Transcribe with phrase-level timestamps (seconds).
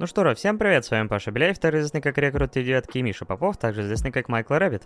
[0.00, 3.02] Ну что ж, всем привет, с вами Паша Беляев, второй известный как Рекрут девятки и
[3.02, 4.84] Миша Попов, также известный как Michael Rabbit.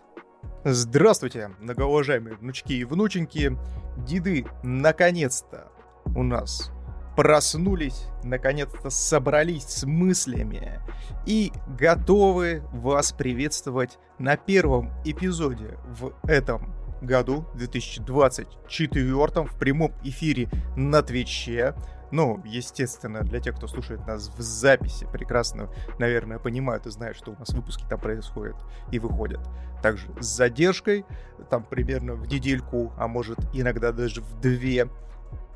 [0.64, 3.57] Здравствуйте, многоуважаемые внучки и внученьки.
[3.97, 5.69] Деды, наконец-то
[6.17, 6.73] у нас
[7.17, 10.80] проснулись, наконец-то собрались с мыслями
[11.27, 21.03] и готовы вас приветствовать на первом эпизоде в этом году, 2024, в прямом эфире на
[21.03, 21.75] Твиче.
[22.11, 25.69] Ну, естественно, для тех, кто слушает нас в записи, прекрасно,
[25.99, 28.57] наверное, понимают и знают, что у нас выпуски там происходят
[28.93, 29.41] и выходят.
[29.83, 31.05] Также с задержкой,
[31.51, 34.88] там примерно в недельку, а может иногда даже в две,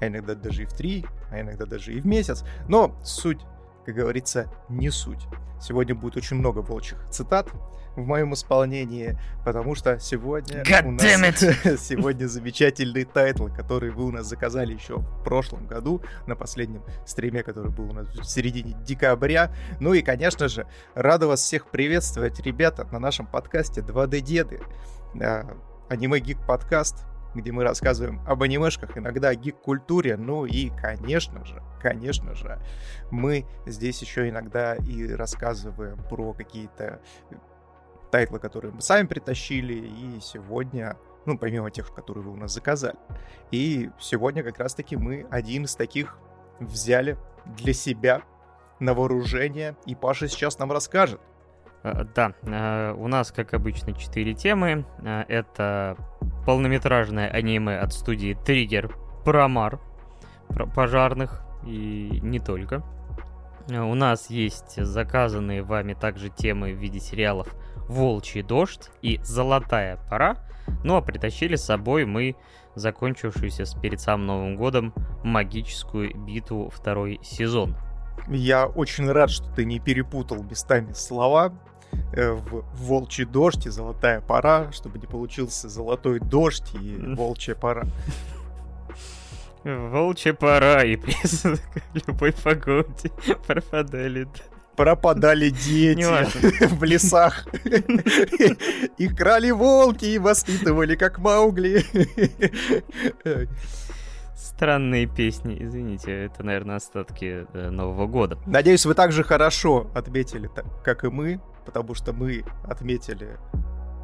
[0.00, 2.44] а иногда даже и в три, а иногда даже и в месяц.
[2.68, 3.40] Но суть,
[3.84, 5.26] как говорится, не суть.
[5.60, 7.48] Сегодня будет очень много волчьих цитат,
[7.98, 11.02] в моем исполнении, потому что сегодня God у нас
[11.82, 17.42] сегодня замечательный тайтл, который вы у нас заказали еще в прошлом году на последнем стриме,
[17.42, 19.52] который был у нас в середине декабря.
[19.80, 24.60] Ну и, конечно же, рад вас всех приветствовать, ребята, на нашем подкасте 2D Деды.
[25.88, 31.62] Аниме Geek подкаст, где мы рассказываем об анимешках, иногда о geek-культуре, ну и, конечно же,
[31.80, 32.60] конечно же,
[33.10, 37.00] мы здесь еще иногда и рассказываем про какие-то
[38.10, 42.96] тайтлы, которые мы сами притащили, и сегодня, ну, помимо тех, которые вы у нас заказали.
[43.50, 46.16] И сегодня как раз-таки мы один из таких
[46.58, 48.22] взяли для себя
[48.80, 51.20] на вооружение, и Паша сейчас нам расскажет.
[51.82, 54.84] А, да, а, у нас, как обычно, четыре темы.
[55.04, 55.96] А, это
[56.46, 59.80] полнометражное аниме от студии Триггер Промар,
[60.48, 62.82] про пожарных и не только.
[63.68, 67.54] У нас есть заказанные вами также темы в виде сериалов
[67.88, 70.38] Волчий дождь и Золотая пора.
[70.84, 72.34] Ну а притащили с собой мы
[72.74, 77.76] закончившуюся перед самым Новым годом магическую битву второй сезон.
[78.26, 81.52] Я очень рад, что ты не перепутал местами слова
[82.12, 87.84] э, в волчий дождь и золотая пора, чтобы не получился золотой дождь и волчья пора.
[89.64, 91.60] Волчья пора и признак
[92.06, 93.10] любой погоде
[93.46, 94.28] пропадали
[94.78, 97.48] пропадали дети в лесах.
[98.96, 101.84] Их крали волки и воспитывали как Маугли.
[104.58, 108.40] Странные песни, извините, это, наверное, остатки э, Нового года.
[108.44, 110.50] Надеюсь, вы также хорошо отметили,
[110.82, 113.38] как и мы, потому что мы отметили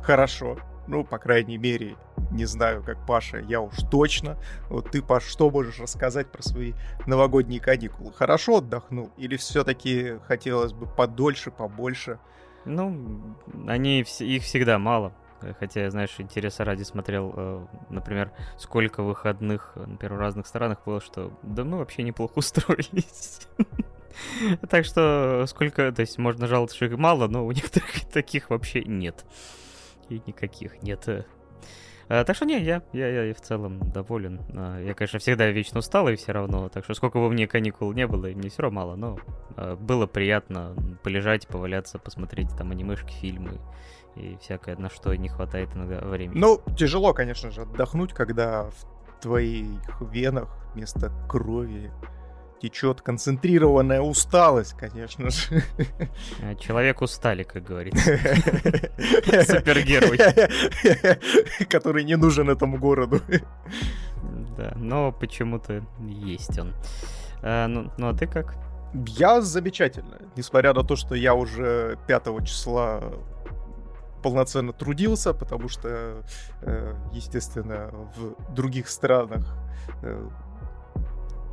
[0.05, 0.57] хорошо.
[0.87, 1.97] Ну, по крайней мере,
[2.31, 4.39] не знаю, как Паша, я уж точно.
[4.69, 6.75] Вот ты, Паш, что можешь рассказать про свои
[7.09, 8.13] новогодние каникулы?
[8.13, 9.11] Хорошо отдохнул?
[9.17, 12.21] Или все-таки хотелось бы подольше, побольше?
[12.65, 13.37] Ну,
[13.67, 15.15] они, их всегда мало.
[15.59, 21.33] Хотя, знаешь, интереса ради смотрел, э, например, сколько выходных, например, в разных странах было, что
[21.43, 23.49] да мы вообще неплохо устроились.
[24.71, 28.85] Так что сколько, то есть можно жаловаться, что их мало, но у некоторых таких вообще
[28.85, 29.25] нет.
[30.09, 31.27] И никаких нет.
[32.09, 34.41] А, так что не, я, я, я в целом доволен.
[34.55, 37.93] А, я, конечно, всегда вечно устал и все равно, так что сколько бы мне каникул
[37.93, 39.19] не было, мне все равно мало, но
[39.57, 43.61] а, было приятно полежать, поваляться, посмотреть там анимешки, фильмы
[44.17, 46.39] и всякое, на что не хватает иногда времени.
[46.39, 51.91] Ну, тяжело, конечно же, отдохнуть, когда в твоих венах вместо крови
[52.61, 55.63] течет концентрированная усталость, конечно же.
[56.43, 58.01] А, человек устали, как говорится.
[59.45, 60.19] Супергерой.
[61.69, 63.21] Который не нужен этому городу.
[64.57, 66.73] Да, но почему-то есть он.
[67.43, 68.57] А, ну, ну а ты как?
[68.95, 70.21] Я замечательно.
[70.37, 73.03] Несмотря на то, что я уже 5 числа
[74.25, 76.23] полноценно трудился, потому что,
[76.63, 79.55] э, естественно, в других странах
[80.03, 80.29] э,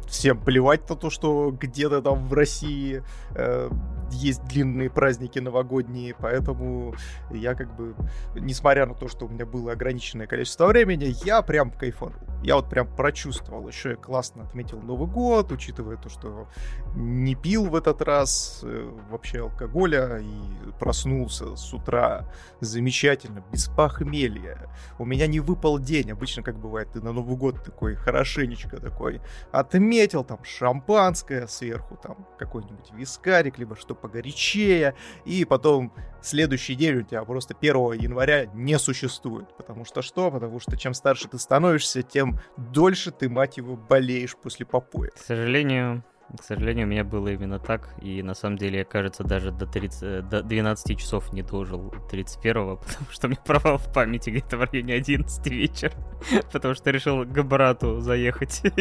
[0.07, 3.03] всем плевать на то, что где-то там в России
[3.35, 3.69] э,
[4.11, 6.95] есть длинные праздники новогодние, поэтому
[7.31, 7.95] я как бы,
[8.35, 12.31] несмотря на то, что у меня было ограниченное количество времени, я прям кайфанул.
[12.43, 13.67] Я вот прям прочувствовал.
[13.67, 16.47] Еще я классно отметил Новый год, учитывая то, что
[16.95, 22.27] не пил в этот раз э, вообще алкоголя и проснулся с утра
[22.59, 24.69] замечательно, без похмелья.
[24.97, 26.11] У меня не выпал день.
[26.11, 29.21] Обычно, как бывает, ты на Новый год такой хорошенечко такой
[29.51, 34.95] отметил, там шампанское сверху, там какой-нибудь вискарик, либо что погорячее,
[35.25, 39.55] и потом следующий день у тебя просто 1 января не существует.
[39.57, 40.31] Потому что что?
[40.31, 45.11] Потому что чем старше ты становишься, тем дольше ты, мать его, болеешь после попоя.
[45.11, 46.03] К сожалению,
[46.39, 49.65] к сожалению, у меня было именно так, и на самом деле, я, кажется, даже до,
[49.65, 54.57] 30, э, до 12 часов не дожил 31-го, потому что мне провал в памяти где-то
[54.57, 55.93] в районе 11 вечера,
[56.51, 58.61] потому что решил к брату заехать.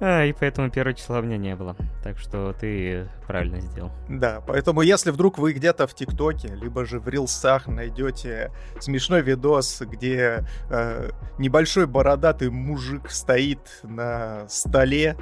[0.00, 1.76] А, и поэтому первого числа у меня не было.
[2.02, 3.90] Так что ты правильно сделал.
[4.08, 8.50] Да, поэтому если вдруг вы где-то в ТикТоке, либо же в Рилсах найдете
[8.80, 15.16] смешной видос, где э, небольшой бородатый мужик стоит на столе,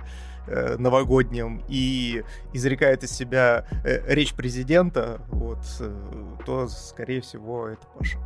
[0.47, 2.23] э, новогоднем и
[2.53, 8.19] изрекает из себя э, речь президента, вот, э, то, скорее всего, это Паша.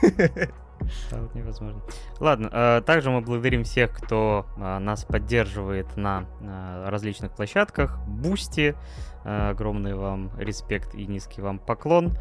[1.10, 1.80] Да, вот невозможно.
[2.20, 7.98] Ладно, э, также мы благодарим всех, кто э, нас поддерживает на э, различных площадках.
[8.06, 8.74] Бусти,
[9.28, 12.16] огромный вам респект и низкий вам поклон.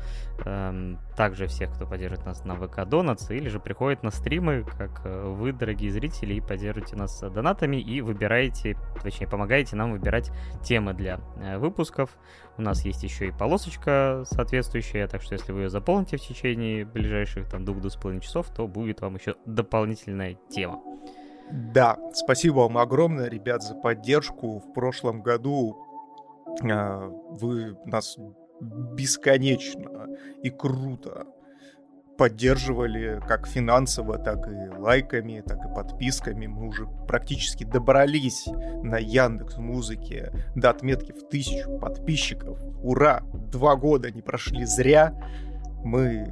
[0.45, 5.01] Эм, также всех, кто поддерживает нас на VK Donuts, или же приходит на стримы, как
[5.05, 10.31] э, вы, дорогие зрители, и поддерживаете нас донатами и выбираете, точнее, помогаете нам выбирать
[10.63, 12.17] темы для э, выпусков.
[12.57, 16.85] У нас есть еще и полосочка соответствующая, так что если вы ее заполните в течение
[16.85, 20.81] ближайших там двух-двух с половиной часов, то будет вам еще дополнительная тема.
[21.51, 24.59] Да, спасибо вам огромное, ребят, за поддержку.
[24.59, 25.86] В прошлом году
[26.61, 28.17] вы нас
[28.61, 30.07] бесконечно
[30.41, 31.25] и круто
[32.17, 36.47] поддерживали как финансово, так и лайками, так и подписками.
[36.47, 38.47] Мы уже практически добрались
[38.81, 42.59] на Яндекс Музыке до отметки в тысячу подписчиков.
[42.81, 43.21] Ура!
[43.51, 45.13] Два года не прошли зря.
[45.83, 46.25] Мы...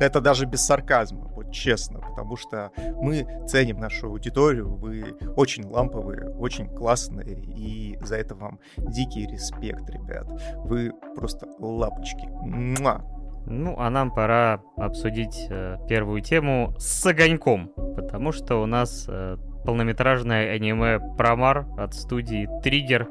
[0.00, 6.68] Это даже без сарказма честно, потому что мы ценим нашу аудиторию, вы очень ламповые, очень
[6.68, 10.26] классные, и за это вам дикий респект, ребят.
[10.64, 12.28] Вы просто лапочки.
[12.28, 13.02] Муа!
[13.50, 19.38] Ну, а нам пора обсудить э, первую тему с огоньком, потому что у нас э,
[19.64, 23.08] полнометражное аниме Промар от студии Триггер,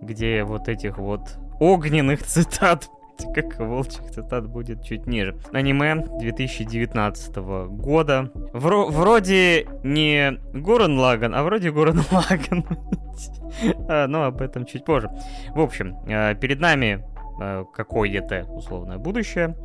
[0.00, 2.88] где вот этих вот огненных цитат
[3.34, 5.36] как волчьих цитат будет чуть ниже.
[5.52, 8.30] Аниме 2019 года.
[8.52, 12.64] Вро вроде не Гурен Лаган, а вроде Гурен Лаган.
[13.88, 15.10] А, но об этом чуть позже.
[15.54, 17.04] В общем, э, перед нами
[17.40, 19.56] э, какое-то условное будущее.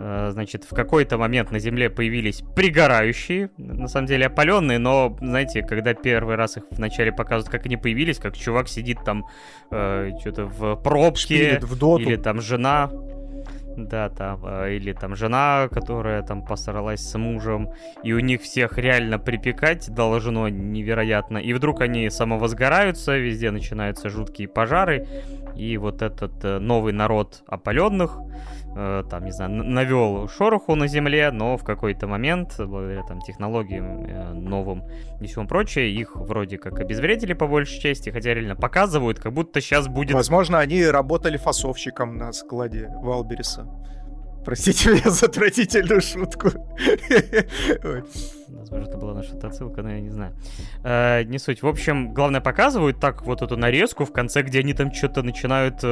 [0.00, 5.62] Э, значит, в какой-то момент на Земле появились пригорающие, на самом деле опаленные, но, знаете,
[5.62, 9.26] когда первый раз их вначале показывают, как они появились, как чувак сидит там
[9.70, 12.02] э, что-то в пробке, в доту.
[12.02, 12.90] или там жена,
[13.76, 17.68] да, там, э, или там жена, которая там посралась с мужем,
[18.02, 24.48] и у них всех реально припекать должно невероятно, и вдруг они самовозгораются, везде начинаются жуткие
[24.48, 25.06] пожары,
[25.56, 28.18] и вот этот э, новый народ опаленных,
[28.76, 34.04] э, там, не знаю, навел шороху на земле, но в какой-то момент, благодаря там технологиям
[34.04, 34.84] э, новым
[35.20, 39.60] и всему прочее, их вроде как обезвредили по большей части, хотя реально показывают, как будто
[39.60, 40.14] сейчас будет...
[40.14, 43.66] Возможно, они работали фасовщиком на складе Валбериса.
[44.44, 46.48] Простите меня за отвратительную шутку.
[48.48, 50.34] Возможно, это была наша отсылка, но я не знаю.
[50.82, 51.62] Э, не суть.
[51.62, 55.84] В общем, главное, показывают так вот эту нарезку в конце, где они там что-то начинают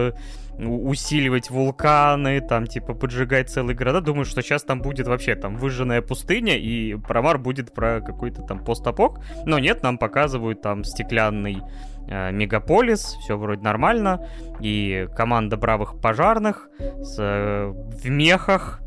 [0.59, 4.01] усиливать вулканы, там, типа, поджигать целые города.
[4.01, 8.65] Думаю, что сейчас там будет вообще там выжженная пустыня, и промар будет про какой-то там
[8.65, 9.21] постапок.
[9.47, 11.59] Но нет, нам показывают там стеклянный
[12.09, 14.27] э, мегаполис, все вроде нормально,
[14.61, 18.81] и команда бравых пожарных с, э, в мехах,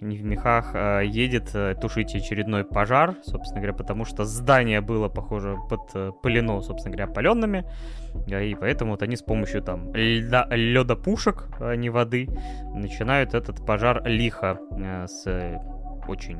[0.00, 5.56] в мехах, а едет э, тушить очередной пожар, собственно говоря, потому что здание было, похоже,
[5.68, 7.64] подпылено, собственно говоря, паленными,
[8.26, 10.46] и поэтому вот они с помощью там льда,
[11.02, 12.28] пушек, а не воды,
[12.74, 15.60] начинают этот пожар лихо э, с
[16.08, 16.38] очень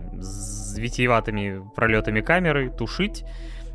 [0.79, 3.25] витиеватыми пролетами камеры тушить,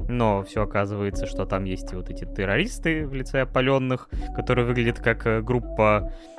[0.09, 4.99] но все оказывается, что там есть и вот эти террористы в лице опаленных, которые выглядят
[4.99, 6.30] как э, группа э,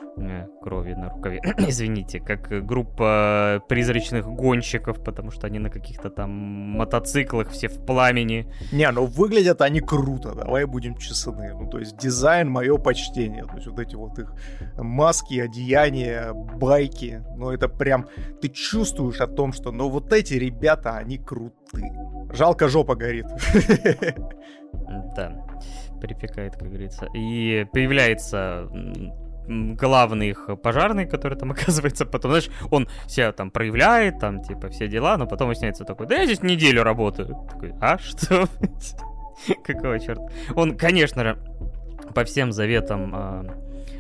[0.63, 6.31] крови на рукаве, извините, как э, группа призрачных гонщиков, потому что они на каких-то там
[6.31, 8.47] мотоциклах все в пламени.
[8.73, 11.55] Не, ну выглядят они круто, давай будем честны.
[11.55, 13.45] Ну, то есть дизайн мое почтение.
[13.45, 14.35] То есть вот эти вот их
[14.77, 17.23] маски, одеяния, байки.
[17.37, 18.07] Ну, это прям...
[18.41, 21.93] Ты чувствуешь о том, что ну вот эти ребята, они крутые.
[22.33, 23.27] Жалко, жопа горит.
[25.15, 25.31] Да,
[26.01, 27.07] припекает, как говорится.
[27.15, 28.67] И появляется
[29.47, 34.89] главный их пожарный, который там оказывается потом, знаешь, он себя там проявляет, там, типа, все
[34.89, 37.37] дела, но потом выясняется такой, да я здесь неделю работаю.
[37.51, 38.47] Такой, а что?
[39.65, 40.27] Какого черта?
[40.55, 41.39] Он, конечно же,
[42.15, 43.45] по всем заветам э,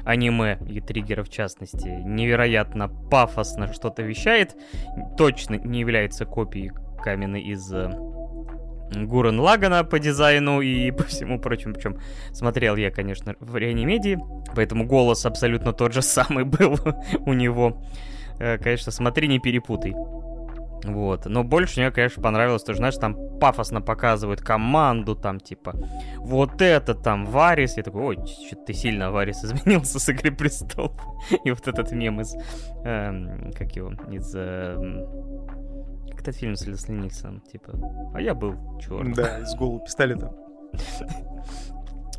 [0.05, 4.57] аниме и триггеров в частности, невероятно пафосно что-то вещает,
[5.17, 6.73] точно не является копией
[7.03, 7.91] каменной из э,
[8.95, 11.75] Гурен Лагана по дизайну и по всему прочему.
[11.75, 11.99] Причем
[12.33, 14.19] смотрел я, конечно, в реанимедии,
[14.55, 16.79] поэтому голос абсолютно тот же самый был
[17.27, 17.83] у него.
[18.39, 19.95] Э, конечно, смотри, не перепутай.
[20.85, 21.27] Вот.
[21.27, 25.75] Но больше мне, конечно, понравилось, что, знаешь, там пафосно показывают команду, там, типа,
[26.19, 27.77] вот это там Варис.
[27.77, 30.93] Я такой, ой, что-то ты сильно Варис изменился с Игры Престолов.
[31.45, 32.35] И вот этот мем из,
[32.85, 34.35] эм, как его, из...
[34.35, 35.07] Эм,
[36.23, 37.73] как фильм с Лесли Никсоном, типа,
[38.14, 39.14] а я был черт.
[39.14, 40.33] Да, из голого пистолета.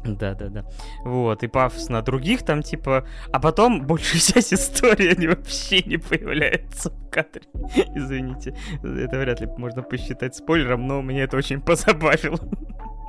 [0.06, 0.66] Да, да, да.
[1.06, 3.08] Вот, и пафосно других там, типа.
[3.32, 7.44] А потом большая часть истории они вообще не появляются в кадре.
[7.96, 8.56] Извините.
[8.84, 12.40] Это вряд ли можно посчитать спойлером, но меня это очень позабавило.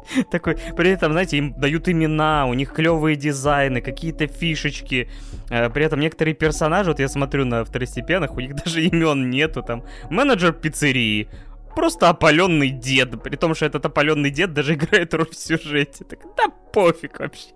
[0.30, 5.08] Такой, при этом, знаете, им дают имена, у них клевые дизайны, какие-то фишечки.
[5.50, 9.62] Э, при этом некоторые персонажи, вот я смотрю на второстепенных, у них даже имен нету.
[9.62, 11.28] Там менеджер пиццерии,
[11.74, 13.22] просто опаленный дед.
[13.22, 16.04] При том, что этот опаленный дед даже играет роль в сюжете.
[16.04, 17.48] Так, да пофиг вообще.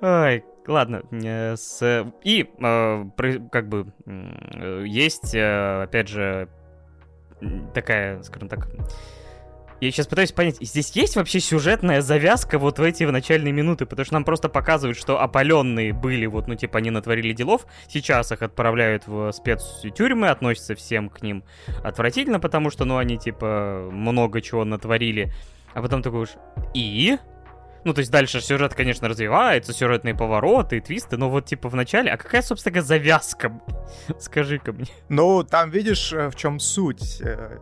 [0.00, 1.02] Ой, ладно.
[1.10, 2.12] Э, с...
[2.24, 3.04] И, э,
[3.50, 3.92] как бы,
[4.84, 6.48] есть, опять же,
[7.74, 8.68] такая, скажем так,
[9.86, 14.04] я сейчас пытаюсь понять, здесь есть вообще сюжетная завязка вот в эти начальные минуты, потому
[14.04, 18.42] что нам просто показывают, что опаленные были, вот, ну, типа, они натворили делов, сейчас их
[18.42, 21.42] отправляют в спецтюрьмы, относятся всем к ним
[21.82, 25.32] отвратительно, потому что, ну, они, типа, много чего натворили,
[25.74, 26.30] а потом такой уж,
[26.74, 27.18] и?
[27.84, 32.12] Ну, то есть дальше сюжет, конечно, развивается, сюжетные повороты твисты, но вот типа в начале,
[32.12, 33.60] а какая, собственно завязка?
[34.20, 34.86] Скажи-ка мне.
[35.08, 37.58] Ну, там видишь, э, в чем суть э,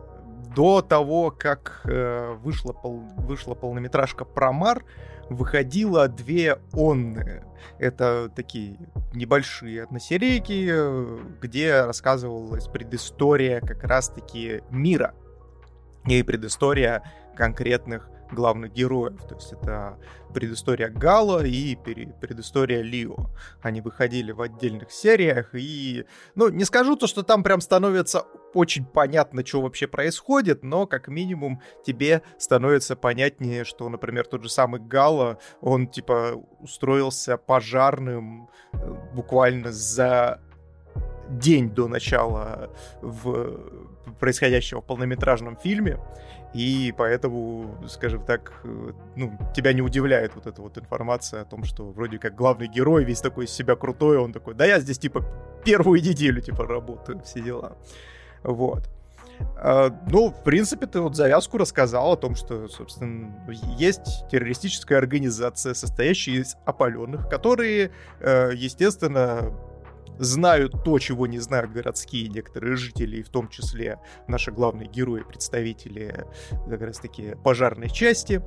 [0.55, 4.83] до того, как э, вышла, пол, вышла полнометражка «Промар»,
[5.29, 7.43] выходило две онны.
[7.79, 8.77] Это такие
[9.13, 15.13] небольшие односерийки, э, где рассказывалась предыстория как раз-таки мира
[16.05, 17.03] и предыстория
[17.35, 19.21] конкретных главных героев.
[19.27, 19.97] То есть это
[20.33, 23.29] предыстория Гала и предыстория Лио.
[23.61, 28.85] Они выходили в отдельных сериях, и, ну, не скажу то, что там прям становится очень
[28.85, 34.81] понятно, что вообще происходит, но как минимум тебе становится понятнее, что, например, тот же самый
[34.81, 38.77] Гала, он типа устроился пожарным э,
[39.13, 40.41] буквально за
[41.29, 42.69] день до начала
[43.01, 43.57] в
[44.19, 45.97] происходящего в полнометражном фильме,
[46.53, 51.63] и поэтому, скажем так, э, ну, тебя не удивляет вот эта вот информация о том,
[51.63, 54.99] что вроде как главный герой весь такой из себя крутой, он такой, да я здесь
[54.99, 55.23] типа
[55.63, 57.77] первую неделю типа работаю, все дела.
[58.43, 58.89] Вот.
[59.63, 63.33] Uh, ну, в принципе, ты вот завязку рассказал о том, что, собственно,
[63.77, 69.51] есть террористическая организация, состоящая из опаленных, которые, uh, естественно,
[70.19, 75.21] знают то, чего не знают городские некоторые жители, и в том числе наши главные герои,
[75.21, 76.25] представители
[76.69, 78.41] как раз таки пожарной части.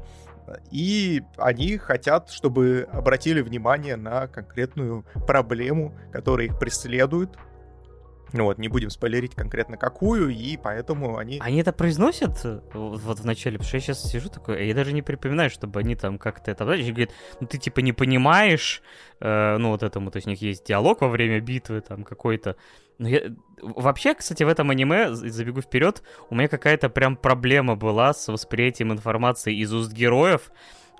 [0.71, 7.31] И они хотят, чтобы обратили внимание на конкретную проблему, которая их преследует,
[8.43, 11.39] вот, не будем спойлерить конкретно какую, и поэтому они...
[11.41, 13.59] Они это произносят э, вот в начале?
[13.59, 16.65] Потому что я сейчас сижу такой, я даже не припоминаю, чтобы они там как-то это...
[16.65, 17.11] Знаешь, говорят,
[17.41, 18.83] ну ты типа не понимаешь,
[19.21, 22.57] э, ну вот этому, то есть у них есть диалог во время битвы там какой-то.
[22.99, 23.23] Но я...
[23.63, 28.93] Вообще, кстати, в этом аниме, забегу вперед, у меня какая-то прям проблема была с восприятием
[28.93, 30.51] информации из уст героев,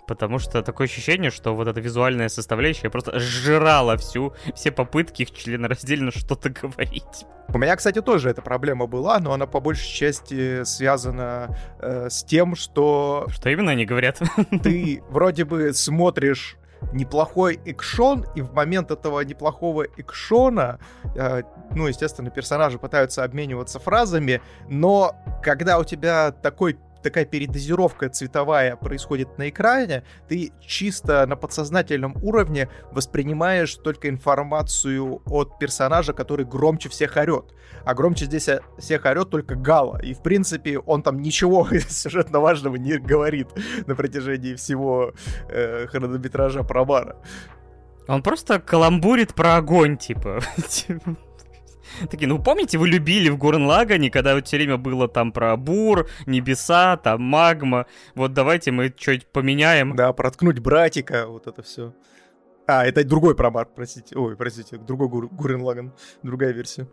[0.07, 5.31] потому что такое ощущение, что вот эта визуальная составляющая просто сжирала всю, все попытки их
[5.33, 7.27] членораздельно что-то говорить.
[7.49, 12.25] У меня, кстати, тоже эта проблема была, но она по большей части связана э, с
[12.25, 13.27] тем, что...
[13.29, 14.21] Что именно они говорят?
[14.63, 16.57] Ты вроде бы смотришь
[16.93, 20.79] неплохой экшон, и в момент этого неплохого экшона,
[21.15, 21.43] э,
[21.75, 29.39] ну, естественно, персонажи пытаются обмениваться фразами, но когда у тебя такой такая передозировка цветовая происходит
[29.39, 37.17] на экране, ты чисто на подсознательном уровне воспринимаешь только информацию от персонажа, который громче всех
[37.17, 37.55] орет.
[37.85, 40.01] А громче здесь всех орет только Гала.
[40.03, 43.49] И, в принципе, он там ничего сюжетно важного не говорит
[43.87, 45.13] на протяжении всего
[45.49, 47.17] э, хронометража Промара.
[48.09, 50.41] Он просто каламбурит про огонь, типа.
[52.11, 55.57] Такие, ну помните, вы любили в Гурен Лагане, когда вот все время было там про
[55.57, 57.87] бур, небеса, там магма.
[58.15, 59.97] Вот давайте мы что-нибудь поменяем.
[59.97, 61.95] Да, проткнуть братика, вот это все.
[62.67, 64.17] А, это другой промар, простите.
[64.17, 66.89] Ой, простите, другой Гур, Гурен Лаган, другая версия.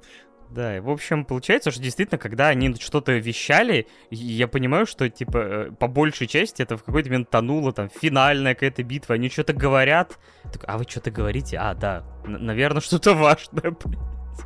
[0.49, 5.37] Да, и в общем, получается, что действительно, когда они что-то вещали, я понимаю, что, типа,
[5.37, 9.53] э, по большей части это в какой-то момент тонуло, там, финальная какая-то битва, они что-то
[9.53, 10.19] говорят,
[10.51, 11.57] так, а вы что-то говорите?
[11.57, 13.77] А, да, наверное, что-то важное.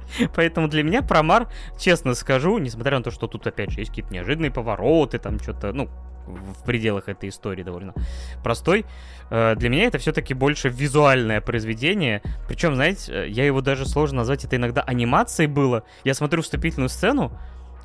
[0.35, 1.47] Поэтому для меня Промар,
[1.79, 5.73] честно скажу, несмотря на то, что тут опять же есть какие-то неожиданные повороты, там что-то,
[5.73, 5.89] ну,
[6.27, 7.93] в пределах этой истории довольно
[8.43, 8.85] простой.
[9.29, 12.21] Э, для меня это все-таки больше визуальное произведение.
[12.47, 15.83] Причем, знаете, я его даже сложно назвать, это иногда анимацией было.
[16.03, 17.31] Я смотрю вступительную сцену,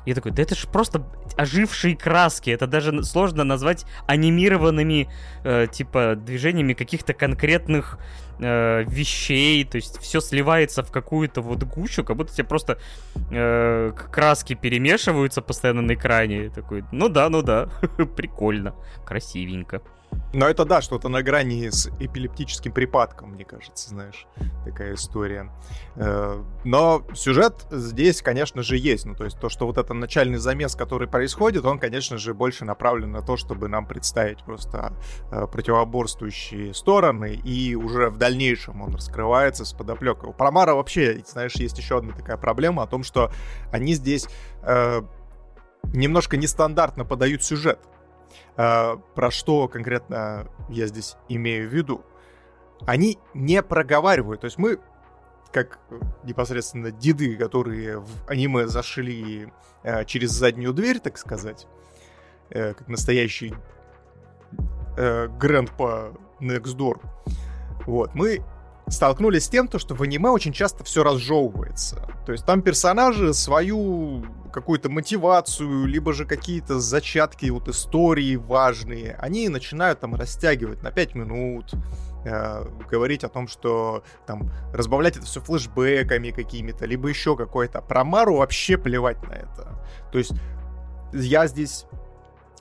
[0.05, 1.03] Я такой, да это же просто
[1.37, 5.09] ожившие краски, это даже сложно назвать анимированными,
[5.43, 7.99] э, типа, движениями каких-то конкретных
[8.39, 12.79] э, вещей, то есть все сливается в какую-то вот гущу, как будто тебе просто
[13.31, 16.49] э, краски перемешиваются постоянно на экране.
[16.49, 17.69] такой, ну да, ну да,
[18.15, 18.73] прикольно,
[19.05, 19.81] красивенько.
[20.33, 24.27] Но это да, что-то на грани с эпилептическим припадком, мне кажется, знаешь,
[24.63, 25.51] такая история.
[25.95, 29.05] Э, но сюжет здесь, конечно же, есть.
[29.05, 32.63] Ну, то есть то, что вот этот начальный замес, который происходит, он, конечно же, больше
[32.63, 34.93] направлен на то, чтобы нам представить просто
[35.31, 40.29] э, противоборствующие стороны, и уже в дальнейшем он раскрывается с подоплекой.
[40.29, 43.31] У Промара вообще, знаешь, есть еще одна такая проблема о том, что
[43.71, 44.29] они здесь
[44.63, 45.01] э,
[45.93, 47.79] немножко нестандартно подают сюжет.
[48.61, 52.05] Э, про что конкретно я здесь имею в виду?
[52.85, 54.41] Они не проговаривают.
[54.41, 54.79] То есть мы,
[55.51, 55.79] как
[56.23, 59.51] непосредственно деды, которые в аниме зашли
[59.81, 61.67] э, через заднюю дверь, так сказать,
[62.49, 63.55] э, как настоящий
[64.95, 67.01] э, Grandpa Next Door,
[67.87, 68.43] вот, мы
[68.91, 72.07] столкнулись с тем, то, что в аниме очень часто все разжевывается.
[72.25, 79.47] То есть там персонажи свою какую-то мотивацию, либо же какие-то зачатки вот истории важные, они
[79.49, 81.71] начинают там растягивать на 5 минут,
[82.25, 87.81] э, говорить о том, что там разбавлять это все флешбэками какими-то, либо еще какой-то.
[87.81, 89.81] Про Мару вообще плевать на это.
[90.11, 90.33] То есть
[91.13, 91.85] я здесь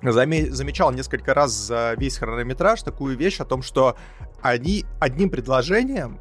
[0.03, 3.97] заме- замечал несколько раз за весь хронометраж такую вещь о том, что
[4.43, 6.21] они одним предложением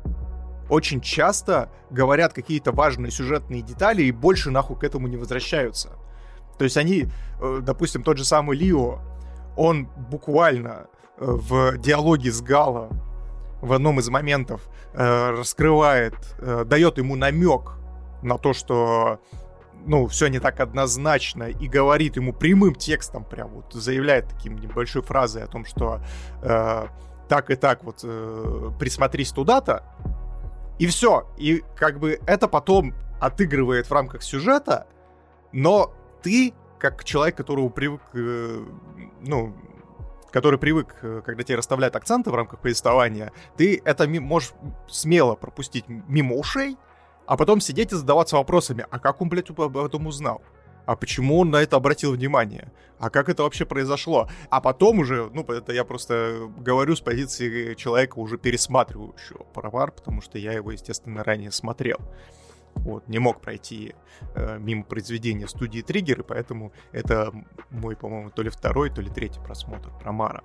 [0.70, 5.90] очень часто говорят какие-то важные сюжетные детали и больше нахуй к этому не возвращаются.
[6.58, 7.08] То есть они,
[7.42, 9.00] э, допустим, тот же самый Лио,
[9.58, 12.90] он буквально э, в диалоге с Гала
[13.62, 16.16] в одном из моментов э, раскрывает,
[16.66, 17.74] дает ему намек
[18.22, 19.20] на то, что
[19.86, 25.02] ну, все не так однозначно, и говорит ему прямым текстом, прям вот заявляет таким небольшой
[25.02, 26.02] фразой о том, что
[26.42, 26.88] э,
[27.30, 29.86] так и так вот э, присмотрись туда-то,
[30.80, 31.28] и все.
[31.38, 34.88] И как бы это потом отыгрывает в рамках сюжета,
[35.52, 38.66] но ты, как человек, которого привык, э,
[39.22, 39.56] ну,
[40.32, 44.54] который привык, э, когда тебе расставляют акценты в рамках повествования, ты это можешь
[44.88, 46.78] смело пропустить мимо ушей,
[47.28, 50.42] а потом сидеть и задаваться вопросами, а как он, блядь, об этом узнал?
[50.90, 52.72] А почему он на это обратил внимание?
[52.98, 54.28] А как это вообще произошло?
[54.50, 60.20] А потом уже, ну, это я просто говорю с позиции человека, уже пересматривающего Парамар, потому
[60.22, 62.00] что я его, естественно, ранее смотрел.
[62.74, 63.94] Вот, не мог пройти
[64.34, 67.32] э, мимо произведения студии Триггеры, поэтому это
[67.70, 70.42] мой, по-моему, то ли второй, то ли третий просмотр Промара.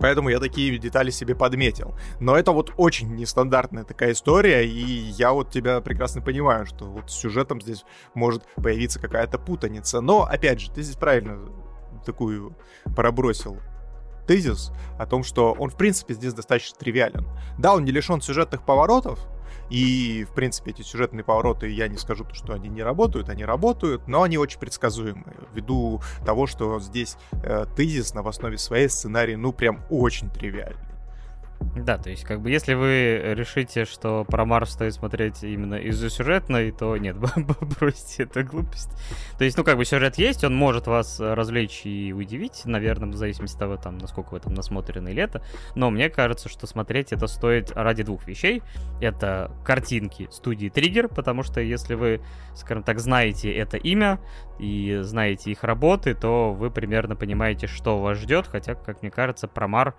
[0.00, 1.94] Поэтому я такие детали себе подметил.
[2.20, 7.10] Но это вот очень нестандартная такая история, и я вот тебя прекрасно понимаю, что вот
[7.10, 10.00] с сюжетом здесь может появиться какая-то путаница.
[10.00, 11.38] Но, опять же, ты здесь правильно
[12.04, 12.56] такую
[12.96, 13.58] пробросил
[14.26, 17.28] тезис о том, что он, в принципе, здесь достаточно тривиален.
[17.58, 19.20] Да, он не лишен сюжетных поворотов,
[19.70, 24.06] и, в принципе, эти сюжетные повороты, я не скажу, что они не работают, они работают,
[24.08, 29.52] но они очень предсказуемые, ввиду того, что здесь э, тезисно в основе своей сценарий, ну,
[29.52, 30.95] прям очень тривиальный.
[31.76, 36.08] Да, то есть, как бы, если вы решите, что про Марс стоит смотреть именно из-за
[36.08, 37.16] сюжетной, то нет,
[37.78, 38.90] бросьте, это глупость.
[39.38, 43.16] То есть, ну, как бы, сюжет есть, он может вас развлечь и удивить, наверное, в
[43.16, 45.42] зависимости от того, там, насколько вы там насмотрены или это.
[45.74, 48.62] Но мне кажется, что смотреть это стоит ради двух вещей.
[49.00, 52.22] Это картинки студии Триггер, потому что если вы,
[52.54, 54.18] скажем так, знаете это имя
[54.58, 59.46] и знаете их работы, то вы примерно понимаете, что вас ждет, хотя, как мне кажется,
[59.46, 59.94] Промар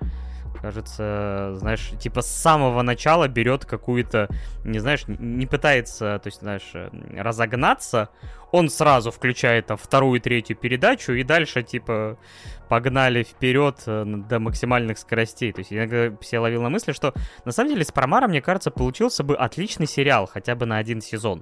[0.61, 4.29] кажется, знаешь, типа с самого начала берет какую-то,
[4.63, 6.71] не знаешь, не пытается, то есть, знаешь,
[7.15, 8.09] разогнаться,
[8.51, 12.17] он сразу включает там вторую, третью передачу и дальше, типа,
[12.69, 15.51] погнали вперед э, до максимальных скоростей.
[15.51, 17.13] То есть я все ловил на мысли, что
[17.45, 21.01] на самом деле с Промара, мне кажется, получился бы отличный сериал, хотя бы на один
[21.01, 21.41] сезон.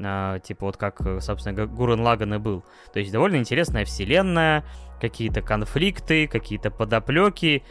[0.00, 2.64] А, типа вот как, э, собственно, Гурен Лаган и был.
[2.92, 4.64] То есть довольно интересная вселенная,
[5.00, 7.62] какие-то конфликты, какие-то подоплеки.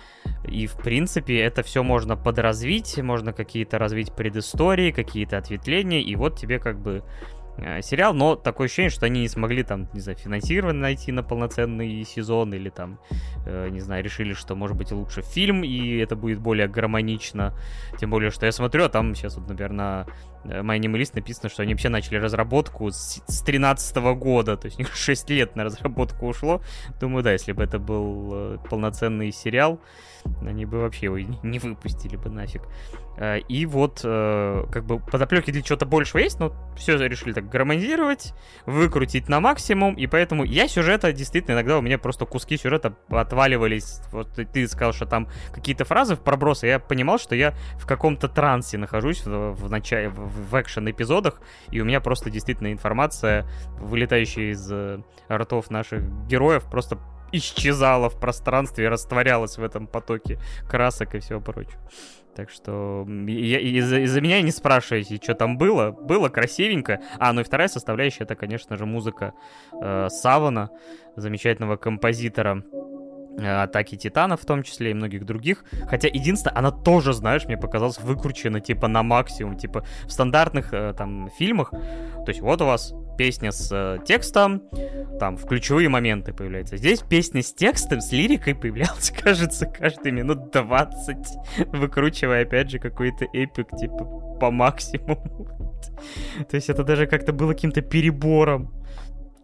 [0.43, 6.38] И, в принципе, это все можно подразвить, можно какие-то развить предыстории, какие-то ответвления, и вот
[6.38, 7.03] тебе как бы
[7.82, 12.04] сериал, но такое ощущение, что они не смогли там, не знаю, финансирование найти на полноценный
[12.04, 13.00] сезон, или там,
[13.45, 17.54] э, не знаю, решили, что может быть лучше фильм, и это будет более гармонично.
[18.00, 20.08] Тем более, что я смотрю, а там сейчас вот, например, на
[20.43, 24.82] My List написано, что они вообще начали разработку с, с 13 года, то есть у
[24.82, 26.62] них 6 лет на разработку ушло.
[27.00, 29.80] Думаю, да, если бы это был э, полноценный сериал,
[30.41, 32.63] они бы вообще его не выпустили бы нафиг.
[33.17, 37.49] Э, и вот, э, как бы, подоплеки для чего-то большего есть, но все решили так
[37.49, 38.34] гармонизировать,
[38.65, 44.01] выкрутить на максимум, и поэтому я сюжета, действительно, иногда у меня просто куски сюжета отваливались.
[44.12, 48.27] Вот ты сказал, что там какие-то фразы в пробросы, я понимал, что я в каком-то
[48.27, 53.47] трансе нахожусь в, в начале, в, в экшен-эпизодах, и у меня просто действительно информация,
[53.79, 56.97] вылетающая из э, ртов наших героев, просто
[57.31, 60.39] исчезала в пространстве и растворялась в этом потоке
[60.69, 61.79] красок и всего прочего.
[62.35, 65.91] Так что из-за из меня не спрашивайте, что там было.
[65.91, 67.01] Было красивенько.
[67.19, 69.33] А, ну и вторая составляющая, это, конечно же, музыка
[69.73, 70.69] э, Савана,
[71.17, 72.63] замечательного композитора
[73.37, 75.63] Э, атаки Титанов в том числе и многих других.
[75.87, 79.57] Хотя единственное, она тоже, знаешь, мне показалось выкручена типа на максимум.
[79.57, 81.71] Типа в стандартных э, там фильмах.
[81.71, 84.63] То есть вот у вас песня с э, текстом,
[85.19, 86.78] там в ключевые моменты появляется.
[86.78, 91.17] Здесь песня с текстом, с лирикой появлялась, кажется, каждые минут 20,
[91.67, 94.06] выкручивая опять же какой-то эпик типа
[94.39, 95.47] по максимуму.
[96.50, 98.74] То есть это даже как-то было каким-то перебором,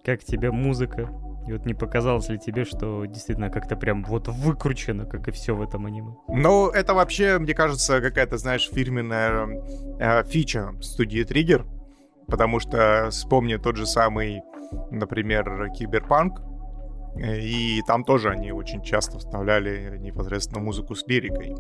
[0.03, 1.09] как тебе музыка
[1.47, 5.55] и вот не показалось ли тебе, что действительно как-то прям вот выкручено, как и все
[5.55, 6.13] в этом аниме?
[6.27, 9.47] Ну, это вообще, мне кажется, какая-то, знаешь, фирменная
[9.97, 11.65] э, фича студии Триггер.
[12.27, 14.41] Потому что вспомни тот же самый,
[14.91, 16.41] например, Киберпанк,
[17.19, 21.55] и там тоже они очень часто вставляли непосредственно музыку с лирикой.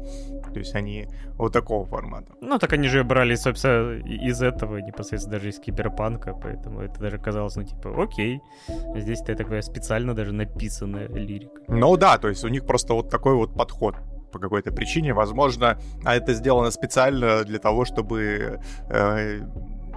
[0.53, 2.33] То есть они вот такого формата.
[2.41, 7.17] Ну, так они же брали, собственно, из этого, непосредственно даже из киберпанка, поэтому это даже
[7.17, 8.41] казалось, ну, типа, окей,
[8.95, 11.61] здесь-то такая специально даже написанная лирика.
[11.67, 13.95] Ну да, то есть у них просто вот такой вот подход
[14.31, 19.39] по какой-то причине, возможно, а это сделано специально для того, чтобы э,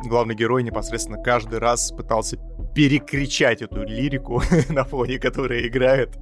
[0.04, 2.38] главный герой непосредственно каждый раз пытался
[2.74, 6.16] перекричать эту лирику на фоне, которая играет.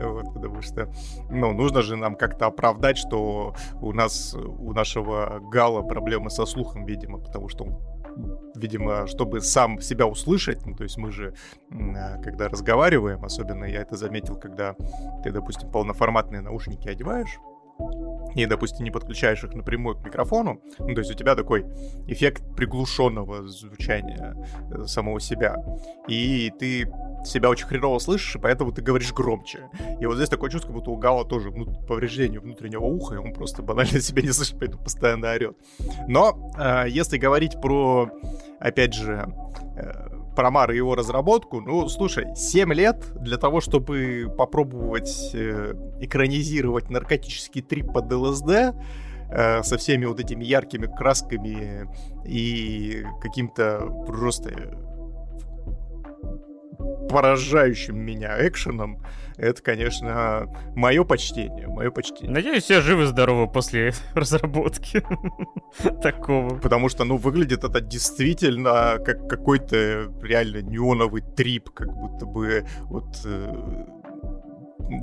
[0.00, 0.92] вот, потому что,
[1.30, 6.84] ну, нужно же нам как-то оправдать, что у нас, у нашего Гала проблемы со слухом,
[6.84, 7.78] видимо, потому что он
[8.56, 11.34] видимо, чтобы сам себя услышать, ну, то есть мы же,
[11.70, 14.74] а, когда разговариваем, особенно я это заметил, когда
[15.22, 17.38] ты, допустим, полноформатные наушники одеваешь,
[18.34, 21.64] и, допустим, не подключаешь их напрямую к микрофону, ну, то есть у тебя такой
[22.06, 24.36] эффект приглушенного звучания
[24.70, 25.56] э, самого себя,
[26.06, 26.90] и ты
[27.24, 29.68] себя очень хреново слышишь, и поэтому ты говоришь громче.
[30.00, 33.32] И вот здесь такое чувство, будто у Гала тоже ну, повреждение внутреннего уха, и он
[33.32, 35.56] просто банально себя не слышит, поэтому постоянно орет.
[36.06, 38.10] Но э, если говорить про,
[38.60, 39.32] опять же,
[39.76, 45.74] э, про Мар и его разработку, ну, слушай, 7 лет для того, чтобы попробовать э,
[45.98, 48.50] экранизировать наркотический трип под ЛСД,
[49.30, 51.88] э, со всеми вот этими яркими красками
[52.24, 54.78] и каким-то просто
[57.08, 59.02] поражающим меня экшеном,
[59.36, 62.30] это, конечно, мое почтение, мое почтение.
[62.30, 65.02] Надеюсь, все живы-здоровы после разработки
[66.02, 66.58] такого.
[66.58, 73.20] Потому что, ну, выглядит это действительно как какой-то реально неоновый трип, как будто бы вот
[73.24, 73.84] э,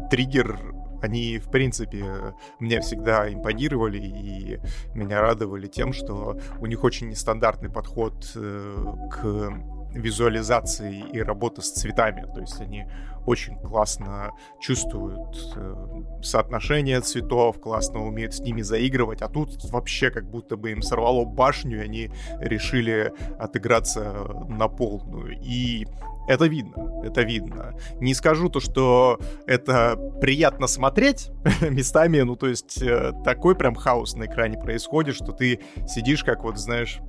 [0.10, 0.60] триггер
[1.02, 4.60] они, в принципе, мне всегда импонировали и
[4.96, 9.54] меня радовали тем, что у них очень нестандартный подход э, к
[9.96, 12.28] визуализации и работы с цветами.
[12.34, 12.86] То есть они
[13.26, 15.76] очень классно чувствуют э,
[16.22, 21.26] соотношение цветов, классно умеют с ними заигрывать, а тут вообще как будто бы им сорвало
[21.26, 25.40] башню, и они решили отыграться на полную.
[25.42, 25.88] И
[26.28, 27.74] это видно, это видно.
[28.00, 31.32] Не скажу то, что это приятно смотреть
[31.62, 36.44] местами, ну то есть э, такой прям хаос на экране происходит, что ты сидишь как
[36.44, 37.00] вот, знаешь,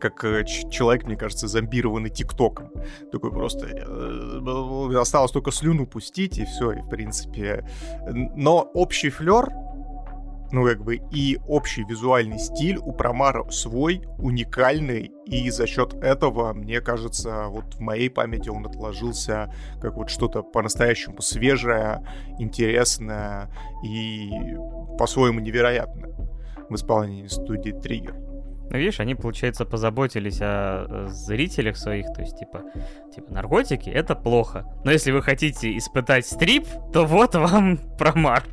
[0.00, 2.70] как э, человек, мне кажется, зомбированный ТикТоком.
[3.10, 7.64] Такой просто э, осталось только слюну пустить, и все, и в принципе.
[8.36, 9.48] Но общий флер,
[10.52, 16.52] ну, как бы, и общий визуальный стиль у Промара свой, уникальный, и за счет этого,
[16.52, 22.04] мне кажется, вот в моей памяти он отложился как вот что-то по-настоящему свежее,
[22.38, 23.48] интересное
[23.84, 24.30] и
[24.98, 26.10] по-своему невероятное
[26.68, 28.29] в исполнении студии Триггер.
[28.70, 32.62] Ну, видишь, они, получается, позаботились о э, зрителях своих, то есть, типа,
[33.12, 34.64] типа, наркотики— это плохо.
[34.84, 38.44] Но если вы хотите испытать стрип, то вот вам промар.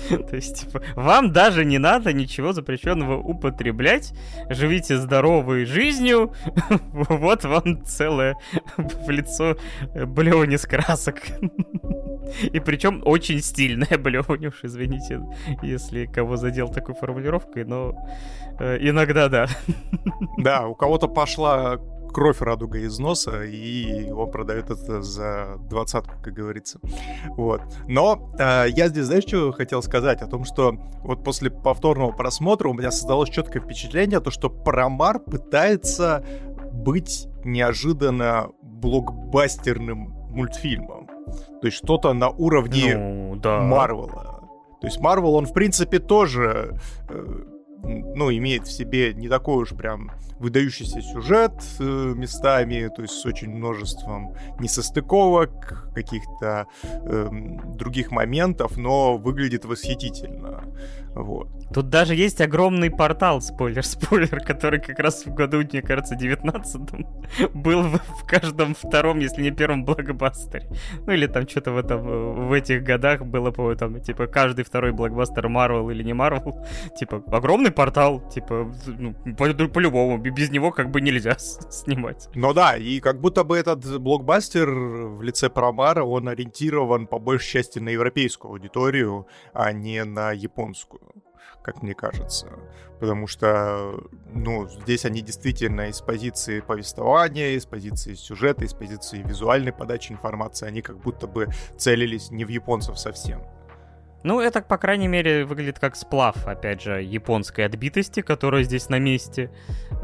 [0.08, 4.12] То есть, типа, вам даже не надо ничего запрещенного употреблять.
[4.50, 6.32] Живите здоровой жизнью.
[6.92, 8.36] Вот вам целое
[8.76, 9.56] в лицо
[9.94, 11.22] блевань из красок.
[12.42, 15.20] И причем очень стильная блевань, уж извините,
[15.62, 17.94] если кого задел такой формулировкой, но
[18.58, 19.46] э, иногда да.
[20.38, 21.78] Да, у кого-то пошла
[22.12, 26.78] кровь радуга из носа, и он продает это за двадцатку, как говорится.
[27.30, 27.62] Вот.
[27.88, 30.22] Но э, я здесь, знаешь, что хотел сказать?
[30.22, 35.18] О том, что вот после повторного просмотра у меня создалось четкое впечатление, то, что Промар
[35.18, 36.24] пытается
[36.72, 41.06] быть неожиданно блокбастерным мультфильмом.
[41.60, 43.60] То есть что-то на уровне ну, да.
[43.60, 44.40] Марвела.
[44.80, 46.76] То есть Марвел, он, в принципе, тоже
[47.08, 47.44] э,
[47.82, 51.82] ну, имеет в себе не такой уж прям выдающийся сюжет э,
[52.16, 57.28] местами, то есть с очень множеством несостыковок, каких-то э,
[57.76, 60.64] других моментов, но выглядит восхитительно.
[61.14, 61.48] Вот.
[61.72, 67.06] Тут даже есть огромный портал, спойлер-спойлер, который как раз в году, мне кажется, 19-м
[67.54, 70.68] был в, в каждом втором, если не первом блокбастере.
[71.06, 74.92] Ну или там что-то в, этом, в этих годах было, по там, типа, каждый второй
[74.92, 76.64] блокбастер Марвел или не Марвел.
[76.96, 82.28] Типа, огромный портал, типа, ну, по-любому, без него как бы нельзя снимать.
[82.34, 87.52] Ну да, и как будто бы этот блокбастер в лице Промара, он ориентирован по большей
[87.52, 91.01] части на европейскую аудиторию, а не на японскую
[91.62, 92.48] как мне кажется.
[93.00, 94.00] Потому что,
[94.32, 100.66] ну, здесь они действительно из позиции повествования, из позиции сюжета, из позиции визуальной подачи информации,
[100.66, 103.42] они как будто бы целились не в японцев совсем.
[104.24, 108.98] Ну, это, по крайней мере, выглядит как сплав, опять же, японской отбитости, которая здесь на
[108.98, 109.50] месте,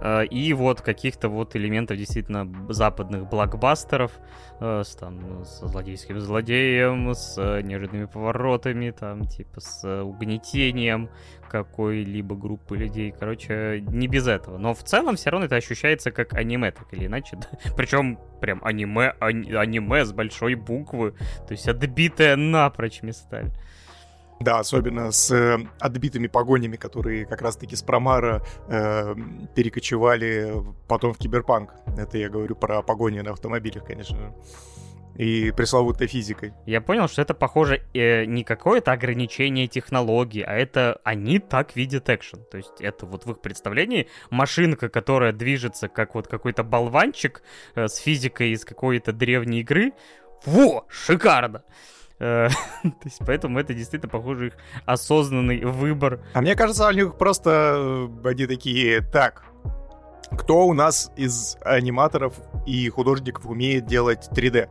[0.01, 4.13] э, и вот каких-то вот элементов действительно западных блокбастеров
[4.61, 11.11] э, с, там, с злодейским злодеем, с неожиданными поворотами, там, типа, с угнетением
[11.49, 13.15] какой-либо группы людей.
[13.19, 14.59] Короче, не без этого.
[14.59, 17.39] Но в целом все равно это ощущается как аниме, так или иначе.
[17.77, 21.13] Причем прям аниме, ани- аниме с большой буквы,
[21.47, 23.53] то есть отбитое напрочь местами.
[24.41, 29.15] Да, особенно с э, отбитыми погонями, которые как раз-таки с Промара э,
[29.55, 30.53] перекочевали
[30.87, 31.75] потом в Киберпанк.
[31.97, 34.35] Это я говорю про погони на автомобилях, конечно же.
[35.17, 36.53] И пресловутой физикой.
[36.65, 42.09] Я понял, что это, похоже, э, не какое-то ограничение технологий, а это они так видят
[42.09, 42.45] экшен.
[42.49, 47.43] То есть это вот в их представлении машинка, которая движется как вот какой-то болванчик
[47.75, 49.93] э, с физикой из какой-то древней игры.
[50.47, 51.65] Во, шикарно!
[52.21, 52.49] Э,
[52.83, 54.53] то есть, поэтому это действительно, похоже, их
[54.87, 56.21] осознанный выбор.
[56.35, 59.45] А мне кажется, у них просто э, они такие, так,
[60.33, 62.35] кто у нас из аниматоров
[62.67, 64.69] и художников умеет делать 3D?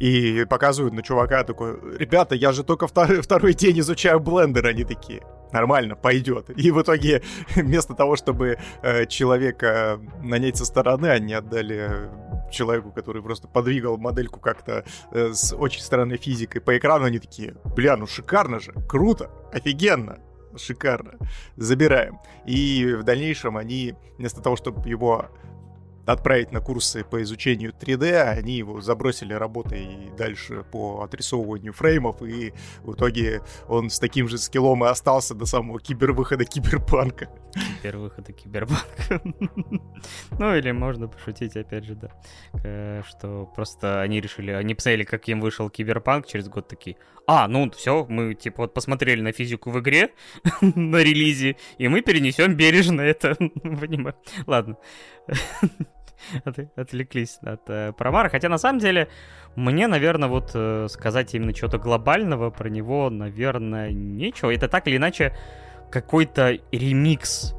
[0.00, 4.84] И показывают на чувака такой, ребята, я же только второй, второй день изучаю блендер, они
[4.84, 6.50] такие нормально, пойдет.
[6.50, 7.22] И в итоге
[7.54, 12.10] вместо того, чтобы э, человека нанять со стороны, они отдали
[12.50, 17.56] человеку, который просто подвигал модельку как-то э, с очень странной физикой по экрану, они такие,
[17.76, 20.18] бля, ну шикарно же, круто, офигенно,
[20.56, 21.14] шикарно,
[21.56, 22.18] забираем.
[22.46, 25.28] И в дальнейшем они, вместо того, чтобы его
[26.12, 32.52] отправить на курсы по изучению 3D, они его забросили работой дальше по отрисовыванию фреймов, и
[32.82, 37.28] в итоге он с таким же скиллом и остался до самого кибервыхода киберпанка.
[37.82, 39.22] Кибервыхода киберпанка.
[40.38, 42.10] Ну, или можно пошутить, опять же, да,
[42.62, 47.48] э, что просто они решили, они посмотрели, как им вышел киберпанк через год такие, а,
[47.48, 50.10] ну все, мы типа вот посмотрели на физику в игре
[50.60, 54.14] на релизе, и мы перенесем бережно это в аниме.
[54.46, 54.76] Ладно.
[56.44, 58.28] от, отвлеклись от э, Промара.
[58.28, 59.08] Хотя на самом деле
[59.54, 64.54] мне, наверное, вот э, сказать именно чего-то глобального про него, наверное, нечего.
[64.54, 65.36] Это так или иначе
[65.90, 67.54] какой-то ремикс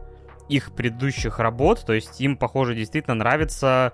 [0.49, 1.85] их предыдущих работ.
[1.85, 3.93] То есть им, похоже, действительно нравится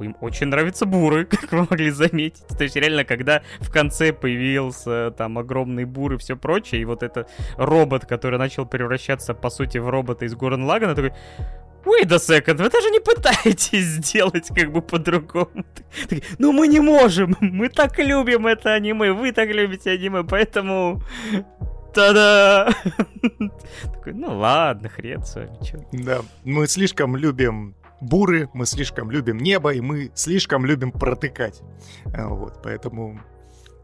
[0.00, 2.46] им очень нравятся буры, как вы могли заметить.
[2.46, 7.02] То есть реально, когда в конце появился там огромный бур и все прочее, и вот
[7.02, 11.12] этот робот, который начал превращаться, по сути, в робота из Гурен Лагана, такой,
[11.84, 15.64] Wait a second, вы даже не пытаетесь сделать как бы по-другому.
[16.38, 21.02] Ну мы не можем, мы так любим это аниме, вы так любите аниме, поэтому...
[21.94, 22.72] Та-да!
[23.82, 25.78] Такой, ну ладно, хрен с вами, чё.
[25.92, 31.60] Да, мы слишком любим буры, мы слишком любим небо, и мы слишком любим протыкать.
[32.06, 33.20] Э, вот, поэтому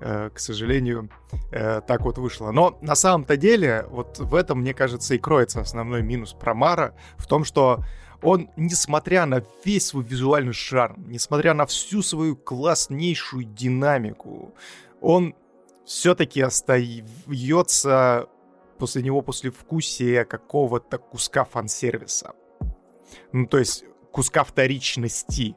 [0.01, 1.11] к сожалению,
[1.51, 2.51] э, так вот вышло.
[2.51, 7.27] Но на самом-то деле, вот в этом, мне кажется, и кроется основной минус Промара, в
[7.27, 7.85] том, что
[8.23, 14.55] он, несмотря на весь свой визуальный шарм, несмотря на всю свою класснейшую динамику,
[15.01, 15.35] он
[15.85, 18.29] все-таки остается
[18.79, 22.33] после него после вкусия какого-то куска фан-сервиса.
[23.33, 25.57] Ну, то есть куска вторичности.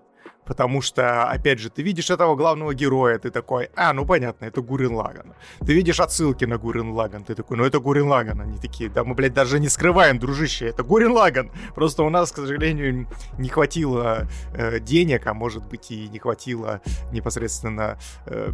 [0.51, 4.61] Потому что, опять же, ты видишь этого главного героя, ты такой, а, ну понятно, это
[4.61, 5.33] Гурин Лаган.
[5.65, 8.41] Ты видишь отсылки на Гурин Лаган, ты такой, ну это Гурин Лаган.
[8.41, 11.51] Они такие, да мы, блядь, даже не скрываем, дружище, это Гурин Лаган.
[11.73, 16.81] Просто у нас, к сожалению, не хватило э, денег, а может быть и не хватило
[17.13, 18.51] непосредственно э,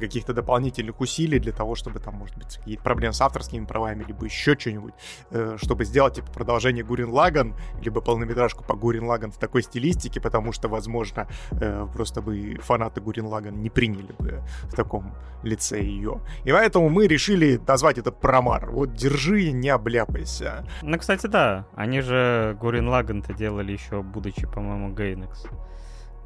[0.00, 4.24] каких-то дополнительных усилий для того, чтобы там, может быть, какие-то проблемы с авторскими правами, либо
[4.24, 4.94] еще что-нибудь,
[5.30, 10.20] э, чтобы сделать, типа, продолжение Гурин Лаган, либо полнометражку по Гурин Лаган в такой стилистике,
[10.20, 15.82] потому что, возможно, э, просто бы фанаты Гурин Лаган не приняли бы в таком лице
[15.82, 16.20] ее.
[16.44, 18.70] И поэтому мы решили назвать это Промар.
[18.70, 20.66] Вот держи, не обляпайся.
[20.82, 21.66] Ну, кстати, да.
[21.74, 25.46] Они же Гурин Лаган-то делали еще, будучи, по-моему, Гейнекс.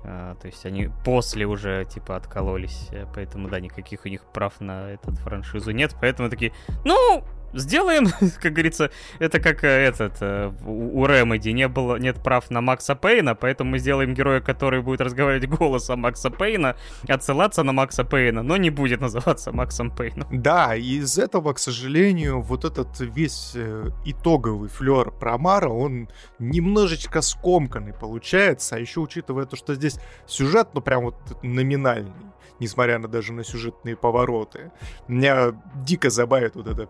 [0.06, 2.88] А, то есть они после уже, типа, откололись.
[2.92, 5.96] Э, поэтому, да, никаких у них прав на этот франшизу нет.
[6.00, 6.52] Поэтому такие,
[6.84, 8.06] ну, сделаем,
[8.40, 12.94] как говорится, это как э, этот, э, у Ремеди не было, нет прав на Макса
[12.94, 16.76] Пейна, поэтому мы сделаем героя, который будет разговаривать голосом Макса Пейна,
[17.08, 20.26] отсылаться на Макса Пейна, но не будет называться Максом Пейном.
[20.30, 27.22] Да, из этого, к сожалению, вот этот весь э, итоговый флер про Мара, он немножечко
[27.22, 32.12] скомканный получается, а еще учитывая то, что здесь сюжет, ну прям вот номинальный
[32.60, 34.70] несмотря на даже на сюжетные повороты.
[35.08, 36.88] Меня дико забавит вот это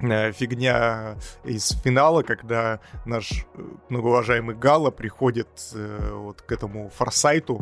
[0.00, 7.60] фигня из финала, когда наш э, многоуважаемый Гала приходит э, вот к этому форсайту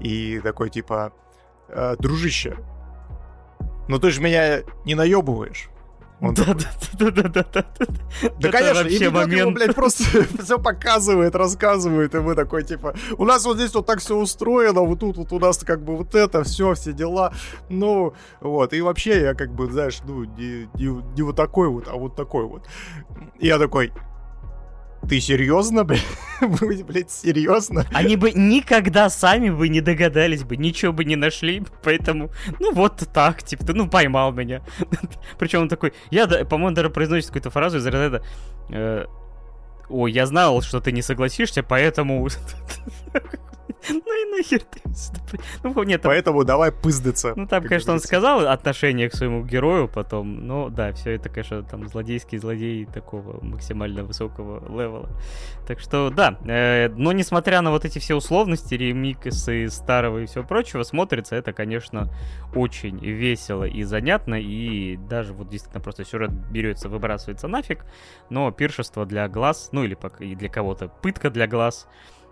[0.00, 1.12] и такой типа,
[1.98, 2.56] дружище,
[3.88, 5.69] ну ты же меня не наебываешь.
[6.20, 6.64] Он да, такой...
[6.98, 7.86] да, да, да, да, да.
[8.38, 9.32] Да, конечно, и момент.
[9.32, 10.04] Ему, блядь, просто
[10.42, 14.82] все показывает, рассказывает, и мы такой, типа, у нас вот здесь вот так все устроено,
[14.82, 17.32] вот тут вот у нас как бы вот это, все, все дела,
[17.70, 21.88] ну, вот, и вообще я как бы, знаешь, ну, не, не, не вот такой вот,
[21.88, 22.66] а вот такой вот.
[23.38, 23.92] И я такой,
[25.08, 26.04] ты серьезно, блядь?
[26.40, 27.86] Вы, блядь, серьезно?
[27.92, 33.08] Они бы никогда сами бы не догадались бы, ничего бы не нашли, поэтому, ну вот
[33.12, 34.62] так, типа, ты, ну поймал меня.
[35.38, 38.22] Причем он такой, я, по-моему, даже произносит какую-то фразу из ряда
[38.70, 39.06] э,
[39.88, 42.28] Ой, я знал, что ты не согласишься, поэтому...
[43.90, 44.80] Ну и нахер ты
[45.62, 46.10] Ну, нет, там...
[46.10, 47.32] Поэтому давай пыздаться.
[47.36, 51.62] Ну, там, конечно, он сказал отношение к своему герою потом, но да, все это, конечно,
[51.62, 55.08] там злодейский злодей такого максимально высокого левела.
[55.66, 60.42] Так что, да, э, но несмотря на вот эти все условности, ремиксы старого и все
[60.42, 62.12] прочего, смотрится это, конечно,
[62.54, 67.84] очень весело и занятно, и даже вот действительно просто сюжет берется, выбрасывается нафиг,
[68.30, 71.86] но пиршество для глаз, ну или и для кого-то пытка для глаз,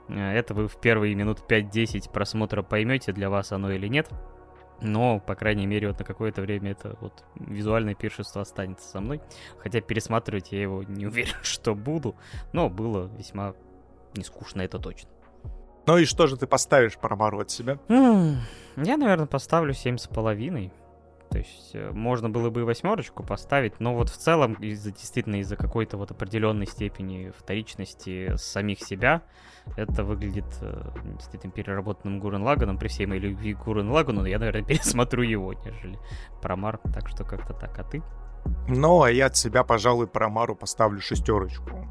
[0.08, 4.08] это вы в первые минут 5-10 просмотра поймете, для вас оно или нет.
[4.80, 9.20] Но, по крайней мере, вот на какое-то время это вот визуальное пиршество останется со мной.
[9.58, 12.14] Хотя пересматривать я его не уверен, что буду.
[12.52, 13.54] Но было весьма
[14.14, 15.10] не скучно, это точно.
[15.86, 17.78] Ну и что же ты поставишь Парамару от себя?
[18.76, 20.72] Я, наверное, поставлю семь с половиной.
[21.30, 25.36] То есть э, можно было бы и восьмерочку поставить, но вот в целом из-за действительно
[25.36, 29.22] из-за какой-то вот определенной степени вторичности самих себя
[29.76, 34.38] это выглядит э, действительно переработанным Гурен Лаганом при всей моей любви к Гурен Лагану, я,
[34.38, 35.98] наверное, пересмотрю его, нежели
[36.40, 38.02] Промар, так что как-то так, а ты?
[38.68, 41.86] Ну, а я от себя, пожалуй, Промару поставлю шестерочку.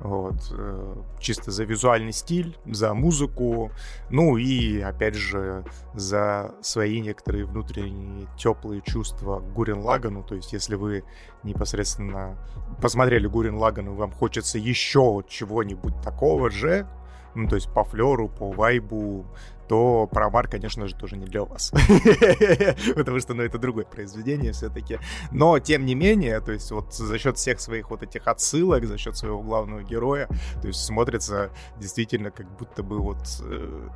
[0.00, 3.70] Вот, э, чисто за визуальный стиль, за музыку,
[4.10, 10.22] ну и, опять же, за свои некоторые внутренние теплые чувства к Гурен Лагану.
[10.22, 11.04] То есть, если вы
[11.42, 12.36] непосредственно
[12.82, 16.86] посмотрели Гурен Лагану, вам хочется еще чего-нибудь такого же,
[17.34, 19.26] ну, то есть по флеру, по вайбу,
[19.68, 21.70] то Промар, конечно же, тоже не для вас.
[22.94, 24.98] Потому что, ну, это другое произведение все-таки.
[25.32, 28.98] Но, тем не менее, то есть вот за счет всех своих вот этих отсылок, за
[28.98, 30.28] счет своего главного героя,
[30.60, 33.88] то есть смотрится действительно как будто бы вот э,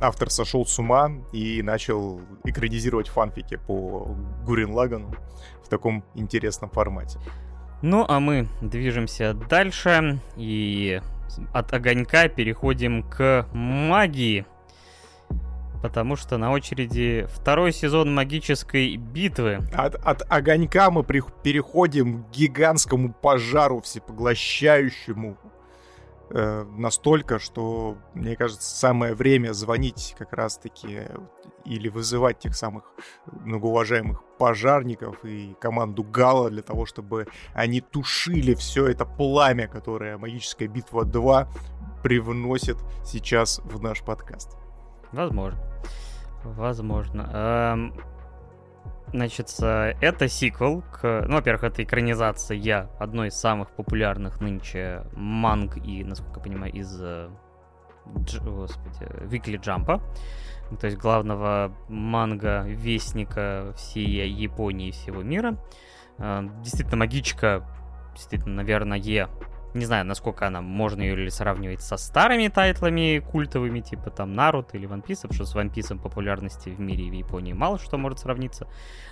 [0.00, 5.14] автор сошел с ума и начал экранизировать фанфики по Гурин Лагану
[5.64, 7.18] в таком интересном формате.
[7.82, 11.00] Ну, а мы движемся дальше и
[11.52, 14.46] от огонька переходим к магии
[15.82, 19.58] потому что на очереди второй сезон магической битвы.
[19.74, 25.36] От, от огонька мы при, переходим к гигантскому пожару всепоглощающему.
[26.34, 31.00] Э, настолько, что, мне кажется, самое время звонить как раз-таки
[31.66, 32.84] или вызывать тех самых
[33.26, 40.68] многоуважаемых пожарников и команду Гала для того, чтобы они тушили все это пламя, которое Магическая
[40.68, 41.48] битва 2
[42.02, 44.56] привносит сейчас в наш подкаст.
[45.12, 45.60] Возможно.
[46.44, 47.30] Возможно.
[47.32, 47.94] Эм,
[49.12, 51.26] Значит, это сиквел к...
[51.28, 56.98] Ну, во-первых, это экранизация одной из самых популярных нынче манг и, насколько я понимаю, из...
[58.06, 58.40] Дж...
[58.40, 60.00] Господи, Weekly Jump.
[60.80, 65.58] То есть главного манга-вестника всей Японии и всего мира.
[66.18, 67.66] Действительно, магичка,
[68.14, 68.98] действительно, наверное,
[69.74, 74.76] не знаю, насколько она, можно ее ли сравнивать со старыми тайтлами культовыми, типа там Наруто
[74.76, 77.78] или One Piece, потому что с One Piece популярности в мире и в Японии мало
[77.78, 78.66] что может сравниться.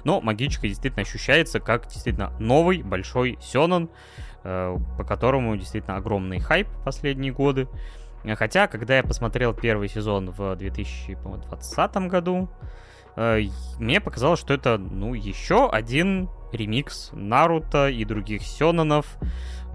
[0.04, 3.88] Но Магичка действительно ощущается как действительно новый большой сёнэн,
[4.44, 7.68] э, по которому действительно огромный хайп последние годы.
[8.36, 12.50] Хотя, когда я посмотрел первый сезон в 2020 году,
[13.16, 13.44] э,
[13.78, 19.06] мне показалось, что это, ну, еще один ремикс Наруто и других сёнэнов,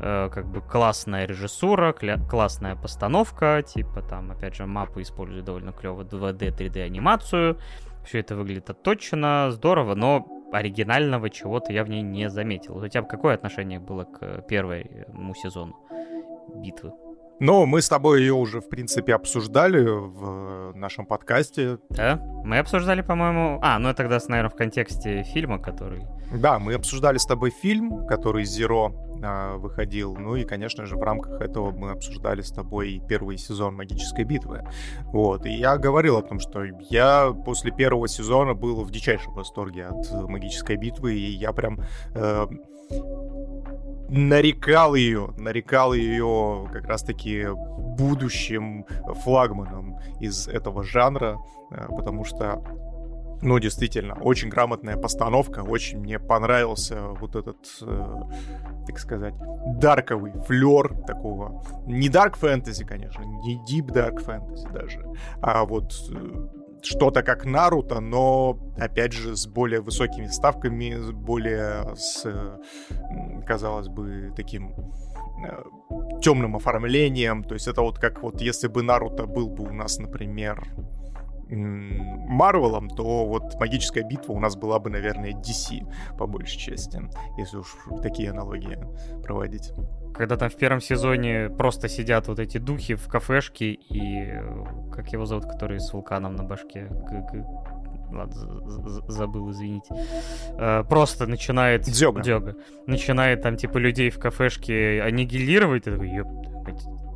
[0.01, 5.71] Э, как бы классная режиссура, кля- классная постановка, типа там, опять же, мапы используют довольно
[5.71, 7.57] клево 2D, 3D анимацию,
[8.05, 12.77] все это выглядит отточено, здорово, но оригинального чего-то я в ней не заметил.
[12.77, 15.75] У тебя какое отношение было к первому сезону
[16.55, 16.91] битвы?
[17.39, 21.79] Ну, мы с тобой ее уже, в принципе, обсуждали в нашем подкасте.
[21.89, 22.17] Да?
[22.45, 23.59] Мы обсуждали, по-моему...
[23.61, 26.05] А, ну это тогда, наверное, в контексте фильма, который...
[26.33, 30.15] Да, мы обсуждали с тобой фильм, который «Зеро», а, выходил.
[30.15, 34.61] Ну и, конечно же, в рамках этого мы обсуждали с тобой первый сезон «Магической битвы».
[35.05, 39.87] Вот, и я говорил о том, что я после первого сезона был в дичайшем восторге
[39.87, 41.79] от «Магической битвы», и я прям...
[42.13, 42.47] Э,
[44.09, 47.47] нарекал ее, нарекал ее как раз-таки
[47.97, 48.85] будущим
[49.23, 51.37] флагманом из этого жанра,
[51.71, 52.61] э, потому что
[53.41, 58.21] ну, действительно, очень грамотная постановка, очень мне понравился вот этот, э,
[58.87, 59.35] так сказать,
[59.79, 65.03] дарковый флер такого, не дарк фэнтези, конечно, не deep dark фэнтези даже,
[65.41, 66.47] а вот э,
[66.85, 72.25] что-то как Наруто, но, опять же, с более высокими ставками, с более, с,
[73.45, 74.71] казалось бы, таким
[75.45, 75.63] э,
[76.21, 77.43] темным оформлением.
[77.43, 80.63] То есть это вот как вот если бы Наруто был бы у нас, например,
[81.49, 85.85] Марвелом, то вот магическая битва у нас была бы, наверное, DC
[86.17, 87.01] по большей части,
[87.37, 88.77] если уж такие аналогии
[89.23, 89.71] проводить.
[90.13, 94.33] Когда там в первом сезоне просто сидят вот эти духи в кафешке и
[94.91, 96.89] как его зовут, который с вулканом на башке?
[98.11, 98.33] Ладно,
[99.09, 99.93] забыл, извините.
[100.57, 101.81] Э, просто начинает...
[101.83, 102.21] Дзёга.
[102.21, 102.55] Дзёга.
[102.85, 105.87] Начинает там, типа, людей в кафешке аннигилировать.
[105.87, 106.23] И такой,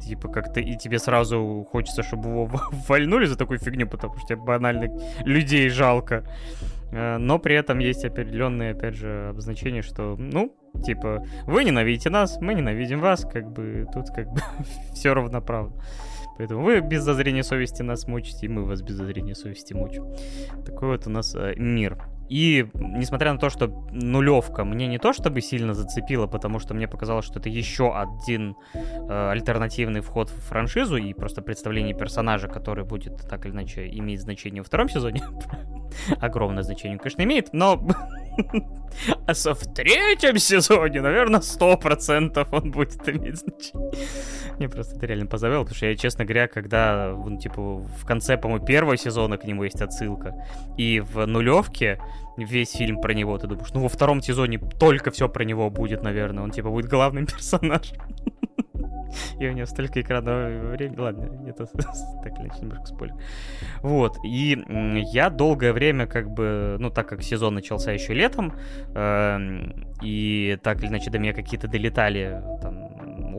[0.01, 2.49] типа как-то и тебе сразу хочется, чтобы его
[2.87, 4.89] вальнули за такую фигню, потому что тебе банально
[5.25, 6.23] людей жалко.
[6.91, 12.39] Э, но при этом есть определенные, опять же, обозначения, что, ну, типа, вы ненавидите нас,
[12.41, 14.41] мы ненавидим вас, как бы тут как бы
[14.93, 15.73] все равноправно.
[16.37, 20.07] Поэтому вы без зазрения совести нас мучите, и мы вас без зазрения совести мучим.
[20.65, 21.97] Такой вот у нас э, мир.
[22.29, 26.87] И несмотря на то, что нулевка мне не то чтобы сильно зацепила, потому что мне
[26.87, 32.85] показалось, что это еще один э, альтернативный вход в франшизу и просто представление персонажа, который
[32.85, 35.23] будет так или иначе иметь значение во втором сезоне.
[36.21, 37.81] Огромное значение, конечно, имеет, но
[39.25, 43.91] а со в третьем сезоне, наверное, сто процентов он будет иметь значение.
[44.59, 48.37] Мне просто это реально позавел, потому что я, честно говоря, когда, ну, типа, в конце,
[48.37, 50.35] по-моему, первого сезона к нему есть отсылка,
[50.77, 51.97] и в нулевке
[52.35, 56.03] весь фильм про него, ты думаешь, ну, во втором сезоне только все про него будет,
[56.03, 57.97] наверное, он, типа, будет главным персонажем.
[59.39, 60.97] И у него столько экранного времени.
[60.97, 61.65] Ладно, это
[62.23, 63.15] так иначе немножко спойлер.
[63.81, 64.17] Вот.
[64.23, 64.61] И
[65.11, 68.53] я долгое время, как бы, ну, так как сезон начался еще летом,
[68.93, 69.39] э,
[70.03, 72.88] и так или иначе до меня какие-то долетали там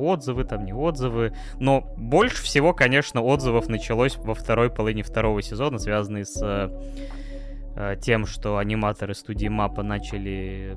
[0.01, 1.35] отзывы, там не отзывы.
[1.59, 6.41] Но больше всего, конечно, отзывов началось во второй половине второго сезона, связанные с
[7.77, 10.77] э, тем, что аниматоры студии Мапа начали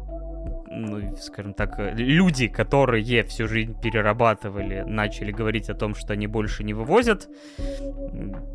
[0.76, 6.28] ну, скажем так, э, люди, которые всю жизнь перерабатывали, начали говорить о том, что они
[6.28, 7.30] больше не вывозят,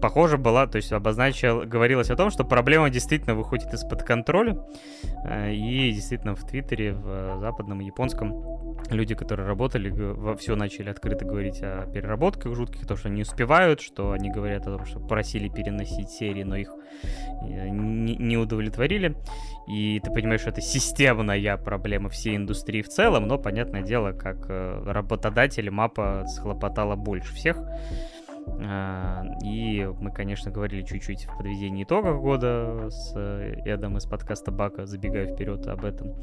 [0.01, 4.59] похоже была, то есть обозначил, говорилось о том, что проблема действительно выходит из-под контроля,
[5.25, 10.91] э, и действительно в Твиттере, в э, западном японском люди, которые работали, во все начали
[10.91, 15.01] открыто говорить о переработках жутких, то, что не успевают, что они говорят о том, что
[15.01, 16.73] просили переносить серии, но их
[17.43, 19.16] не удовлетворили.
[19.69, 24.47] И ты понимаешь, что это системная проблема всей индустрии в целом, но, понятное дело, как
[24.49, 27.59] э, работодатель мапа схлопотала больше всех.
[28.61, 34.51] А, и мы, конечно, говорили чуть-чуть в подведении итогов года с э, Эдом из подкаста
[34.51, 36.14] Бака, забегая вперед об этом.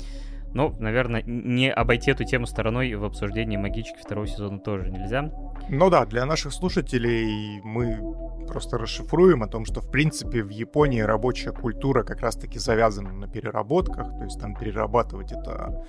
[0.56, 5.30] Но, наверное, не обойти эту тему стороной в обсуждении магички второго сезона тоже нельзя.
[5.68, 8.00] Ну да, для наших слушателей мы
[8.48, 13.28] просто расшифруем о том, что, в принципе, в Японии рабочая культура как раз-таки завязана на
[13.28, 15.86] переработках, то есть там перерабатывать это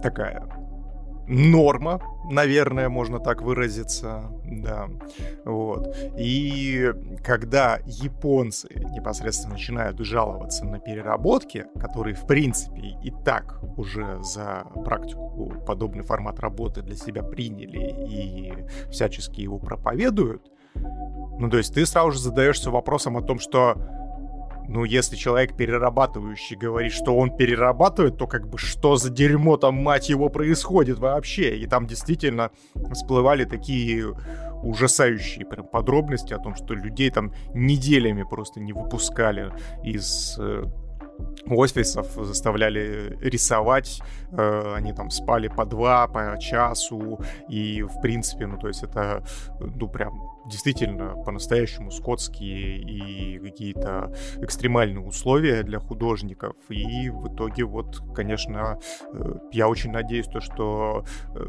[0.00, 0.46] такая
[1.30, 4.88] норма, наверное, можно так выразиться, да,
[5.44, 5.96] вот.
[6.18, 6.92] И
[7.24, 15.54] когда японцы непосредственно начинают жаловаться на переработки, которые, в принципе, и так уже за практику
[15.66, 18.54] подобный формат работы для себя приняли и
[18.90, 23.76] всячески его проповедуют, ну, то есть ты сразу же задаешься вопросом о том, что
[24.70, 29.74] ну, если человек перерабатывающий говорит, что он перерабатывает, то как бы что за дерьмо там,
[29.74, 31.56] мать его, происходит вообще?
[31.56, 32.52] И там действительно
[32.92, 34.14] всплывали такие
[34.62, 39.52] ужасающие прям подробности о том, что людей там неделями просто не выпускали
[39.82, 40.62] из э,
[41.48, 44.00] офисов заставляли рисовать,
[44.30, 47.18] э, они там спали по два, по часу,
[47.48, 49.24] и в принципе, ну то есть это,
[49.58, 56.56] ну прям действительно по-настоящему скотские и какие-то экстремальные условия для художников.
[56.68, 58.78] И в итоге вот, конечно,
[59.12, 61.46] э, я очень надеюсь, то, что э,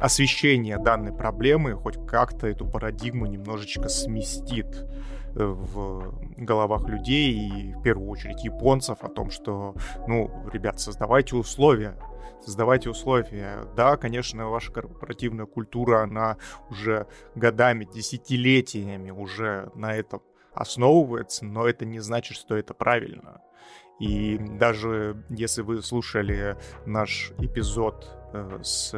[0.00, 4.86] освещение данной проблемы хоть как-то эту парадигму немножечко сместит
[5.34, 9.74] э, в головах людей и в первую очередь японцев о том, что,
[10.06, 11.96] ну, ребят, создавайте условия
[12.44, 13.64] создавайте условия.
[13.76, 16.36] Да, конечно, ваша корпоративная культура, она
[16.70, 20.22] уже годами, десятилетиями уже на этом
[20.52, 23.42] основывается, но это не значит, что это правильно.
[24.00, 28.94] И даже если вы слушали наш эпизод э, с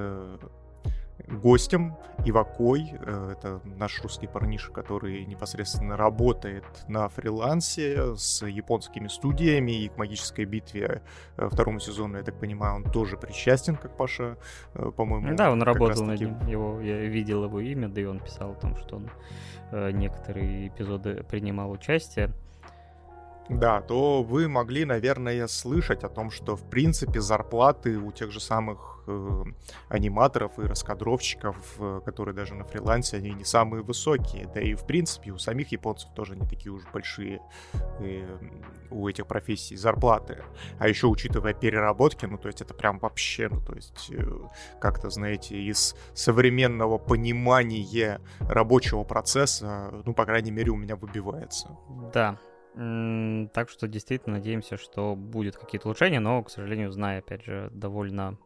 [1.29, 2.95] гостем Ивакой.
[3.01, 9.97] Э, это наш русский парниша, который непосредственно работает на фрилансе с японскими студиями и к
[9.97, 11.03] магической битве
[11.37, 14.37] э, второму сезону, я так понимаю, он тоже причастен, как Паша,
[14.75, 15.35] э, по-моему.
[15.37, 16.47] Да, он работал над ним.
[16.47, 19.11] Его, я видел его имя, да и он писал о том, что он
[19.73, 22.31] некоторые эпизоды принимал участие.
[23.49, 28.41] Да, то вы могли, наверное, слышать о том, что, в принципе, зарплаты у тех же
[28.41, 29.45] самых э,
[29.89, 34.49] аниматоров и раскадровщиков, э, которые даже на фрилансе, они не самые высокие.
[34.55, 37.41] Да и, в принципе, у самих японцев тоже не такие уж большие
[37.99, 38.39] э,
[38.91, 40.39] у этих профессий зарплаты.
[40.79, 44.25] А еще, учитывая переработки, ну, то есть это прям вообще, ну, то есть э,
[44.81, 51.77] как-то, знаете, из современного понимания рабочего процесса, ну, по крайней мере, у меня выбивается.
[52.13, 52.39] Да,
[52.75, 58.39] так что действительно надеемся, что будет какие-то улучшения, но, к сожалению, зная, опять же, довольно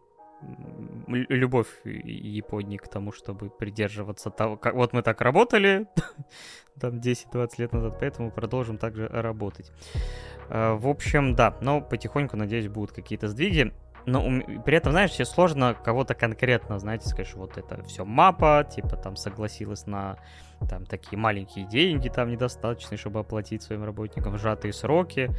[1.09, 5.87] любовь Японии к тому, чтобы придерживаться того, как вот мы так работали
[6.81, 9.73] там 10-20 лет назад, поэтому продолжим также работать.
[10.49, 13.73] А, в общем, да, но потихоньку, надеюсь, будут какие-то сдвиги.
[14.05, 14.23] Но
[14.65, 18.97] при этом, знаешь, все сложно кого-то конкретно, знаете, сказать, что вот это все мапа, типа
[18.97, 20.17] там согласилась на
[20.69, 25.31] там такие маленькие деньги там недостаточно, чтобы оплатить своим работникам сжатые сроки.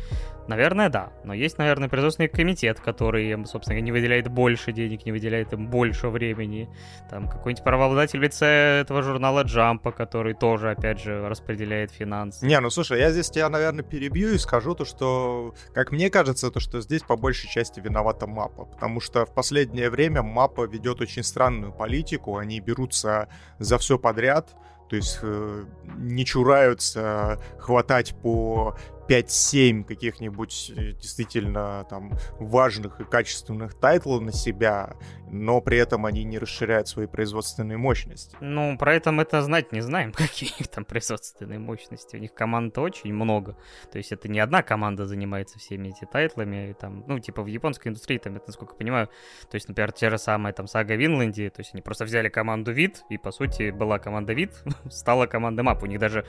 [0.47, 1.11] Наверное, да.
[1.23, 6.09] Но есть, наверное, производственный комитет, который, собственно, не выделяет больше денег, не выделяет им больше
[6.09, 6.69] времени.
[7.09, 12.45] Там какой-нибудь правообладатель лице этого журнала Джампа, который тоже, опять же, распределяет финансы.
[12.45, 16.51] Не, ну слушай, я здесь тебя, наверное, перебью и скажу то, что, как мне кажется,
[16.51, 18.65] то, что здесь по большей части виновата Мапа.
[18.65, 22.37] Потому что в последнее время Мапа ведет очень странную политику.
[22.37, 23.27] Они берутся
[23.59, 24.55] за все подряд,
[24.89, 25.65] то есть э,
[25.97, 28.75] не чураются хватать по
[29.07, 34.95] 5-7 каких-нибудь э, действительно там важных и качественных тайтлов на себя,
[35.29, 38.35] но при этом они не расширяют свои производственные мощности.
[38.39, 42.15] Ну, про это мы-то знать не знаем, какие их там производственные мощности.
[42.15, 43.57] У них команд очень много.
[43.91, 46.75] То есть это не одна команда занимается всеми этими тайтлами.
[46.79, 49.07] Там, ну, типа в японской индустрии, там, это, насколько я понимаю,
[49.49, 52.71] то есть, например, те же самые там Сага Винланди, то есть они просто взяли команду
[52.71, 55.83] вид, и, по сути, была команда вид, стала команда мап.
[55.83, 56.25] У них даже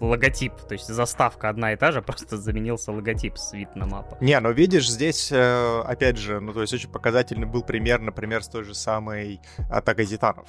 [0.00, 4.18] логотип, то есть заставка одна и та же, просто заменился логотип с вид на мапа.
[4.20, 8.41] Не, ну видишь, здесь, э, опять же, ну то есть очень показательный был пример, например,
[8.42, 9.40] с той же самой
[9.70, 10.48] Атакой Титанов,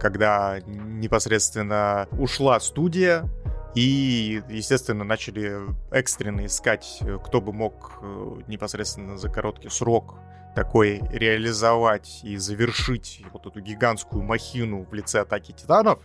[0.00, 3.28] когда непосредственно ушла студия,
[3.74, 5.60] и, естественно, начали
[5.92, 10.16] экстренно искать, кто бы мог э, непосредственно за короткий срок
[10.54, 16.00] такой реализовать и завершить вот эту гигантскую махину в лице атаки титанов.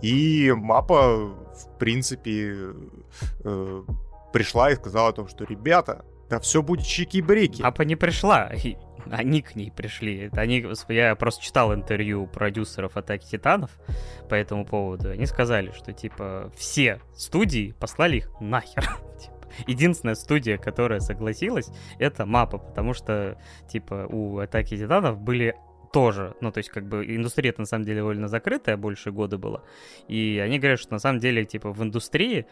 [0.00, 2.72] И мапа, в принципе,
[3.44, 3.82] э,
[4.32, 7.60] пришла и сказала о том, что ребята, да все будет чики-брики.
[7.60, 8.50] Мапа не пришла,
[9.10, 10.30] они к ней пришли.
[10.32, 13.70] Они, я просто читал интервью продюсеров Атаки Титанов
[14.30, 15.10] по этому поводу.
[15.10, 18.82] Они сказали, что типа все студии послали их нахер.
[19.20, 21.68] Типа, единственная студия, которая согласилась,
[21.98, 23.36] это Мапа, потому что,
[23.68, 25.54] типа, у Атаки Титанов были
[25.92, 26.34] тоже.
[26.40, 29.62] Ну, то есть, как бы, индустрия на самом деле довольно закрытая, больше года была.
[30.08, 32.46] И они говорят, что на самом деле, типа, в индустрии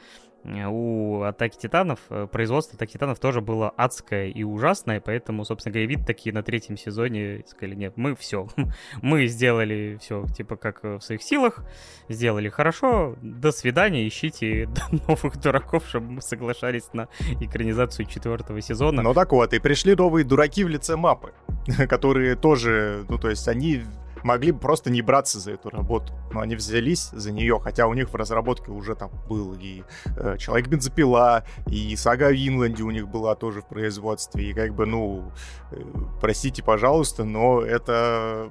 [0.45, 5.89] у Атаки Титанов, э, производство Атаки Титанов тоже было адское и ужасное, поэтому, собственно говоря,
[5.89, 8.49] вид такие на третьем сезоне сказали, нет, мы все,
[9.03, 11.65] мы сделали все, типа, как в своих силах,
[12.09, 14.69] сделали хорошо, до свидания, ищите
[15.09, 17.09] новых дураков, чтобы мы соглашались на
[17.41, 19.03] экранизацию четвертого сезона.
[19.03, 21.33] Ну так вот, и пришли новые дураки в лице MAPPA,
[21.89, 23.83] которые тоже, ну то есть они
[24.23, 26.13] могли бы просто не браться за эту работу.
[26.33, 29.83] Но они взялись за нее, хотя у них в разработке уже там был и
[30.17, 34.51] э, Человек-бензопила, и Сага о Винланде у них была тоже в производстве.
[34.51, 35.33] И как бы, ну,
[35.73, 35.83] э,
[36.21, 38.51] простите, пожалуйста, но это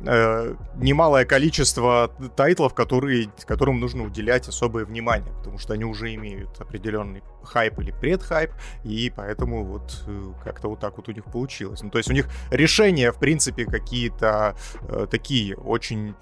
[0.00, 6.60] э, немалое количество тайтлов, которые, которым нужно уделять особое внимание, потому что они уже имеют
[6.60, 8.52] определенный хайп или предхайп,
[8.84, 11.82] и поэтому вот э, как-то вот так вот у них получилось.
[11.82, 16.14] Ну, то есть у них решения, в принципе, какие-то э, такие очень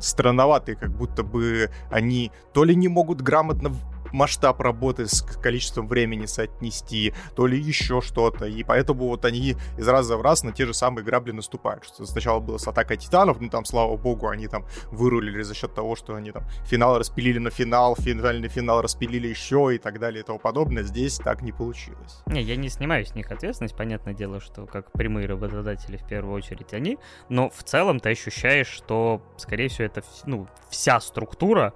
[0.00, 3.72] странноватые, как будто бы они то ли не могут грамотно
[4.12, 8.46] масштаб работы с количеством времени соотнести, то ли еще что-то.
[8.46, 11.84] И поэтому вот они из раза в раз на те же самые грабли наступают.
[11.84, 15.74] Что сначала было с атакой титанов, ну там, слава богу, они там вырулили за счет
[15.74, 20.22] того, что они там финал распилили на финал, финальный финал распилили еще и так далее
[20.22, 20.82] и тому подобное.
[20.82, 22.22] Здесь так не получилось.
[22.26, 23.76] Не, я не снимаю с них ответственность.
[23.76, 26.98] Понятное дело, что как прямые работодатели в первую очередь они.
[27.28, 31.74] Но в целом ты ощущаешь, что, скорее всего, это ну, вся структура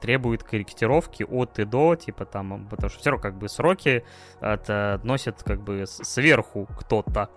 [0.00, 4.04] требует корректировки от и до, типа там, потому что все равно как бы сроки
[4.40, 7.30] относят как бы сверху кто-то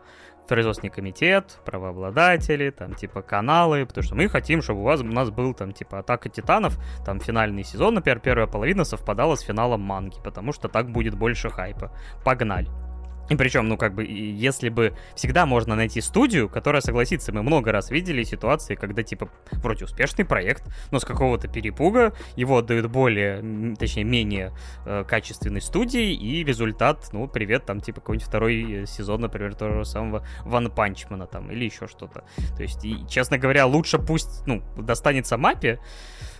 [0.47, 5.29] производственный комитет, правообладатели, там, типа, каналы, потому что мы хотим, чтобы у вас у нас
[5.29, 10.17] был, там, типа, Атака Титанов, там, финальный сезон, например, первая половина совпадала с финалом манги,
[10.23, 11.91] потому что так будет больше хайпа.
[12.23, 12.84] Погнали.
[13.29, 17.71] И причем, ну, как бы, если бы всегда можно найти студию, которая согласится, мы много
[17.71, 23.75] раз видели ситуации, когда, типа, вроде успешный проект, но с какого-то перепуга его отдают более,
[23.75, 24.53] точнее, менее
[24.85, 29.79] э, качественной студии, и результат, ну, привет, там, типа, какой-нибудь второй э, сезон, например, того
[29.79, 32.23] же самого Ван Панчмана, там, или еще что-то.
[32.55, 35.79] То есть, и, честно говоря, лучше пусть, ну, достанется мапе,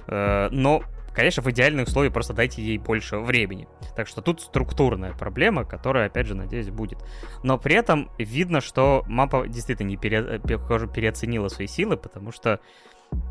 [0.07, 0.83] э, но
[1.15, 3.67] Конечно, в идеальных условиях просто дайте ей больше времени.
[3.95, 6.99] Так что тут структурная проблема, которая, опять же, надеюсь, будет.
[7.41, 10.39] Но при этом видно, что мапа действительно не пере...
[10.39, 12.59] похоже, переоценила свои силы, потому что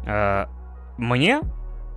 [0.07, 0.47] э,
[0.97, 1.43] мне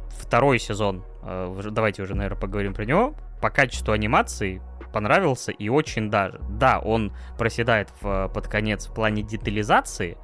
[0.10, 4.62] второй сезон, э, давайте уже, наверное, поговорим про него, по качеству анимации
[4.92, 6.42] понравился и очень даже.
[6.50, 10.18] Да, он проседает в, под конец в плане детализации,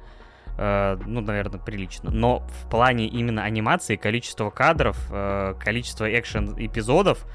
[0.58, 2.10] э, ну, наверное, прилично.
[2.10, 7.26] Но в плане именно анимации, количество кадров, э, количество экшен-эпизодов,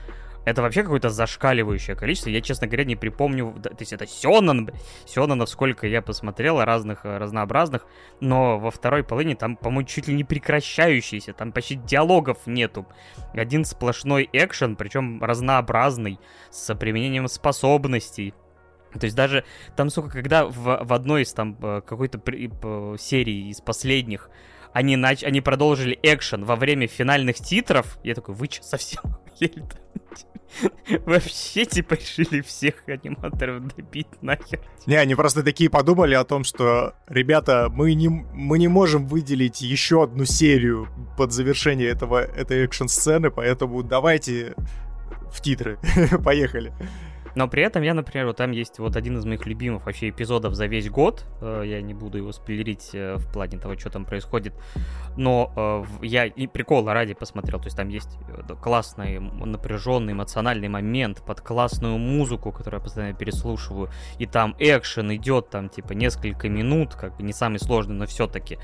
[0.46, 2.30] это вообще какое-то зашкаливающее количество.
[2.30, 3.54] Я, честно говоря, не припомню...
[3.62, 4.72] То есть это Сёнэн,
[5.06, 7.86] Сёнэнов сколько я посмотрел, разных, э, разнообразных.
[8.20, 11.34] Но во второй половине там, по-моему, чуть ли не прекращающийся.
[11.34, 12.88] Там почти диалогов нету.
[13.34, 18.34] Один сплошной экшен, причем разнообразный, с применением способностей.
[18.98, 19.44] То есть даже
[19.76, 22.20] там, сука, когда в, в одной из там э, какой-то
[22.98, 24.30] серии из последних
[24.74, 25.24] они, нач...
[25.24, 29.02] они продолжили экшен во время финальных титров, я такой, вы что, совсем
[31.06, 34.60] Вообще, типа, решили всех аниматоров добить нахер.
[34.88, 39.62] Не, они просто такие подумали о том, что, ребята, мы не, мы не можем выделить
[39.62, 40.88] еще одну серию
[41.18, 44.56] под завершение этого, этой экшн-сцены, поэтому давайте
[45.32, 45.78] в титры.
[46.24, 46.74] Поехали.
[47.40, 50.56] Но при этом я, например, вот там есть вот один из моих любимых вообще эпизодов
[50.56, 51.24] за весь год.
[51.40, 54.54] Э, я не буду его спойлерить э, в плане того, что там происходит.
[55.16, 57.60] Но э, я и прикола ради посмотрел.
[57.60, 58.10] То есть там есть
[58.62, 63.90] классный, напряженный, эмоциональный момент под классную музыку, которую я постоянно переслушиваю.
[64.18, 68.58] И там экшен идет там типа несколько минут, как бы не самый сложный, но все-таки.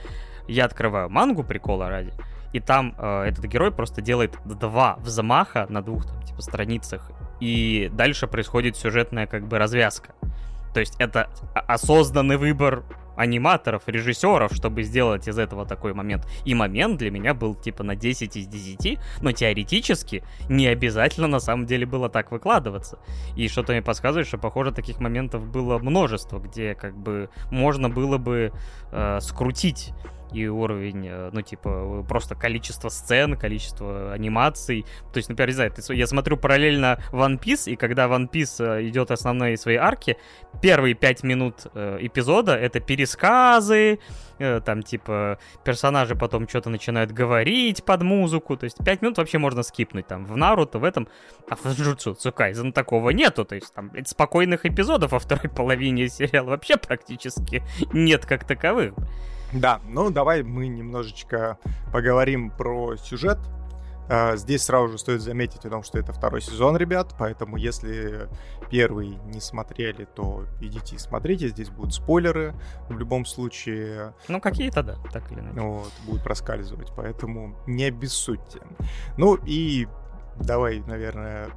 [0.50, 2.12] Я открываю мангу прикола ради
[2.56, 7.90] и там э, этот герой просто делает два взмаха на двух там, типа страницах, и
[7.94, 10.14] дальше происходит сюжетная как бы развязка.
[10.74, 12.84] То есть это осознанный выбор
[13.16, 16.28] аниматоров, режиссеров, чтобы сделать из этого такой момент.
[16.44, 21.40] И момент для меня был типа на 10 из 10, но теоретически не обязательно на
[21.40, 23.00] самом деле было так выкладываться.
[23.36, 28.18] И что-то мне подсказывает, что, похоже, таких моментов было множество, где как бы можно было
[28.18, 28.52] бы
[28.92, 29.94] э, скрутить
[30.34, 34.86] и уровень, э, ну, типа, просто количество сцен, количество анимаций.
[35.14, 38.88] То есть, например, не знаю, я смотрю параллельно One Piece, и когда One Piece э,
[38.88, 40.18] идет основные свои арки,
[40.62, 44.00] первые пять минут э, эпизода— это пересказы,
[44.66, 49.64] там, типа, персонажи потом что-то начинают говорить под музыку, то есть пять минут вообще можно
[49.64, 51.08] скипнуть, там, в Наруто, в этом,
[51.50, 56.50] а в Джутсу Цукайзен такого нету, то есть там спокойных эпизодов во второй половине сериала
[56.50, 57.64] вообще практически
[57.94, 58.94] нет как таковых.
[59.56, 61.58] Да, ну давай мы немножечко
[61.94, 63.40] поговорим про сюжет.
[64.08, 68.30] А, здесь сразу же стоит заметить о том, что это второй сезон, ребят, поэтому если
[68.70, 72.54] первый не смотрели, то идите и смотрите, здесь будут спойлеры
[72.90, 74.14] в любом случае.
[74.28, 75.60] Ну, какие-то, да, так или иначе.
[75.60, 78.62] Вот, будут проскальзывать, поэтому не обессудьте.
[79.18, 79.88] Ну и
[80.38, 81.50] давай, наверное,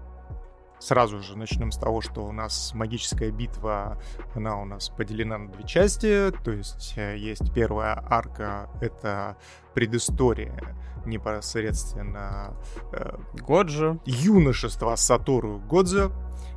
[0.80, 4.00] Сразу же начнем с того, что у нас магическая битва,
[4.34, 6.32] она у нас поделена на две части.
[6.44, 9.36] То есть э, есть первая арка, это
[9.74, 12.54] предыстория непосредственно
[12.92, 13.98] э, Годжи.
[14.04, 16.10] юношества Сатору Годзе.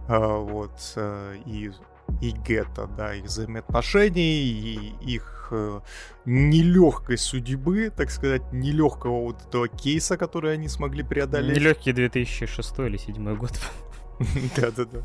[0.07, 1.71] Э, вот, э, и
[2.19, 5.79] и Гетто, да, их взаимоотношений, и их э,
[6.25, 11.55] нелегкой судьбы, так сказать, нелегкого вот этого кейса, который они смогли преодолеть.
[11.57, 13.51] Нелегкий 2006 или 2007 год.
[14.55, 15.03] Да-да-да.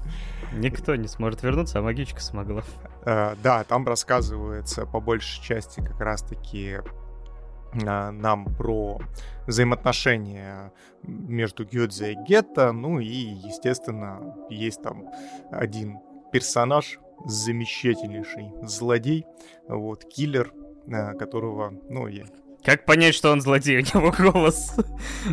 [0.53, 2.63] Никто не сможет вернуться, а магичка смогла.
[3.05, 6.79] А, да, там рассказывается по большей части как раз-таки
[7.87, 9.01] а, нам про
[9.47, 15.09] взаимоотношения между Гёдзе и Гетто, ну и, естественно, есть там
[15.51, 16.01] один
[16.33, 19.25] персонаж, замечательнейший злодей,
[19.69, 20.53] вот, киллер,
[20.93, 22.25] а, которого, ну, я
[22.67, 23.77] как понять, что он злодей?
[23.95, 24.75] У него голос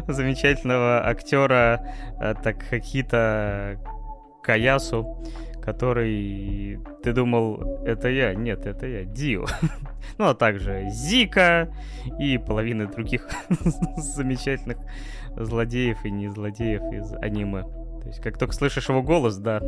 [0.07, 1.83] замечательного актера
[2.21, 3.79] э, Такхакита
[4.43, 5.17] Каясу,
[5.59, 6.79] который...
[7.01, 8.35] Ты думал, это я?
[8.35, 9.47] Нет, это я, Дио.
[10.19, 11.73] ну, а также Зика
[12.19, 13.27] и половины других
[13.97, 14.77] замечательных
[15.35, 17.63] злодеев и не злодеев из аниме.
[17.63, 19.59] То есть, как только слышишь его голос, да.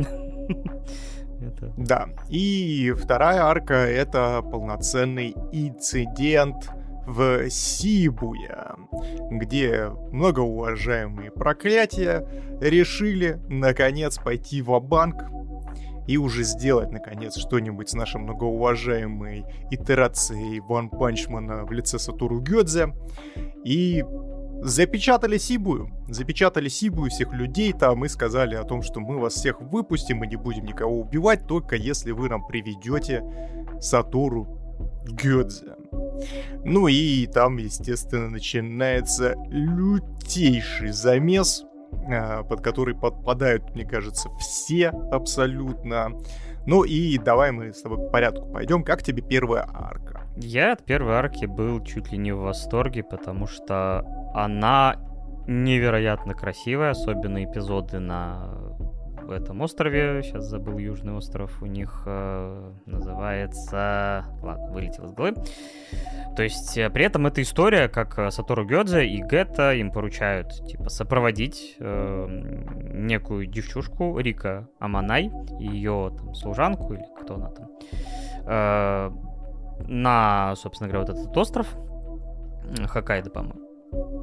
[1.41, 1.73] это...
[1.77, 2.09] Да.
[2.29, 6.69] И вторая арка— это полноценный инцидент
[7.05, 8.75] в Сибуя,
[9.31, 12.27] где многоуважаемые проклятия
[12.61, 15.23] решили наконец пойти в банк
[16.07, 22.93] и уже сделать, наконец, что-нибудь с нашей многоуважаемой итерацией Ван Панчмана в лице Сатуру Гёдзе.
[23.63, 24.03] И
[24.61, 25.89] запечатали Сибую.
[26.07, 30.27] Запечатали Сибую всех людей там и сказали о том, что мы вас всех выпустим и
[30.27, 33.23] не будем никого убивать, только если вы нам приведете
[33.79, 34.54] Сатуру
[35.05, 35.75] Гёдзе.
[36.63, 41.63] Ну и там, естественно, начинается лютейший замес,
[42.09, 46.11] а, под который подпадают, мне кажется, все абсолютно.
[46.65, 48.83] Ну и давай мы с тобой по порядку пойдем.
[48.83, 50.23] Как тебе первая арка?
[50.37, 54.03] Я от первой арки был чуть ли не в восторге, потому что
[54.33, 54.97] она
[55.47, 58.49] невероятно красивая, особенно эпизоды на
[59.31, 60.21] этом острове.
[60.23, 61.61] Сейчас забыл южный остров.
[61.61, 64.25] У них э, называется...
[64.41, 65.35] Ладно, вылетел из головы.
[66.35, 70.51] То есть, э, при этом эта история, как э, Сатору Гёдзе и Гетта им поручают,
[70.67, 72.27] типа, сопроводить э,
[72.93, 77.69] некую девчушку, Рика Аманай, ее там служанку, или кто она там,
[78.45, 79.11] э,
[79.87, 81.75] на, собственно говоря, вот этот остров,
[82.87, 83.64] Хоккайдо, по-моему.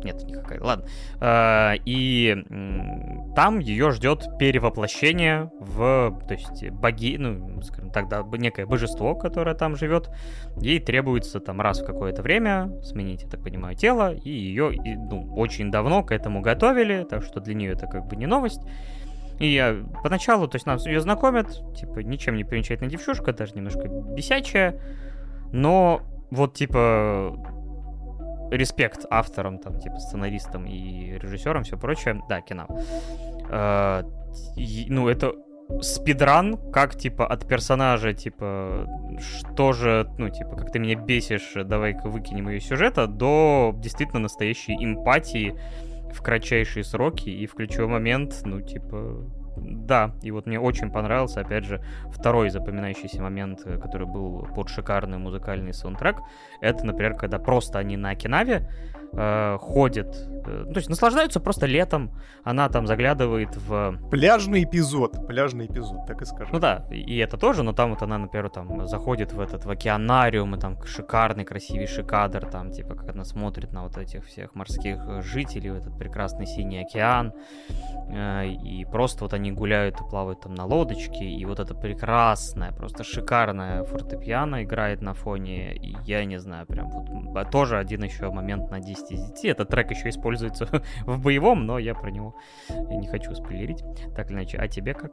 [0.05, 0.37] Нет, не.
[0.61, 0.85] Ладно.
[1.21, 2.37] А, и
[3.35, 9.55] там ее ждет перевоплощение в, то есть, боги, ну, скажем так, да, некое божество, которое
[9.55, 10.11] там живет.
[10.57, 14.73] Ей требуется там раз в какое-то время сменить, я так понимаю, тело, и ее
[15.11, 18.61] ну, очень давно к этому готовили, так что для нее это как бы не новость.
[19.39, 23.89] И я поначалу, то есть нас ее знакомят, типа, ничем не примечательная девчушка, даже немножко
[23.89, 24.81] бесячая,
[25.53, 27.37] но вот, типа,
[28.53, 32.21] респект авторам, там, типа, сценаристам и режиссерам, все прочее.
[32.29, 32.67] Да, кино.
[33.51, 34.03] Э,
[34.89, 35.35] ну, это
[35.81, 38.87] спидран, как, типа, от персонажа, типа,
[39.19, 44.75] что же, ну, типа, как ты меня бесишь, давай-ка выкинем ее сюжета, до действительно настоящей
[44.75, 45.55] эмпатии
[46.13, 49.25] в кратчайшие сроки и в ключевой момент, ну, типа,
[49.57, 54.69] да, и вот мне очень понравился, опять же, второй запоминающийся момент, э, который был под
[54.69, 56.17] шикарный музыкальный саундтрек.
[56.61, 58.69] Это, например, когда просто они на Окинаве,
[59.13, 60.07] э, ходит.
[60.47, 62.11] Э, то есть наслаждаются просто летом.
[62.45, 63.99] Она там заглядывает в...
[64.11, 65.27] Пляжный эпизод.
[65.27, 66.53] Пляжный эпизод, так и скажем.
[66.53, 69.71] Ну да, и это тоже, но там вот она, например, там заходит в этот, в
[69.71, 74.55] океанариум, и там шикарный, красивейший кадр, там, типа, как она смотрит на вот этих всех
[74.55, 77.33] морских жителей, в этот прекрасный синий океан.
[78.09, 82.73] Э, и просто вот они гуляют и плавают там на лодочке, и вот это прекрасное,
[82.73, 88.31] просто шикарное фортепиано играет на фоне, и я не знаю, прям вот тоже один еще
[88.31, 89.45] момент на 10 из 10.
[89.45, 90.67] Этот трек еще используется
[91.07, 92.35] в боевом, но я про него
[92.71, 93.85] не хочу спойлерить.
[94.15, 95.13] Так или иначе, а тебе как?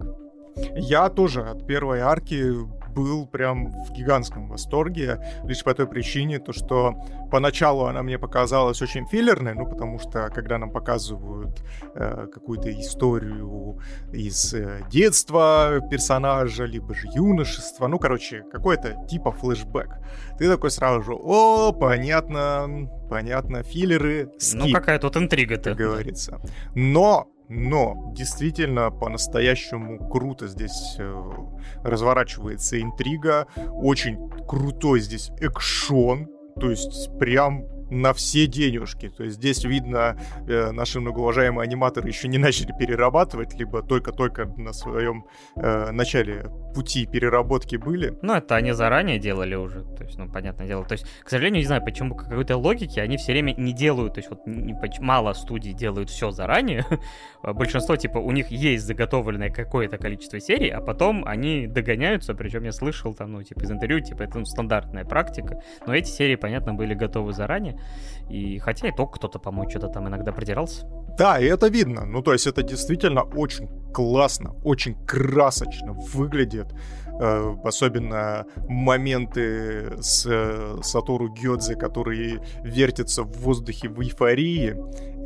[0.76, 2.54] Я тоже от первой арки
[2.94, 6.96] был прям в гигантском восторге, лишь по той причине, то что
[7.32, 11.64] поначалу она мне показалась очень филлерной, ну потому что когда нам показывают
[11.96, 13.80] э, какую-то историю
[14.12, 19.90] из э, детства персонажа, либо же юношества, ну короче, какой-то типа флешбэк,
[20.38, 25.70] ты такой сразу же, о, понятно, понятно, филлеры, ну, скип, Ну какая тут интрига-то?
[25.72, 26.42] Как говорится.
[26.76, 31.32] Но но действительно по-настоящему круто здесь э,
[31.84, 33.48] разворачивается интрига.
[33.74, 36.28] Очень крутой здесь экшон.
[36.60, 39.10] То есть прям на все денежки.
[39.10, 40.18] То есть здесь видно,
[40.48, 45.26] э, наши многоуважаемые аниматоры еще не начали перерабатывать, либо только-только на своем
[45.56, 48.18] э, начале пути переработки были.
[48.22, 49.84] Ну, это они заранее делали уже.
[49.84, 50.86] То есть, ну, понятное дело.
[50.86, 54.14] То есть, к сожалению, не знаю, почему какой-то логики они все время не делают.
[54.14, 56.86] То есть, вот не, мало студий делают все заранее.
[57.44, 62.34] Большинство, типа, у них есть заготовленное какое-то количество серий, а потом они догоняются.
[62.34, 65.62] Причем я слышал там, ну, типа, из интервью, типа, это ну, стандартная практика.
[65.86, 67.79] Но эти серии, понятно, были готовы заранее.
[68.30, 70.86] И хотя и то кто-то, по-моему, что-то там иногда продирался.
[71.18, 72.06] Да, и это видно.
[72.06, 76.74] Ну, то есть это действительно очень классно, очень красочно выглядит.
[77.22, 84.76] Э, особенно моменты с э, Сатору Гёдзе, которые вертятся в воздухе в эйфории.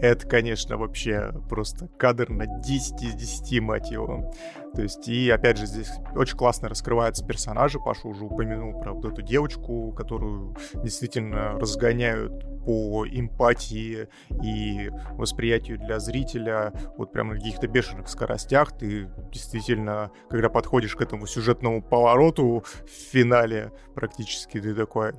[0.04, 4.34] Это, конечно, вообще просто кадр на 10 из 10, мать его.
[4.76, 7.80] То есть, и опять же, здесь очень классно раскрываются персонажи.
[7.80, 14.10] Паша уже упомянул про вот эту девочку, которую действительно разгоняют по эмпатии
[14.44, 18.78] и восприятию для зрителя вот прям на каких-то бешеных скоростях.
[18.78, 25.14] Ты действительно, когда подходишь к этому сюжетному повороту в финале, практически ты такой...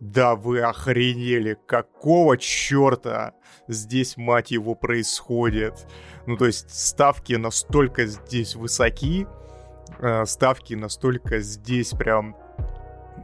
[0.00, 3.34] Да вы охренели, какого черта
[3.68, 5.86] здесь, мать его, происходит?
[6.26, 9.26] Ну, то есть ставки настолько здесь высоки,
[9.98, 12.34] э, ставки настолько здесь прям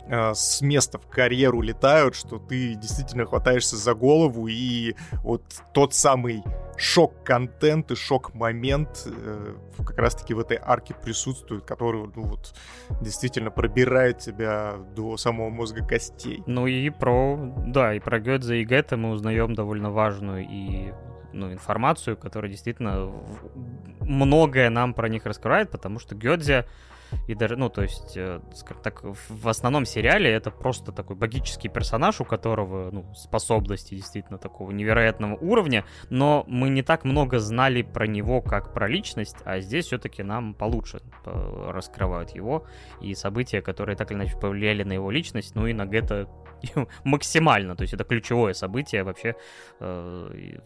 [0.08, 5.42] с места в карьеру летают, что ты действительно хватаешься за голову, и вот
[5.72, 6.42] тот самый
[6.78, 12.54] шок-контент и шок-момент э, как раз-таки в этой арке присутствует, который ну, вот,
[13.00, 16.42] действительно пробирает тебя до самого мозга костей.
[16.46, 20.92] Ну и про, да, и про Гёдзе и Гетте мы узнаем довольно важную и
[21.32, 23.12] ну, информацию, которая действительно
[24.00, 26.66] многое нам про них раскрывает, потому что Гёдзе
[27.26, 31.68] и даже, ну, то есть, э, скажем так, в основном сериале это просто такой богический
[31.68, 37.82] персонаж, у которого, ну, способности действительно такого невероятного уровня, но мы не так много знали
[37.82, 42.66] про него, как про личность, а здесь все-таки нам получше э, раскрывают его
[43.00, 46.28] и события, которые так или иначе повлияли на его личность, ну и на Гетто
[47.04, 49.34] максимально, то есть это ключевое событие вообще
[49.80, 50.58] э,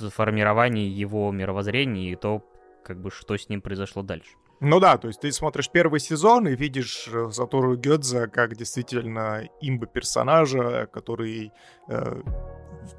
[0.00, 2.42] в формировании его мировоззрения и то,
[2.84, 4.30] как бы, что с ним произошло дальше.
[4.60, 9.48] Ну да, то есть ты смотришь первый сезон и видишь э, Сатору Гёдзе как действительно
[9.60, 11.52] имба персонажа, который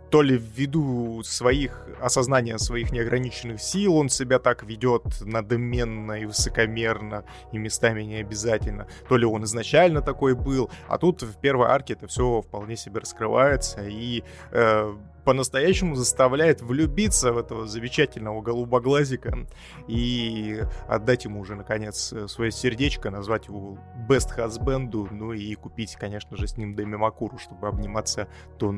[0.10, 7.26] то ли ввиду своих осознания своих неограниченных сил он себя так ведет надменно и высокомерно
[7.52, 11.94] и местами не обязательно, то ли он изначально такой был, а тут в первой арке
[11.94, 14.96] это все вполне себе раскрывается и э,
[15.30, 19.46] по-настоящему заставляет влюбиться в этого замечательного голубоглазика
[19.88, 23.78] и отдать ему уже, наконец, свое сердечко, назвать его
[24.08, 28.28] Best Husband, ну и купить, конечно же, с ним Дэми Макуру, чтобы обниматься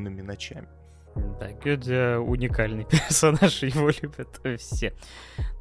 [0.01, 0.67] тонными ночами.
[1.39, 4.93] Да, Гёдзе уникальный персонаж, его любят все.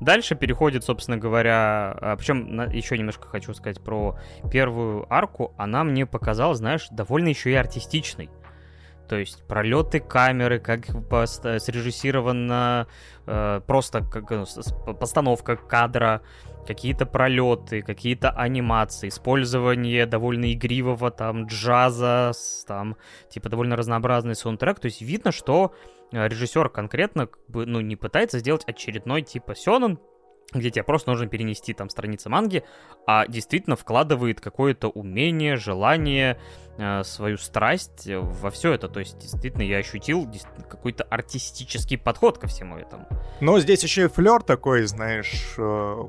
[0.00, 4.16] Дальше переходит, собственно говоря, а, причем еще немножко хочу сказать про
[4.50, 5.52] первую арку.
[5.58, 8.30] Она мне показалась, знаешь, довольно еще и артистичной.
[9.08, 12.86] То есть пролеты камеры, как срежиссирована
[13.26, 14.46] э, просто как, ну,
[14.94, 16.22] постановка кадра,
[16.66, 22.32] какие-то пролеты, какие-то анимации, использование довольно игривого там джаза,
[22.66, 22.96] там
[23.28, 24.80] типа довольно разнообразный саундтрек.
[24.80, 25.74] То есть видно, что
[26.12, 29.98] э, режиссер конкретно ну, не пытается сделать очередной типа Сёнэн,
[30.52, 32.64] где тебе просто нужно перенести там страницы манги,
[33.06, 36.38] а действительно вкладывает какое-то умение, желание,
[36.78, 38.88] э, свою страсть во все это.
[38.88, 40.28] То есть, действительно, я ощутил
[40.68, 43.06] какой-то артистический подход ко всему этому.
[43.40, 45.62] Но здесь еще и флер такой, знаешь, э,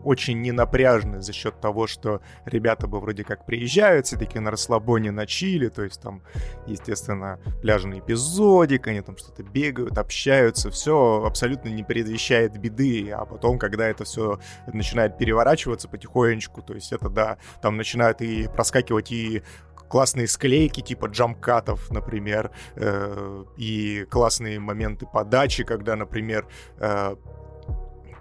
[0.04, 5.12] очень ненапряжный за счет того, что ребята бы вроде как приезжают, все таки на расслабоне,
[5.12, 6.24] на чили, то есть там,
[6.68, 13.60] естественно, пляжный эпизодик, они там что-то бегают, общаются, все абсолютно не предвещает беды, а потом,
[13.60, 14.31] когда это все
[14.68, 19.44] начинает переворачиваться потихонечку, то есть это, да, там начинают и проскакивать и
[19.92, 26.48] классные склейки типа джамкатов, например, э, и классные моменты подачи, когда, например,
[26.80, 27.16] э,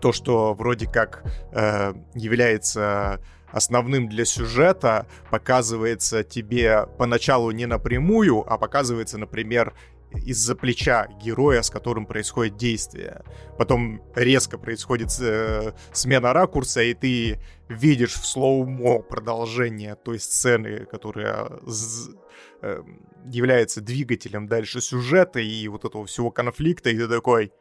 [0.00, 3.20] то, что вроде как э, является
[3.52, 9.74] основным для сюжета, показывается тебе поначалу не напрямую, а показывается, например,
[10.14, 13.22] из-за плеча героя, с которым происходит действие.
[13.58, 21.50] Потом резко происходит э, смена ракурса, и ты видишь в слоумо продолжение той сцены, которая
[22.62, 22.82] э,
[23.26, 27.52] является двигателем дальше сюжета и вот этого всего конфликта, и ты такой...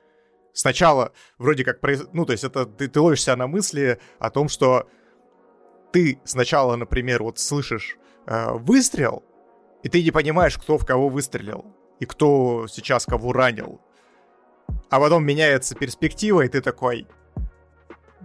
[0.51, 1.79] Сначала вроде как...
[2.11, 4.89] Ну, то есть это ты, ты ловишь себя на мысли о том, что
[5.93, 9.23] ты сначала, например, вот слышишь э, выстрел,
[9.83, 13.81] и ты не понимаешь, кто в кого выстрелил и кто сейчас кого ранил.
[14.89, 17.07] А потом меняется перспектива, и ты такой...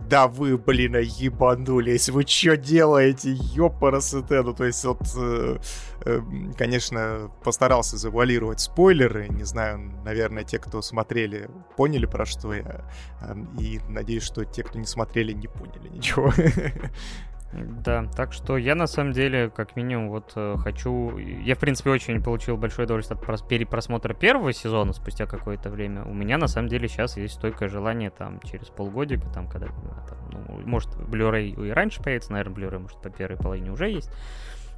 [0.08, 4.42] Да вы, блин, ебанулись, вы что делаете, ёпарасете?
[4.42, 5.58] Ну, то есть, вот, э,
[6.04, 6.20] э,
[6.58, 13.36] конечно, постарался завуалировать спойлеры, не знаю, наверное, те, кто смотрели, поняли, про что я, э,
[13.60, 16.32] и надеюсь, что те, кто не смотрели, не поняли ничего.
[17.56, 21.16] Да, так что я на самом деле, как минимум, вот э, хочу...
[21.18, 26.04] Я, в принципе, очень получил большое удовольствие от перепросмотра первого сезона спустя какое-то время.
[26.04, 29.68] У меня, на самом деле, сейчас есть стойкое желание там через полгодика, там, когда...
[29.68, 34.10] Там, ну, может, Blu-ray и раньше появится, наверное, Blu-ray, может, по первой половине уже есть.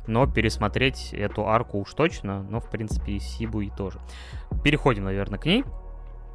[0.07, 4.01] Но пересмотреть эту арку уж точно, но, в принципе, и Сибу и тоже.
[4.62, 5.64] Переходим, наверное, к ней.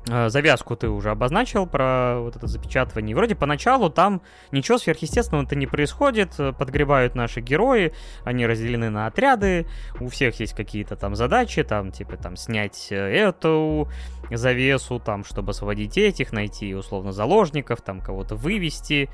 [0.09, 3.15] Э, завязку ты уже обозначил про вот это запечатывание.
[3.15, 4.21] Вроде поначалу там
[4.51, 6.35] ничего сверхъестественного-то не происходит.
[6.57, 7.93] Подгребают наши герои,
[8.23, 9.67] они разделены на отряды,
[9.99, 13.89] у всех есть какие-то там задачи, там типа там снять э, эту
[14.31, 19.09] завесу, там, чтобы освободить этих, найти условно заложников, там кого-то вывести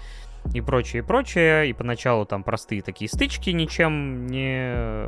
[0.53, 1.69] и прочее, и прочее.
[1.69, 5.07] И поначалу там простые такие стычки, ничем не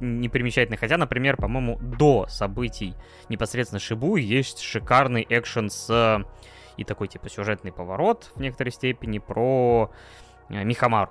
[0.00, 0.76] непримечательный.
[0.76, 2.94] Хотя, например, по-моему, до событий
[3.28, 6.24] непосредственно Шибу есть шикарный экшен с
[6.76, 9.92] и такой типа сюжетный поворот в некоторой степени про
[10.48, 11.10] э, Михамар.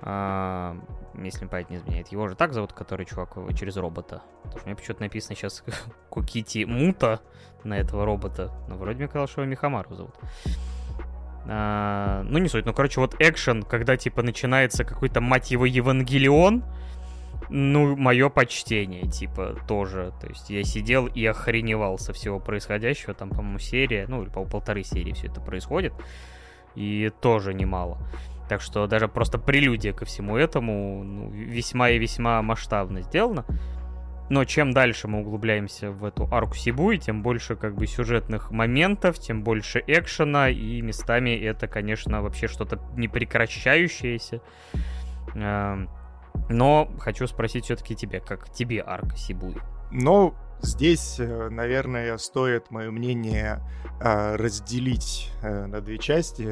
[0.00, 0.76] А,
[1.14, 2.08] если память не изменяет.
[2.08, 4.22] Его же так зовут, который чувак через робота.
[4.44, 5.64] Потому что у меня почему-то написано сейчас
[6.08, 7.20] Кукити Мута
[7.64, 8.52] на этого робота.
[8.68, 10.14] Но вроде мне казалось, что его Михамару зовут.
[11.46, 12.66] А, ну, не суть.
[12.66, 16.62] Ну, короче, вот экшен, когда, типа, начинается какой-то, мать его, Евангелион,
[17.50, 20.12] ну, мое почтение, типа, тоже.
[20.20, 23.14] То есть я сидел и охреневал со всего происходящего.
[23.14, 25.92] Там, по-моему, серия, ну, или, по полторы серии все это происходит.
[26.74, 27.98] И тоже немало.
[28.48, 33.44] Так что даже просто прелюдия ко всему этому ну, весьма и весьма масштабно сделано.
[34.30, 39.18] Но чем дальше мы углубляемся в эту арку Сибуи, тем больше как бы сюжетных моментов,
[39.18, 44.42] тем больше экшена, и местами это, конечно, вообще что-то непрекращающееся.
[45.34, 45.88] Эм,
[46.48, 49.56] но хочу спросить все-таки тебе, как тебе арка Сибуи?
[49.90, 53.62] Ну, здесь, э, наверное, стоит мое мнение
[54.00, 56.48] э, разделить э, на две части.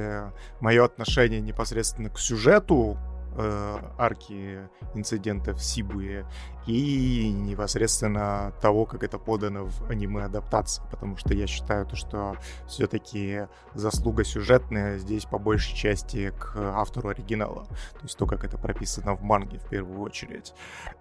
[0.61, 2.99] Мое отношение непосредственно к сюжету,
[3.37, 6.27] э, арки инцидента в Сибуе
[6.67, 13.47] и непосредственно того, как это подано в аниме-адаптации, потому что я считаю, то, что все-таки
[13.75, 19.15] заслуга сюжетная здесь по большей части к автору оригинала, то есть то, как это прописано
[19.15, 20.55] в манге в первую очередь.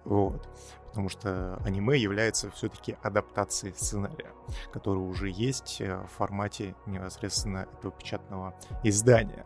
[0.04, 0.48] Вот
[0.96, 4.32] потому что аниме является все-таки адаптацией сценария,
[4.72, 9.44] который уже есть э, в формате непосредственно этого печатного издания.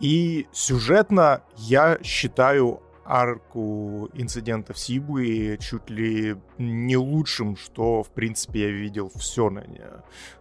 [0.00, 8.62] И сюжетно я считаю арку инцидента в Сибуе чуть ли не лучшим, что, в принципе,
[8.62, 9.90] я видел в Сёнане.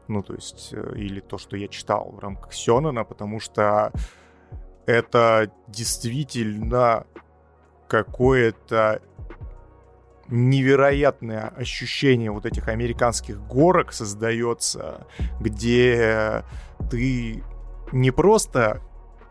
[0.08, 3.92] Ну, то есть, э, или то, что я читал в рамках Сёнана, потому что
[4.86, 7.06] это действительно
[7.88, 9.02] какое-то
[10.30, 15.06] невероятное ощущение вот этих американских горок создается,
[15.40, 16.44] где
[16.90, 17.44] ты
[17.92, 18.82] не просто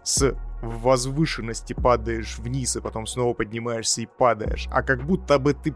[0.05, 5.75] с возвышенности падаешь вниз, и потом снова поднимаешься и падаешь, а как будто бы ты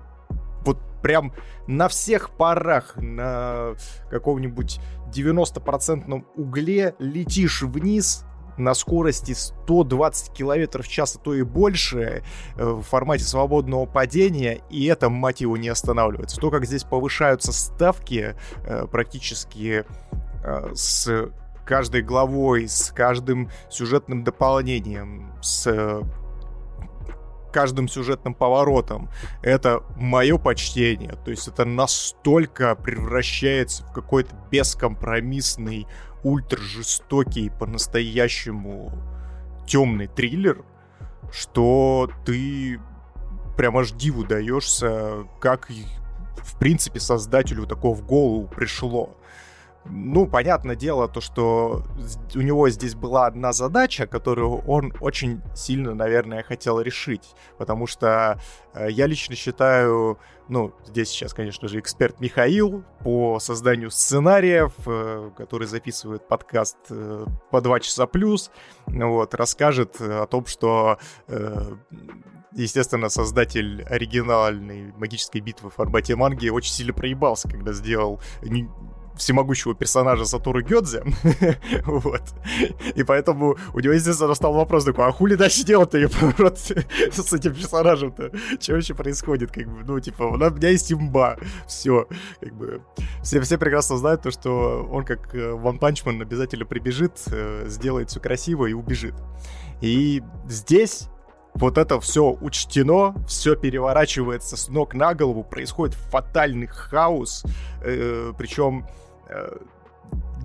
[0.65, 1.33] вот прям
[1.67, 3.75] на всех парах, на
[4.11, 4.81] каком-нибудь
[5.13, 8.25] 90% угле летишь вниз,
[8.59, 12.23] на скорости 120 км в час, а то и больше,
[12.57, 16.41] э, в формате свободного падения, и это, мать его, не останавливается.
[16.41, 19.85] То, как здесь повышаются ставки э, практически
[20.45, 21.31] э, с
[21.67, 26.03] каждой главой, с каждым сюжетным дополнением, с
[27.53, 29.11] каждым сюжетным поворотом.
[29.43, 31.15] Это мое почтение.
[31.25, 35.87] То есть это настолько превращается в какой-то бескомпромиссный,
[36.23, 38.93] ультра жестокий, по-настоящему
[39.67, 40.65] темный триллер,
[41.33, 42.81] что ты
[43.57, 45.71] прямо аж диву даешься, как
[46.37, 49.17] в принципе создателю такого в голову пришло.
[49.89, 51.83] Ну, понятное дело, то, что
[52.35, 57.35] у него здесь была одна задача, которую он очень сильно, наверное, хотел решить.
[57.59, 58.41] Потому что
[58.75, 60.19] э, я лично считаю,
[60.49, 67.27] ну, здесь сейчас, конечно же, эксперт Михаил по созданию сценариев, э, который записывает подкаст э,
[67.51, 68.51] по 2 часа плюс,
[68.87, 70.99] вот, расскажет о том, что
[72.57, 78.21] естественно, создатель оригинальной магической битвы в формате манги очень сильно проебался, когда сделал
[79.17, 81.05] всемогущего персонажа Сатору Годзё.
[81.87, 82.23] вот.
[82.95, 85.99] И поэтому у него, естественно, стал вопрос такой, а хули дальше делать-то,
[86.57, 88.31] с этим персонажем-то?
[88.61, 89.51] Что вообще происходит?
[89.53, 91.37] Как бы, ну, типа, у меня есть имба.
[91.67, 92.07] Все.
[92.41, 92.83] Как бы,
[93.23, 98.11] все, все прекрасно знают то, что он, как One Punch Man, обязательно прибежит, э, сделает
[98.11, 99.15] все красиво и убежит.
[99.81, 101.09] И здесь
[101.55, 107.45] вот это все учтено, все переворачивается с ног на голову, происходит фатальный хаос,
[107.83, 109.06] э, причем Э,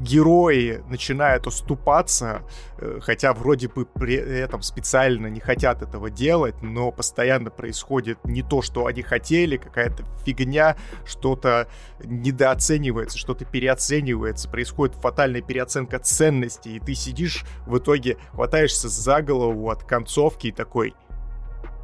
[0.02, 2.42] герои начинают уступаться,
[2.78, 8.42] э, хотя вроде бы при этом специально не хотят этого делать, но постоянно происходит не
[8.42, 10.76] то, что они хотели, какая-то фигня,
[11.06, 11.68] что-то
[12.04, 19.70] недооценивается, что-то переоценивается, происходит фатальная переоценка ценностей, и ты сидишь в итоге, хватаешься за голову
[19.70, 20.96] от концовки и такой,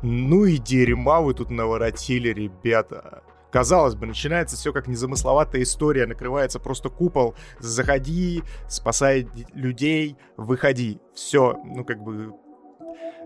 [0.02, 3.24] ну и дерьма вы тут наворотили, ребята.
[3.52, 11.00] Казалось бы, начинается все как незамысловатая история, накрывается просто купол, заходи, спасай людей, выходи.
[11.14, 12.34] Все, ну как бы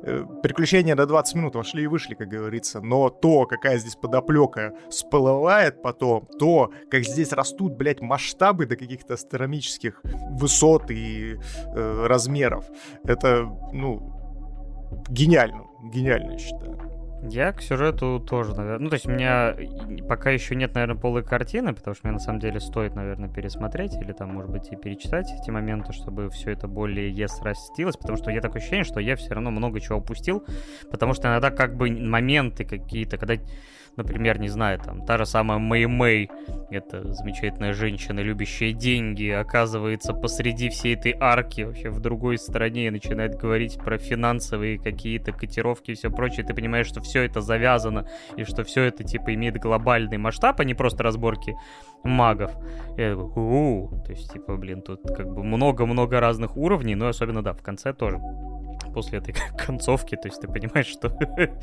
[0.04, 2.82] э, приключения до 20 минут вошли и вышли, как говорится.
[2.82, 9.16] Но то, какая здесь подоплека всплывает потом, то, как здесь растут, блядь, масштабы до каких-то
[9.16, 10.02] астрономических
[10.32, 11.38] высот и
[11.76, 12.66] э, размеров,
[13.04, 14.22] это, ну,
[15.10, 15.66] гениально.
[15.92, 17.01] Гениально, я считаю.
[17.24, 18.80] Я к сюжету тоже, наверное.
[18.80, 19.56] Ну, то есть у меня
[20.08, 23.94] пока еще нет, наверное, полой картины, потому что мне на самом деле стоит, наверное, пересмотреть
[23.96, 28.18] или там, может быть, и перечитать эти моменты, чтобы все это более ес растилось, потому
[28.18, 30.44] что я такое ощущение, что я все равно много чего упустил,
[30.90, 33.36] потому что иногда как бы моменты какие-то, когда
[33.98, 36.30] например, не знаю, там, та же самая Мэй Мэй,
[36.70, 42.90] это замечательная женщина, любящая деньги, оказывается посреди всей этой арки, вообще в другой стране, и
[42.90, 48.08] начинает говорить про финансовые какие-то котировки и все прочее, ты понимаешь, что все это завязано,
[48.38, 51.56] и что все это, типа, имеет глобальный масштаб, а не просто разборки
[52.04, 52.52] магов.
[52.98, 57.44] Я такой, у то есть, типа, блин, тут как бы много-много разных уровней, но особенно,
[57.44, 58.20] да, в конце тоже.
[58.94, 61.10] После этой концовки, то есть ты понимаешь, что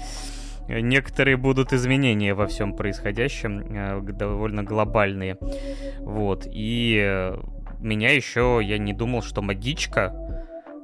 [0.68, 5.38] некоторые будут изменения во всем происходящем, э, довольно глобальные.
[6.00, 6.46] Вот.
[6.46, 7.36] И э,
[7.80, 10.14] меня еще, я не думал, что магичка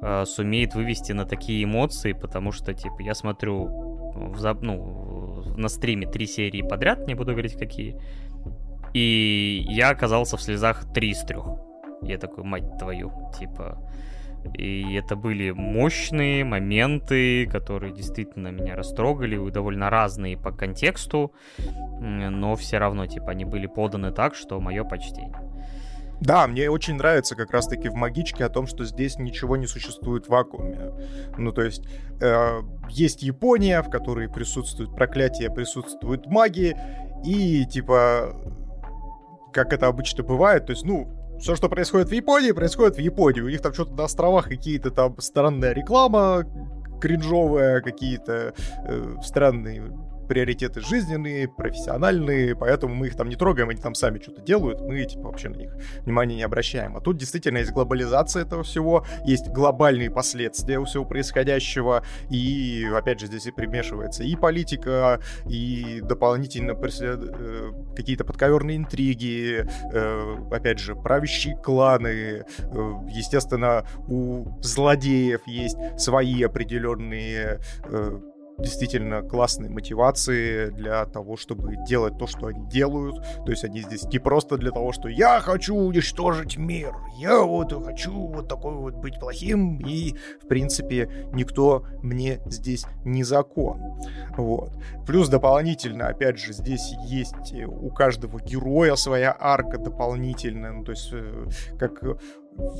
[0.01, 3.65] э, сумеет вывести на такие эмоции, потому что, типа, я смотрю
[4.15, 7.99] в, ну, на стриме три серии подряд, не буду говорить какие,
[8.93, 11.45] и я оказался в слезах три из трех.
[12.01, 13.77] Я такой, мать твою, типа,
[14.53, 21.33] и это были мощные моменты, которые действительно меня растрогали, довольно разные по контексту,
[21.99, 25.35] но все равно, типа, они были поданы так, что мое почтение.
[26.21, 30.27] Да, мне очень нравится как раз-таки в «Магичке» о том, что здесь ничего не существует
[30.27, 30.93] в вакууме.
[31.37, 31.85] Ну, то есть,
[32.21, 36.75] э, есть Япония, в которой присутствует проклятие, присутствует маги,
[37.25, 38.33] и, типа,
[39.51, 41.14] как это обычно бывает, то есть, ну,
[41.45, 43.41] все, что происходит в Японии, происходит в Японии.
[43.41, 46.43] У них там что-то на островах какие-то там странная реклама
[46.99, 48.55] кринжовая, какие-то
[48.87, 49.83] э, странные
[50.27, 55.03] приоритеты жизненные, профессиональные, поэтому мы их там не трогаем, они там сами что-то делают, мы
[55.05, 56.97] типа вообще на них внимания не обращаем.
[56.97, 63.19] А тут действительно есть глобализация этого всего, есть глобальные последствия у всего происходящего, и опять
[63.19, 67.19] же здесь и примешивается и политика, и дополнительно преслед...
[67.23, 72.43] Э, какие-то подковерные интриги, э, опять же, правящие кланы, э,
[73.09, 77.59] естественно, у злодеев есть свои определенные
[78.57, 83.21] действительно классные мотивации для того, чтобы делать то, что они делают.
[83.45, 87.73] То есть они здесь не просто для того, что я хочу уничтожить мир, я вот
[87.85, 93.79] хочу вот такой вот быть плохим, и, в принципе, никто мне здесь не закон.
[94.37, 94.71] Вот.
[95.05, 101.09] Плюс дополнительно, опять же, здесь есть у каждого героя своя арка дополнительная, ну, то есть
[101.11, 101.47] э,
[101.77, 102.01] как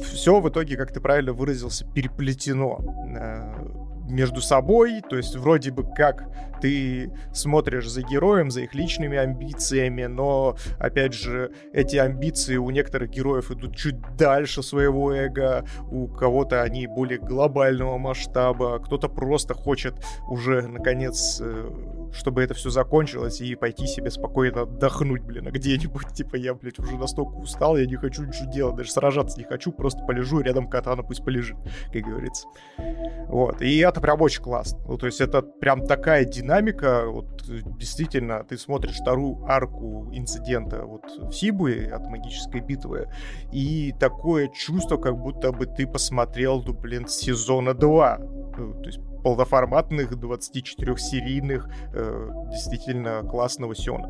[0.03, 2.79] все в итоге, как ты правильно выразился, переплетено
[3.17, 6.29] э, между собой, то есть вроде бы как
[6.61, 13.09] ты смотришь за героем, за их личными амбициями, но, опять же, эти амбиции у некоторых
[13.09, 19.95] героев идут чуть дальше своего эго, у кого-то они более глобального масштаба, кто-то просто хочет
[20.27, 26.07] уже, наконец, э, чтобы это все закончилось и пойти себе спокойно отдохнуть, блин, а где-нибудь,
[26.13, 29.71] типа, я, блядь, уже настолько устал, я не хочу ничего делать, даже сражаться не хочу,
[29.71, 31.57] просто полежу, рядом катана пусть полежит,
[31.91, 32.47] как говорится.
[33.27, 34.77] Вот, и это прям очень классно.
[34.87, 37.43] Ну, то есть это прям такая динамика, вот
[37.77, 43.07] действительно, ты смотришь вторую арку инцидента вот в Сибуе от магической битвы,
[43.53, 48.17] и такое чувство, как будто бы ты посмотрел, ну, блин, сезона 2.
[48.57, 54.09] Ну, то есть полноформатных 24-серийных э, действительно классного Сёна.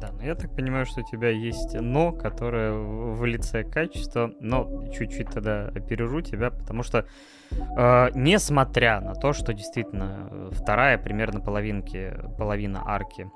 [0.00, 4.86] Да, но я так понимаю, что у тебя есть но, которое в лице качества, но
[4.92, 7.04] чуть-чуть тогда опережу тебя, потому что
[7.50, 13.28] э, несмотря на то, что действительно вторая примерно половинки, половина арки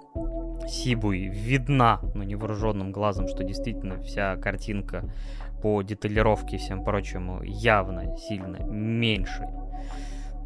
[0.69, 5.11] Сибуи видна, но невооруженным глазом, что действительно вся картинка
[5.63, 9.49] по деталировке и всем прочему явно сильно меньше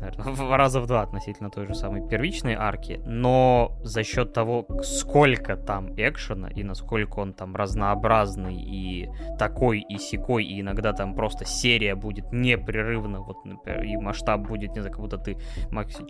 [0.01, 4.67] наверное, в раза в два относительно той же самой первичной арки, но за счет того,
[4.83, 9.09] сколько там экшена и насколько он там разнообразный и
[9.39, 14.75] такой и секой, и иногда там просто серия будет непрерывно, вот, например, и масштаб будет,
[14.75, 15.37] не знаю, как будто ты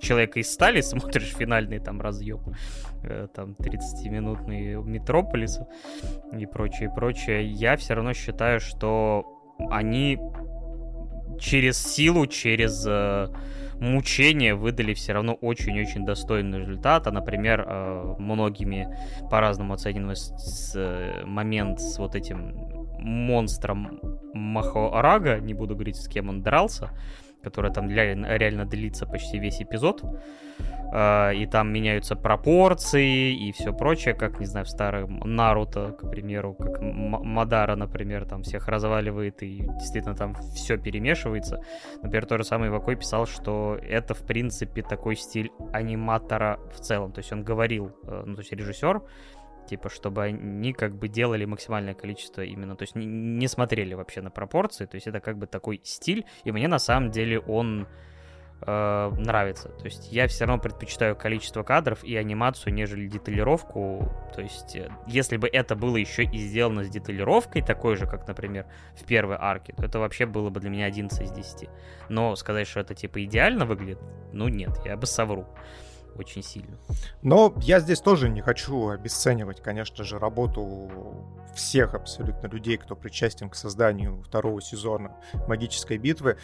[0.00, 2.40] человека из стали смотришь финальный там разъем,
[3.02, 5.68] э, там 30-минутный Метрополиса
[6.32, 9.24] и прочее, прочее, я все равно считаю, что
[9.70, 10.18] они
[11.38, 13.28] через силу, через э,
[13.80, 17.06] мучения выдали все равно очень-очень достойный результат.
[17.06, 18.96] А, например, э, многими
[19.30, 20.16] по-разному оцениваемый
[20.74, 22.54] э, момент с вот этим
[22.98, 24.00] монстром
[24.34, 26.90] Махоарага, не буду говорить, с кем он дрался,
[27.46, 30.02] которая там реально, длится почти весь эпизод.
[30.92, 36.10] Э, и там меняются пропорции и все прочее, как, не знаю, в старом Наруто, к
[36.10, 41.60] примеру, как Мадара, например, там всех разваливает и действительно там все перемешивается.
[42.02, 47.12] Например, тот же самый Вакой писал, что это, в принципе, такой стиль аниматора в целом.
[47.12, 49.02] То есть он говорил, э, ну, то есть режиссер,
[49.66, 54.22] типа, чтобы они как бы делали максимальное количество именно, то есть не, не смотрели вообще
[54.22, 57.86] на пропорции, то есть это как бы такой стиль, и мне на самом деле он
[58.62, 59.68] э, нравится.
[59.68, 64.08] То есть я все равно предпочитаю количество кадров и анимацию, нежели деталировку.
[64.34, 68.26] То есть э, если бы это было еще и сделано с деталировкой, такой же, как,
[68.26, 71.68] например, в первой арке, то это вообще было бы для меня 11 из 10.
[72.08, 73.98] Но сказать, что это типа идеально выглядит,
[74.32, 75.46] ну нет, я бы совру
[76.18, 76.78] очень сильно.
[77.22, 80.90] Но я здесь тоже не хочу обесценивать, конечно же, работу
[81.54, 85.16] всех абсолютно людей, кто причастен к созданию второго сезона
[85.48, 86.36] «Магической битвы».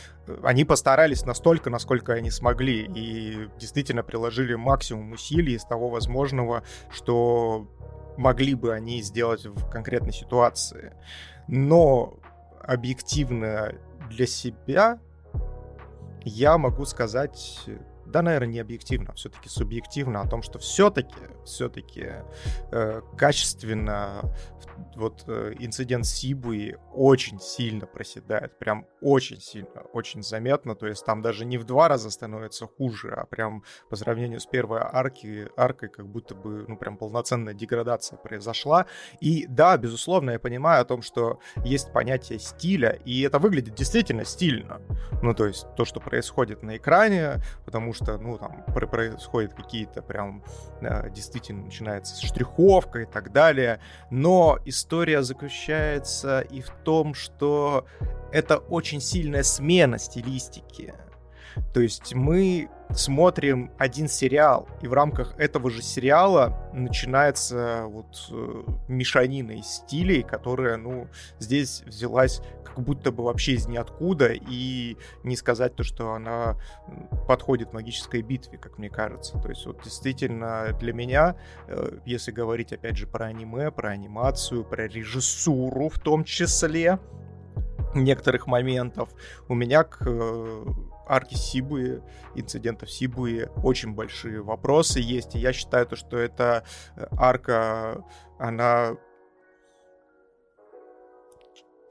[0.43, 7.69] Они постарались настолько, насколько они смогли, и действительно приложили максимум усилий из того возможного, что
[8.17, 10.93] могли бы они сделать в конкретной ситуации.
[11.49, 12.19] Но
[12.63, 13.75] объективно
[14.09, 15.01] для себя
[16.25, 17.65] я могу сказать
[18.13, 21.15] да, наверное, не объективно, а все-таки субъективно о том, что все-таки,
[21.45, 22.13] все-таки
[22.71, 24.33] э, качественно
[24.97, 31.23] вот э, инцидент Сибуи очень сильно проседает, прям очень сильно, очень заметно, то есть там
[31.23, 35.89] даже не в два раза становится хуже, а прям по сравнению с первой арки, аркой
[35.89, 38.87] как будто бы, ну, прям полноценная деградация произошла.
[39.21, 44.25] И да, безусловно, я понимаю о том, что есть понятие стиля, и это выглядит действительно
[44.25, 44.81] стильно.
[45.23, 50.43] Ну, то есть то, что происходит на экране, потому что, ну, там происходят какие-то прям
[50.81, 53.81] э, действительно начинается штриховка и так далее,
[54.11, 57.87] но история заключается и в том, что
[58.33, 60.95] это очень сильная смена стилистики.
[61.75, 68.63] То есть мы смотрим один сериал, и в рамках этого же сериала начинается вот э,
[68.89, 71.09] мешанина из стилей, которая, ну,
[71.39, 72.41] здесь взялась
[72.73, 76.57] как будто бы вообще из ниоткуда, и не сказать то, что она
[77.29, 79.39] подходит магической битве, как мне кажется.
[79.39, 81.37] То есть вот действительно для меня,
[81.69, 86.99] э, если говорить опять же про аниме, про анимацию, про режиссуру в том числе,
[87.95, 89.11] некоторых моментов,
[89.49, 90.65] у меня к э,
[91.07, 92.01] арки Сибуи,
[92.35, 95.35] инцидентов Сибуи очень большие вопросы есть.
[95.35, 96.65] И я считаю, то, что эта
[96.97, 98.03] э, арка,
[98.39, 98.97] она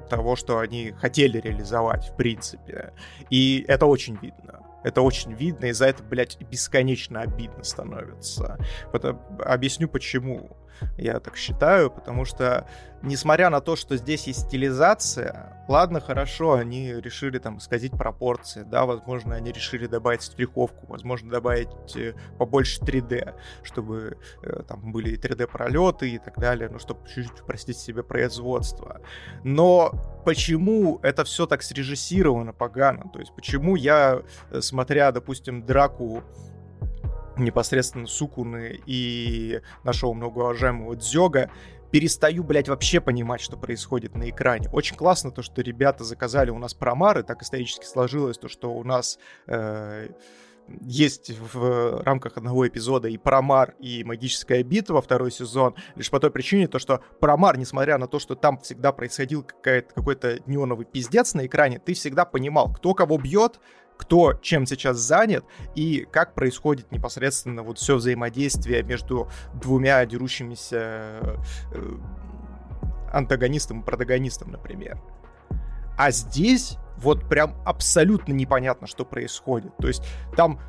[0.09, 2.95] того, что они хотели реализовать, в принципе.
[3.29, 4.66] И это очень видно.
[4.85, 8.59] Это очень видно, и за это, блядь, бесконечно обидно становится.
[8.93, 9.05] Вот,
[9.41, 10.57] объясню почему
[10.97, 12.67] я так считаю, потому что,
[13.03, 18.87] несмотря на то, что здесь есть стилизация, ладно, хорошо, они решили там исказить пропорции, да,
[18.87, 26.11] возможно, они решили добавить штриховку, возможно, добавить э, побольше 3D, чтобы э, там были 3D-пролеты
[26.11, 29.01] и так далее, ну, чтобы чуть-чуть упростить себе производство.
[29.45, 29.93] Но
[30.25, 33.11] почему это все так срежиссировано погано?
[33.13, 36.23] То есть почему я, э, смотря, допустим, драку
[37.39, 41.51] непосредственно Сукуны и нашего многоуважаемого Дзёга,
[41.91, 44.69] перестаю, блядь, вообще понимать, что происходит на экране.
[44.73, 48.85] Очень классно то, что ребята заказали у нас промары, так исторически сложилось то, что у
[48.85, 50.09] нас э,
[50.83, 56.31] есть в рамках одного эпизода и Промар, и Магическая битва второй сезон, лишь по той
[56.31, 61.47] причине, то, что Промар, несмотря на то, что там всегда происходил какой-то неоновый пиздец на
[61.47, 63.61] экране, ты всегда понимал, кто кого бьет,
[63.97, 65.45] кто чем сейчас занят
[65.75, 71.21] и как происходит непосредственно вот все взаимодействие между двумя дерущимися
[71.73, 71.99] э,
[73.13, 75.01] антагонистом и протагонистом, например.
[75.99, 79.77] А здесь вот прям абсолютно непонятно, что происходит.
[79.79, 80.03] То есть
[80.37, 80.61] там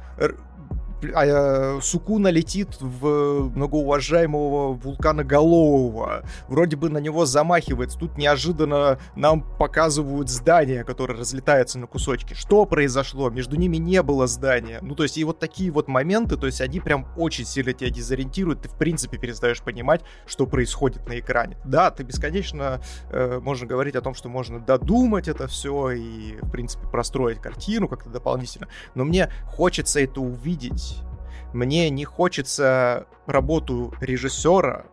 [1.14, 6.24] а, э, Сукуна летит в многоуважаемого вулканоголового.
[6.48, 7.98] Вроде бы на него замахивается.
[7.98, 12.34] Тут неожиданно нам показывают здание, которое разлетается на кусочки.
[12.34, 13.30] Что произошло?
[13.30, 14.80] Между ними не было здания.
[14.82, 17.90] Ну, то есть, и вот такие вот моменты, то есть, они прям очень сильно тебя
[17.90, 18.62] дезориентируют.
[18.62, 21.58] Ты, в принципе, перестаешь понимать, что происходит на экране.
[21.66, 26.50] Да, ты бесконечно э, можно говорить о том, что можно додумать это все и, в
[26.50, 28.68] принципе, простроить картину как-то дополнительно.
[28.96, 30.87] Но мне хочется это увидеть
[31.54, 34.86] мне не хочется работу режиссера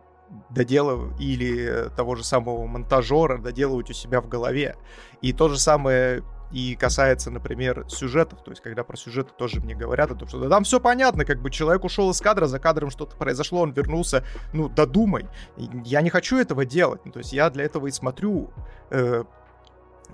[0.49, 4.75] доделывать или того же самого монтажера доделывать у себя в голове.
[5.21, 9.75] И то же самое и касается, например, сюжетов, то есть когда про сюжеты тоже мне
[9.75, 12.59] говорят о том, что да там все понятно, как бы человек ушел из кадра, за
[12.59, 14.23] кадром что-то произошло, он вернулся,
[14.53, 15.27] ну, додумай.
[15.57, 18.51] Я не хочу этого делать, ну, то есть я для этого и смотрю
[18.91, 19.23] э,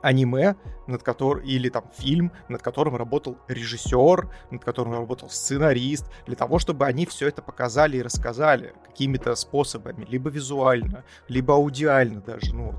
[0.01, 0.55] аниме,
[0.87, 6.59] над которым, или там фильм, над которым работал режиссер, над которым работал сценарист, для того,
[6.59, 12.73] чтобы они все это показали и рассказали какими-то способами, либо визуально, либо аудиально даже, ну,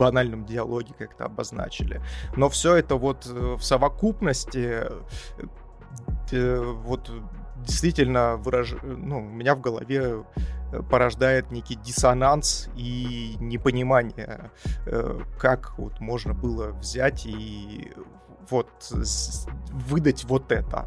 [0.00, 2.00] банальном диалоге как-то обозначили.
[2.36, 4.84] Но все это вот э, в совокупности
[6.32, 7.10] э, вот
[7.64, 8.74] действительно выраж...
[8.82, 10.24] ну, у меня в голове
[10.72, 14.50] э, порождает некий диссонанс и непонимание,
[14.86, 17.92] э, как вот можно было взять и
[18.50, 18.68] вот
[19.88, 20.86] выдать вот это.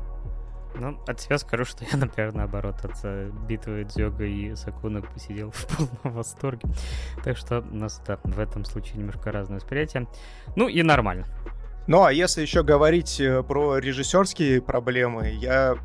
[0.76, 5.52] Ну, от себя скажу, что я, например, наоборот, от э, битвы Дзёга и Сакуна посидел
[5.54, 6.70] в полном восторге.
[7.24, 10.08] Так что у нас, да, в этом случае немножко разное восприятие.
[10.56, 11.26] Ну и нормально.
[11.86, 15.78] Ну, а если еще говорить про режиссерские проблемы, я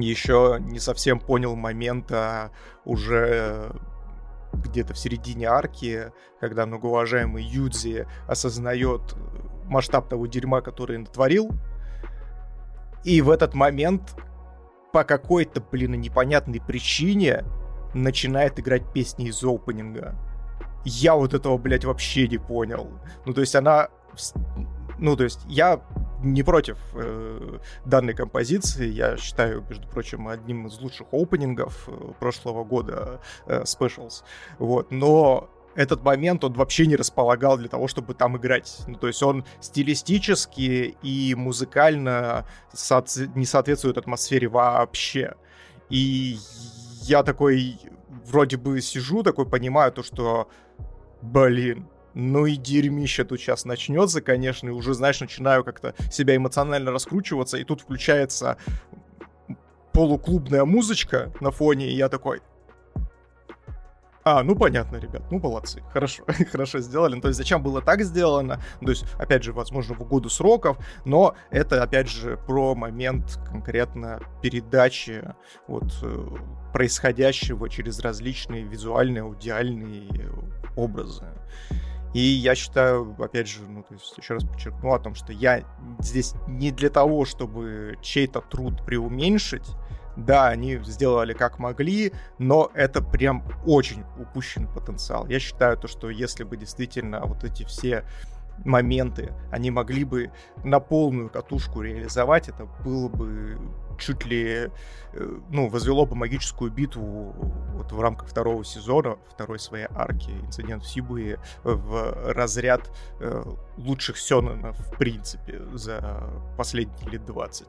[0.00, 2.50] еще не совсем понял момента
[2.84, 3.72] уже
[4.52, 9.14] где-то в середине арки, когда многоуважаемый Юдзи осознает
[9.64, 11.50] масштаб того дерьма, который натворил.
[13.04, 14.16] И в этот момент
[14.92, 17.44] по какой-то, блин, непонятной причине
[17.94, 20.14] начинает играть песни из опенинга.
[20.84, 22.90] Я вот этого, блядь, вообще не понял.
[23.24, 23.88] Ну, то есть она...
[24.98, 25.80] Ну, то есть я
[26.22, 28.88] не против э, данной композиции.
[28.88, 34.22] Я считаю, между прочим, одним из лучших опенингов э, прошлого года э, Specials.
[34.58, 34.90] Вот.
[34.90, 38.78] Но этот момент он вообще не располагал для того, чтобы там играть.
[38.86, 45.34] Ну, то есть он стилистически и музыкально соотс- не соответствует атмосфере вообще.
[45.90, 46.38] И
[47.02, 47.78] я такой
[48.08, 50.48] вроде бы сижу, такой понимаю то, что,
[51.22, 51.86] блин,
[52.16, 57.58] ну и дерьмище тут сейчас начнется, конечно, и уже, знаешь, начинаю как-то себя эмоционально раскручиваться,
[57.58, 58.56] и тут включается
[59.92, 62.40] полуклубная музычка на фоне, и я такой,
[64.24, 67.14] а, ну понятно, ребят, ну молодцы, хорошо, хорошо сделали.
[67.14, 68.62] Ну, то есть зачем было так сделано?
[68.80, 74.20] То есть, опять же, возможно, в угоду сроков, но это, опять же, про момент конкретно
[74.42, 75.22] передачи
[75.68, 76.28] вот э,
[76.72, 80.32] происходящего через различные визуальные, аудиальные
[80.76, 81.26] образы.
[82.16, 85.62] И я считаю, опять же, ну, то есть еще раз подчеркну о том, что я
[85.98, 89.66] здесь не для того, чтобы чей-то труд преуменьшить,
[90.16, 95.26] да, они сделали как могли, но это прям очень упущенный потенциал.
[95.26, 98.02] Я считаю то, что если бы действительно вот эти все
[98.64, 100.30] моменты они могли бы
[100.64, 103.58] на полную катушку реализовать, это было бы
[103.98, 104.70] чуть ли,
[105.12, 107.34] э, ну, возвело бы магическую битву
[107.74, 113.42] вот в рамках второго сезона, второй своей арки «Инцидент в Сибуе» в разряд э,
[113.78, 116.22] лучших сёнэнов в принципе за
[116.56, 117.66] последние лет 20.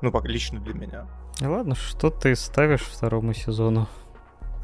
[0.00, 1.06] Ну, лично для меня.
[1.40, 3.88] Ладно, что ты ставишь второму сезону?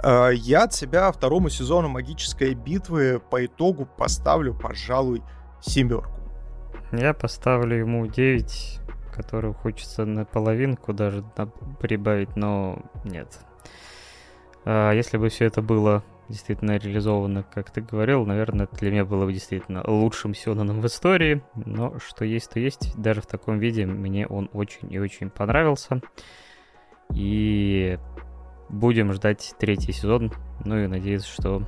[0.02, 5.22] Э, я от себя второму сезону магической битвы по итогу поставлю, пожалуй,
[5.60, 6.12] семерку.
[6.92, 8.80] Я поставлю ему 9,
[9.14, 11.24] которую хочется на половинку даже
[11.80, 13.38] прибавить, но нет.
[14.64, 19.24] А если бы все это было действительно реализовано, как ты говорил, наверное, для меня было
[19.24, 22.94] бы действительно лучшим Сёнаном в истории, но что есть, то есть.
[22.96, 26.00] Даже в таком виде мне он очень и очень понравился.
[27.14, 27.98] И
[28.68, 30.32] будем ждать третий сезон.
[30.64, 31.62] Ну и надеюсь, что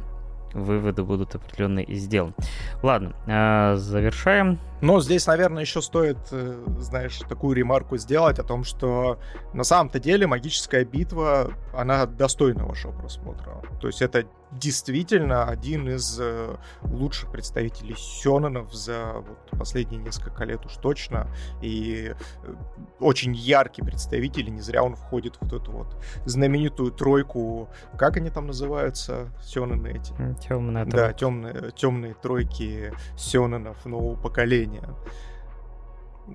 [0.53, 2.35] выводы будут определенные и сделаны.
[2.83, 4.59] Ладно, а, завершаем.
[4.81, 9.19] Но здесь, наверное, еще стоит, э, знаешь, такую ремарку сделать о том, что
[9.53, 13.63] на самом-то деле магическая битва, она достойна вашего просмотра.
[13.81, 20.65] То есть это действительно один из э, лучших представителей Сёнонов за вот последние несколько лет
[20.67, 21.29] уж точно.
[21.63, 22.55] И э,
[22.99, 25.97] очень яркий представитель, и не зря он входит в вот эту вот
[26.27, 27.69] знаменитую тройку.
[27.97, 30.13] Как они там называются, Сёнены эти?
[30.41, 34.89] Темная Да, темные, темные тройки Сёнонов нового поколения.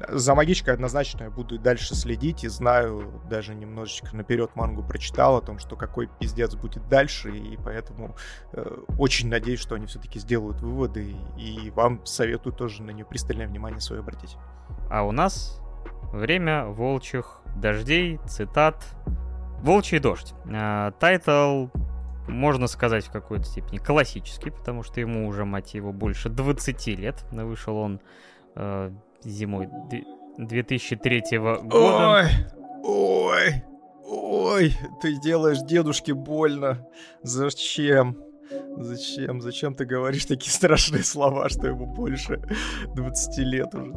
[0.10, 5.42] За магичкой однозначно я буду дальше следить и знаю, даже немножечко наперед мангу прочитал о
[5.42, 8.16] том, что какой пиздец будет дальше, и поэтому
[8.54, 13.48] э, очень надеюсь, что они все-таки сделают выводы, и вам советую тоже на нее пристальное
[13.48, 14.38] внимание свое обратить.
[14.90, 15.62] А у нас
[16.12, 18.84] время волчьих дождей, цитат.
[19.62, 20.34] Волчий дождь.
[20.54, 21.68] А, тайтл
[22.28, 27.24] можно сказать, в какой-то степени классический, потому что ему уже, мать больше 20 лет.
[27.32, 28.02] Вышел он
[28.56, 28.92] э,
[29.26, 29.70] зимой
[30.38, 31.68] 2003 года.
[31.74, 32.26] Ой,
[32.84, 33.64] ой,
[34.06, 36.88] ой, ты делаешь дедушке больно.
[37.24, 38.25] Зачем?
[38.78, 39.42] Зачем?
[39.42, 42.42] Зачем ты говоришь такие страшные слова, что ему больше
[42.96, 43.94] 20 лет уже?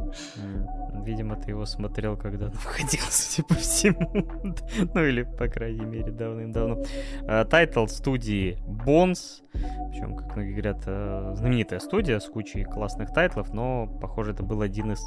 [1.05, 4.11] Видимо, ты его смотрел, когда он выходил, судя по всему.
[4.93, 6.83] ну или, по крайней мере, давным-давно.
[7.27, 9.43] А, тайтл студии Bones.
[9.53, 14.61] Причем, как многие говорят, э, знаменитая студия с кучей классных тайтлов, но, похоже, это был
[14.61, 15.01] один из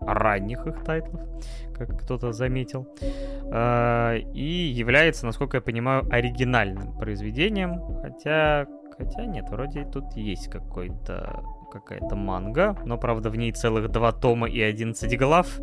[0.00, 1.22] ранних их тайтлов,
[1.74, 2.86] как кто-то заметил,
[3.52, 8.66] а, и является, насколько я понимаю, оригинальным произведением, хотя,
[8.96, 14.48] хотя нет, вроде тут есть какой-то какая-то манга, но, правда, в ней целых два тома
[14.48, 15.58] и 11 глав.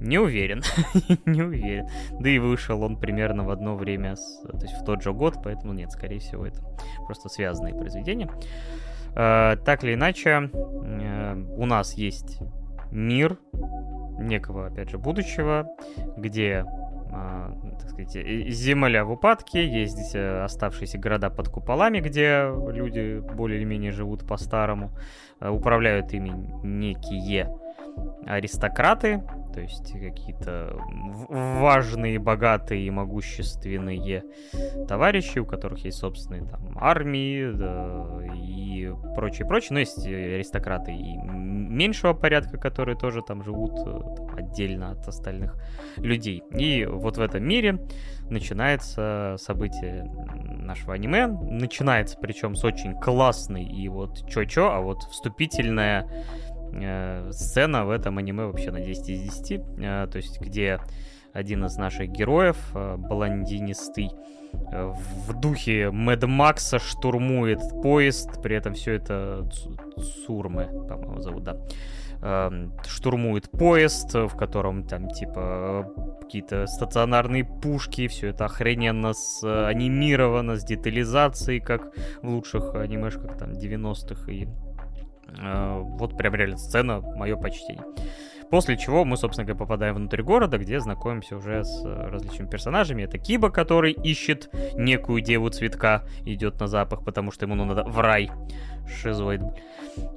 [0.00, 0.62] Не уверен,
[1.26, 1.88] не уверен.
[2.20, 5.38] Да и вышел он примерно в одно время, с, то есть в тот же год,
[5.42, 6.60] поэтому нет, скорее всего, это
[7.06, 8.30] просто связанные произведения.
[9.16, 12.38] Э, так или иначе, э, у нас есть
[12.92, 13.38] мир
[14.20, 15.66] некого, опять же, будущего,
[16.16, 16.64] где
[17.80, 18.12] так сказать,
[18.48, 24.26] земля в упадке, есть э, оставшиеся города под куполами, где люди более или менее живут
[24.26, 24.90] по-старому,
[25.40, 26.30] э, управляют ими
[26.62, 27.48] некие
[28.26, 29.22] аристократы,
[29.52, 30.76] то есть какие-то
[31.28, 34.24] важные, богатые и могущественные
[34.86, 39.70] товарищи, у которых есть собственные там армии да, и прочее, прочее.
[39.72, 45.56] Но есть аристократы и меньшего порядка, которые тоже там живут э, там, отдельно от остальных
[45.96, 46.42] людей.
[46.50, 47.78] И вот в этом мире
[48.30, 50.04] начинается событие
[50.46, 51.26] нашего аниме.
[51.26, 56.08] Начинается причем с очень классной и вот чё-чё, а вот вступительная
[57.32, 59.60] сцена в этом аниме вообще на 10 из 10.
[59.78, 60.80] Э, то есть где
[61.32, 64.10] один из наших героев, э, блондинистый,
[64.72, 64.92] э,
[65.26, 69.48] в духе Мэд Макса штурмует поезд, при этом все это
[70.26, 71.56] Цурмы, по-моему, зовут, да.
[72.20, 75.92] Э, штурмует поезд, в котором там типа
[76.22, 81.92] какие-то стационарные пушки, все это охрененно с, анимировано, с детализацией, как
[82.22, 84.67] в лучших анимешках там 90-х и Э,
[85.36, 87.84] вот прям реально сцена, мое почтение.
[88.50, 93.02] После чего мы, собственно говоря, попадаем внутрь города, где знакомимся уже с различными персонажами.
[93.02, 97.98] Это Киба, который ищет некую деву цветка, идет на запах, потому что ему надо в
[98.00, 98.30] рай.
[98.88, 99.42] Шизоид.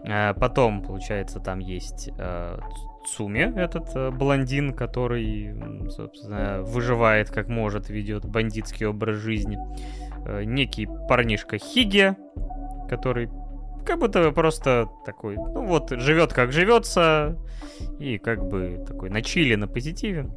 [0.07, 2.59] А потом, получается, там есть э,
[3.05, 5.53] Цуми, этот э, блондин, который,
[5.89, 9.57] собственно, выживает как может, ведет бандитский образ жизни.
[10.25, 12.15] Э, некий парнишка Хиге,
[12.89, 13.29] который
[13.85, 17.37] как будто просто такой, ну вот, живет как живется,
[17.99, 20.29] и как бы такой на чили, на позитиве.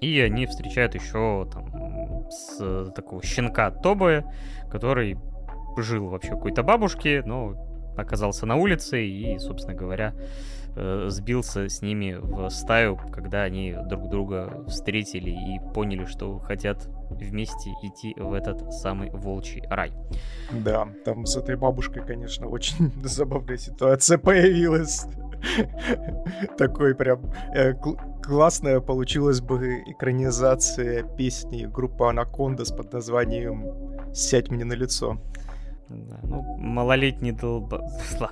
[0.00, 4.24] И они встречают еще там с такого щенка Тобы,
[4.70, 5.18] который
[5.76, 7.54] жил вообще какой-то бабушке, но
[7.96, 10.14] оказался на улице и, собственно говоря,
[10.76, 16.88] э, сбился с ними в стаю, когда они друг друга встретили и поняли, что хотят
[17.10, 19.92] вместе идти в этот самый волчий рай.
[20.52, 25.06] Да, там с этой бабушкой, конечно, очень забавная ситуация появилась.
[26.56, 27.74] Такой прям э,
[28.22, 33.64] классная получилась бы экранизация песни группы Анакондас под названием
[34.12, 35.18] «Сядь мне на лицо».
[35.88, 37.88] Да, ну, малолетний долба...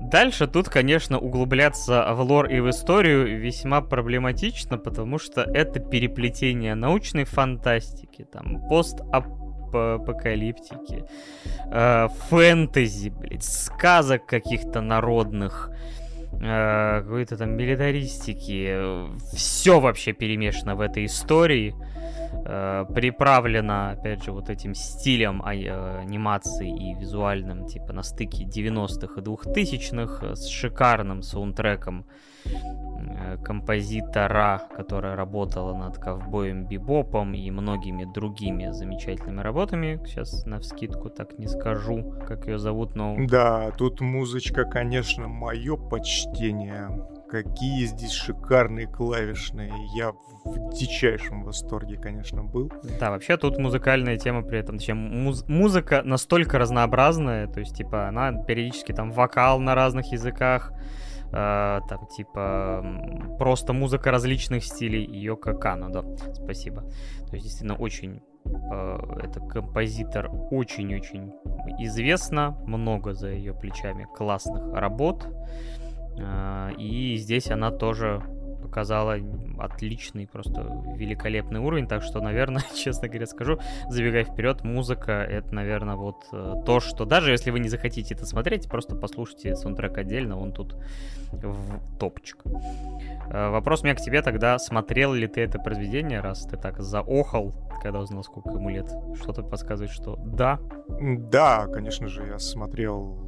[0.00, 6.74] Дальше тут, конечно, углубляться в лор и в историю весьма проблематично, потому что это переплетение
[6.74, 11.04] научной фантастики, там, постапокалиптики,
[11.70, 15.70] э, фэнтези, блядь, сказок каких-то народных,
[16.32, 19.08] э, какой-то там милитаристики.
[19.34, 21.74] Все вообще перемешано в этой истории
[22.44, 28.44] э, приправлена, опять же, вот этим стилем а, э, анимации и визуальным, типа на стыке
[28.44, 32.06] 90-х и 2000-х, э, с шикарным саундтреком
[33.44, 40.00] композитора, которая работала над ковбоем Бибопом и многими другими замечательными работами.
[40.06, 43.16] Сейчас на вскидку так не скажу, как ее зовут, но...
[43.26, 46.88] Да, тут музычка, конечно, мое почтение.
[47.28, 49.72] Какие здесь шикарные клавишные.
[49.94, 50.12] Я
[50.44, 52.72] в дичайшем восторге, конечно, был.
[52.98, 58.08] Да, вообще тут музыкальная тема при этом, чем муз- музыка настолько разнообразная, то есть, типа,
[58.08, 60.72] она периодически там вокал на разных языках,
[61.32, 62.84] э, там, типа,
[63.38, 66.02] просто музыка различных стилей, Йока Кано, да,
[66.34, 66.82] спасибо.
[67.28, 71.32] То есть, действительно, очень э, это композитор очень-очень
[71.78, 75.26] известна, много за ее плечами классных работ.
[76.18, 78.22] Э, и здесь она тоже
[78.70, 79.16] показала
[79.58, 80.60] отличный, просто
[80.96, 86.54] великолепный уровень, так что, наверное, честно говоря, скажу, забегая вперед, музыка— это, наверное, вот э,
[86.64, 90.76] то, что даже если вы не захотите это смотреть, просто послушайте саундтрек отдельно, он тут
[91.32, 92.44] в топчик.
[93.28, 96.80] Э, вопрос у меня к тебе тогда, смотрел ли ты это произведение, раз ты так
[96.80, 97.52] заохал,
[97.82, 98.88] когда узнал, сколько ему лет?
[99.20, 100.60] Что-то подсказывает, что да?
[100.88, 103.18] Да, конечно же, я смотрел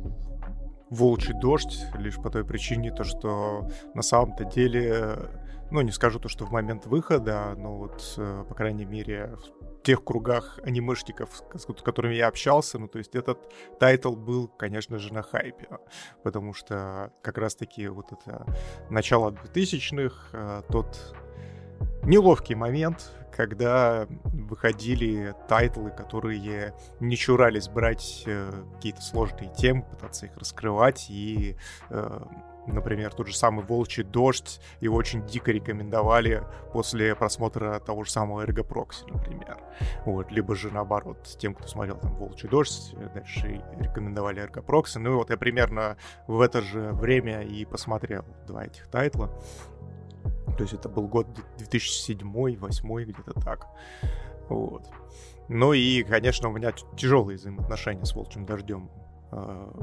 [0.93, 5.17] волчий дождь, лишь по той причине, то, что на самом-то деле,
[5.71, 9.83] ну, не скажу то, что в момент выхода, но вот, э, по крайней мере, в
[9.83, 13.39] тех кругах анимешников, с которыми я общался, ну, то есть этот
[13.81, 15.67] тайтл был, конечно же, на хайпе,
[16.23, 18.45] потому что как раз-таки вот это
[18.91, 21.17] начало 2000-х, э, тот
[22.05, 30.37] неловкий момент, когда выходили тайтлы, которые не чурались брать э, какие-то сложные темы, пытаться их
[30.37, 31.57] раскрывать и
[31.91, 32.21] э,
[32.67, 38.43] Например, тот же самый «Волчий дождь» его очень дико рекомендовали после просмотра того же самого
[38.43, 39.59] «Эрго Прокси», например.
[40.05, 44.99] Вот, либо же наоборот, тем, кто смотрел там «Волчий дождь», дальше рекомендовали «Эрго Прокси».
[44.99, 45.97] Ну и вот я примерно
[46.29, 49.31] в это же время и посмотрел два этих тайтла.
[50.63, 51.27] То есть это был год
[51.59, 53.67] 2007-2008, где-то так.
[54.49, 54.89] Вот.
[55.49, 58.89] Ну и, конечно, у меня тяжелые взаимоотношения с «Волчьим дождем»
[59.33, 59.75] а,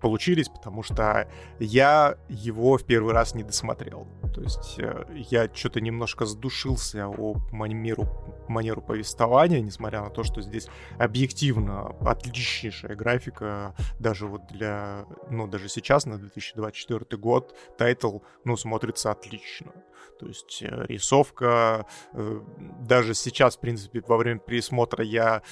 [0.00, 1.28] получились, потому что
[1.58, 4.06] я его в первый раз не досмотрел.
[4.32, 8.06] То есть э, я что-то немножко задушился о манеру,
[8.46, 15.68] манеру повествования, несмотря на то, что здесь объективно отличнейшая графика, даже вот для, ну, даже
[15.68, 19.72] сейчас, на 2024 год, тайтл, ну, смотрится отлично.
[20.18, 22.40] То есть э, рисовка, э,
[22.80, 25.42] даже сейчас, в принципе, во время пересмотра я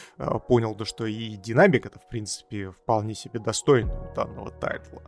[0.49, 5.03] понял, да, что и динамика это, в принципе, вполне себе достойна данного тайтла.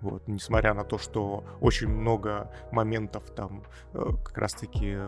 [0.00, 4.98] Вот, несмотря на то, что очень много моментов там э, как раз-таки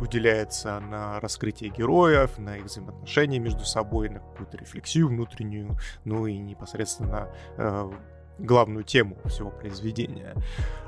[0.00, 6.38] уделяется на раскрытие героев, на их взаимоотношения между собой, на какую-то рефлексию внутреннюю, ну и
[6.38, 7.90] непосредственно э,
[8.38, 10.34] главную тему всего произведения.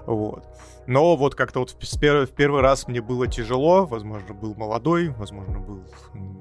[0.06, 0.44] Вот.
[0.86, 5.58] Но вот как-то вот в, в первый раз мне было тяжело, возможно, был молодой, возможно,
[5.58, 5.82] был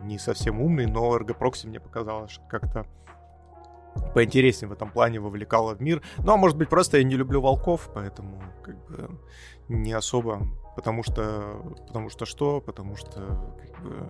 [0.03, 2.85] не совсем умный, но эргопрокси мне показалось, как-то
[4.13, 6.01] поинтереснее в этом плане вовлекало в мир.
[6.17, 9.09] Ну, а может быть, просто я не люблю волков, поэтому как бы
[9.67, 10.41] не особо.
[10.75, 11.61] Потому что...
[11.87, 12.61] Потому что что?
[12.61, 14.09] Потому что как бы,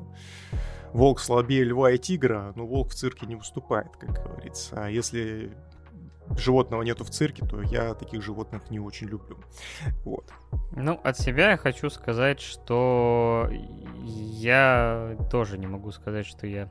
[0.92, 4.86] волк слабее льва и тигра, но волк в цирке не выступает, как говорится.
[4.86, 5.56] А если
[6.38, 9.38] животного нету в цирке, то я таких животных не очень люблю.
[10.04, 10.32] Вот.
[10.76, 13.50] Ну, от себя я хочу сказать, что
[14.04, 16.70] я тоже не могу сказать, что я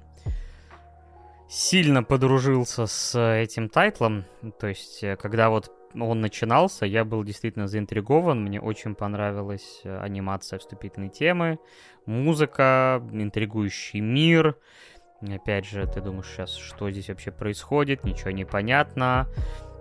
[1.48, 4.24] сильно подружился с этим тайтлом.
[4.59, 8.43] То есть, э, когда вот он начинался, я был действительно заинтригован.
[8.43, 11.59] Мне очень понравилась э, анимация вступительной темы,
[12.06, 14.56] музыка, интригующий мир.
[15.33, 19.29] Опять же, ты думаешь сейчас, что здесь вообще происходит, ничего не понятно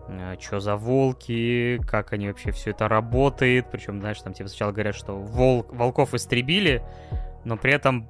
[0.08, 3.68] э, что за волки, как они вообще все это работает.
[3.72, 6.84] Причем, знаешь, там типа сначала говорят, что волк, волков истребили,
[7.44, 8.10] но при этом,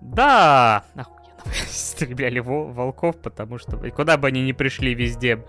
[0.00, 0.84] да,
[1.44, 5.44] истребляли волков, потому что куда бы они ни пришли везде,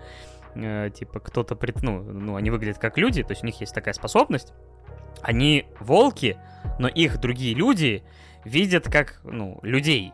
[0.54, 1.82] э, типа кто-то, прит...
[1.82, 4.52] ну, ну, они выглядят как люди, то есть у них есть такая способность.
[5.22, 6.38] Они волки,
[6.78, 8.04] но их другие люди
[8.44, 10.12] видят как, ну, людей.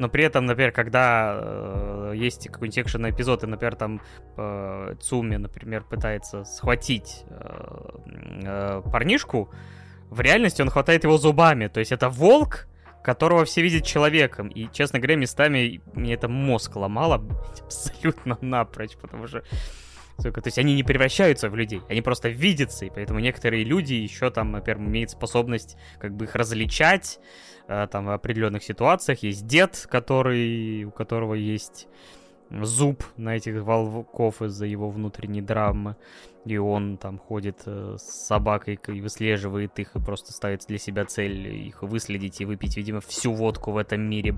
[0.00, 4.00] Но при этом, например, когда э, есть какой-нибудь экшен эпизод, и, например, там
[4.38, 7.98] э, Цуми, например, пытается схватить э,
[8.44, 9.50] э, парнишку,
[10.08, 11.66] в реальности он хватает его зубами.
[11.66, 12.66] То есть это волк,
[13.04, 14.48] которого все видят человеком.
[14.48, 17.16] И, честно говоря, местами мне это мозг ломало
[17.62, 19.42] абсолютно напрочь, потому что
[20.22, 24.30] то есть они не превращаются в людей, они просто видятся, и поэтому некоторые люди еще
[24.30, 27.20] там, например, имеют способность как бы их различать,
[27.90, 29.22] там в определенных ситуациях.
[29.22, 31.88] Есть дед, который, у которого есть
[32.50, 35.96] зуб на этих волков из-за его внутренней драмы.
[36.44, 41.04] И он там ходит э, с собакой и выслеживает их и просто ставит для себя
[41.04, 44.36] цель их выследить и выпить, видимо, всю водку в этом мире.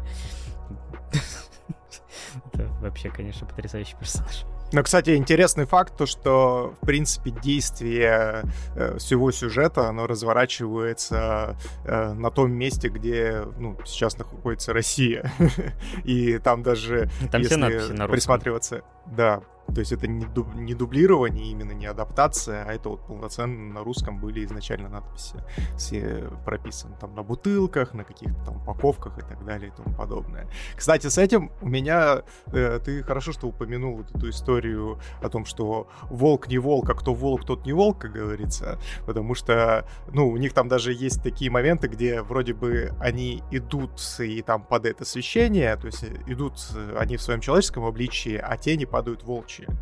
[2.52, 4.44] Это вообще, конечно, потрясающий персонаж.
[4.72, 8.44] Но, кстати, интересный факт, то, что, в принципе, действие
[8.74, 15.30] э, всего сюжета, оно разворачивается э, на том месте, где, ну, сейчас находится Россия.
[16.04, 18.82] И там даже, там если присматриваться...
[19.06, 19.42] Да,
[19.72, 23.84] то есть это не, дуб, не дублирование, именно не адаптация, а это вот полноценно на
[23.84, 25.36] русском были изначально надписи
[25.76, 30.48] все прописаны там на бутылках, на каких-то там упаковках и так далее и тому подобное.
[30.76, 32.22] Кстати, с этим у меня,
[32.52, 36.94] э, ты хорошо, что упомянул вот эту историю о том, что волк не волк, а
[36.94, 41.22] кто волк, тот не волк, как говорится, потому что, ну, у них там даже есть
[41.22, 46.54] такие моменты, где вроде бы они идут и там под это освещение, то есть идут
[46.98, 49.76] они в своем человеческом обличии, а тени падают волчьи прочее.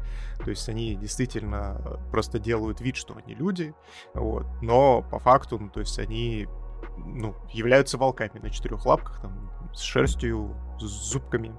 [0.45, 3.75] То есть они действительно просто делают вид, что они люди,
[4.15, 6.49] вот, но по факту, ну, то есть они
[6.97, 11.55] ну, являются волками на четырех лапках, там, с шерстью, с зубками,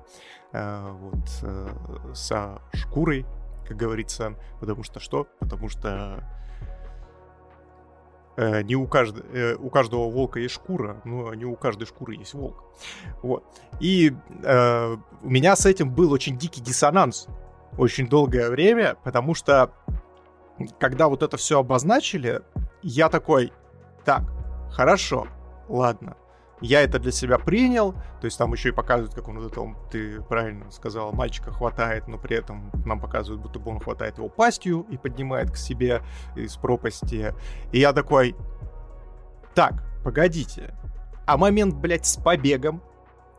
[0.51, 3.25] э, вот, э, со шкурой,
[3.67, 5.27] как говорится, потому что что?
[5.39, 6.27] Потому что
[8.37, 9.15] э, не у, кажд...
[9.31, 12.63] э, у каждого волка есть шкура, но не у каждой шкуры есть волк.
[13.21, 13.43] Вот.
[13.79, 14.11] И
[14.43, 17.27] э, у меня с этим был очень дикий диссонанс,
[17.77, 19.71] очень долгое время, потому что
[20.79, 22.41] когда вот это все обозначили,
[22.81, 23.51] я такой,
[24.05, 24.23] так,
[24.71, 25.27] хорошо,
[25.67, 26.15] ладно,
[26.61, 29.75] я это для себя принял, то есть там еще и показывают, как он вот это,
[29.89, 34.29] ты правильно сказал, мальчика хватает, но при этом нам показывают, будто бы он хватает его
[34.29, 36.03] пастью и поднимает к себе
[36.35, 37.33] из пропасти.
[37.71, 38.35] И я такой,
[39.55, 40.75] так, погодите,
[41.25, 42.83] а момент, блядь, с побегом,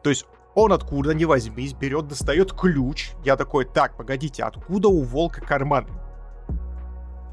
[0.02, 3.12] то есть он откуда ни возьмись берет, достает ключ.
[3.24, 5.88] Я такой, так, погодите, откуда у волка карманы?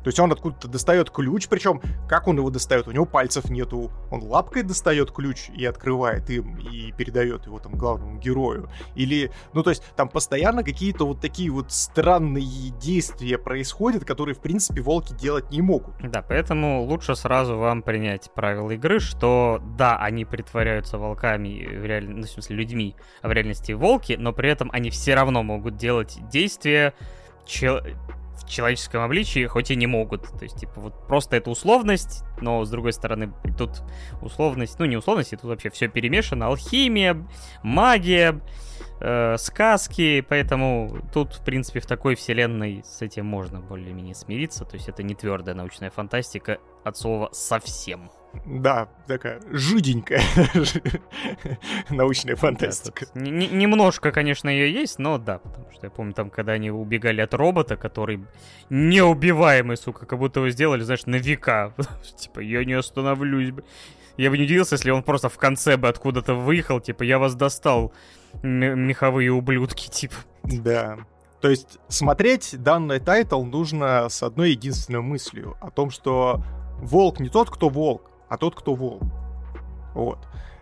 [0.03, 2.87] То есть он откуда-то достает ключ, причем как он его достает?
[2.87, 7.73] У него пальцев нету, он лапкой достает ключ и открывает им и передает его там
[7.73, 8.69] главному герою.
[8.95, 14.39] Или, ну то есть там постоянно какие-то вот такие вот странные действия происходят, которые в
[14.39, 15.95] принципе волки делать не могут.
[16.01, 22.09] Да, поэтому лучше сразу вам принять правила игры, что да, они притворяются волками, в реаль...
[22.09, 25.77] ну, в смысле людьми, а в реальности волки, но при этом они все равно могут
[25.77, 26.93] делать действия
[27.45, 27.79] чел
[28.49, 30.23] человеческом обличии, хоть и не могут.
[30.23, 33.81] То есть, типа, вот просто это условность, но, с другой стороны, тут
[34.21, 36.47] условность, ну, не условность, тут вообще все перемешано.
[36.47, 37.25] Алхимия,
[37.63, 38.41] магия,
[38.99, 44.65] э, сказки, поэтому тут, в принципе, в такой вселенной с этим можно более-менее смириться.
[44.65, 48.11] То есть это не твердая научная фантастика от слова совсем.
[48.45, 50.21] Да, такая жиденькая
[51.89, 53.07] научная фантастика.
[53.13, 57.21] Да, немножко, конечно, ее есть, но да, потому что я помню там, когда они убегали
[57.21, 58.23] от робота, который
[58.69, 61.73] неубиваемый, сука, как будто его сделали, знаешь, на века.
[62.17, 63.53] типа, я не остановлюсь.
[64.17, 67.35] Я бы не удивился, если он просто в конце бы откуда-то выехал, типа, я вас
[67.35, 67.93] достал,
[68.43, 70.15] меховые ублюдки, типа.
[70.43, 70.97] Да.
[71.41, 76.43] То есть смотреть данный тайтл нужно с одной единственной мыслью о том, что
[76.81, 79.03] волк не тот, кто волк, а тот, кто волк.
[79.93, 80.19] Вот.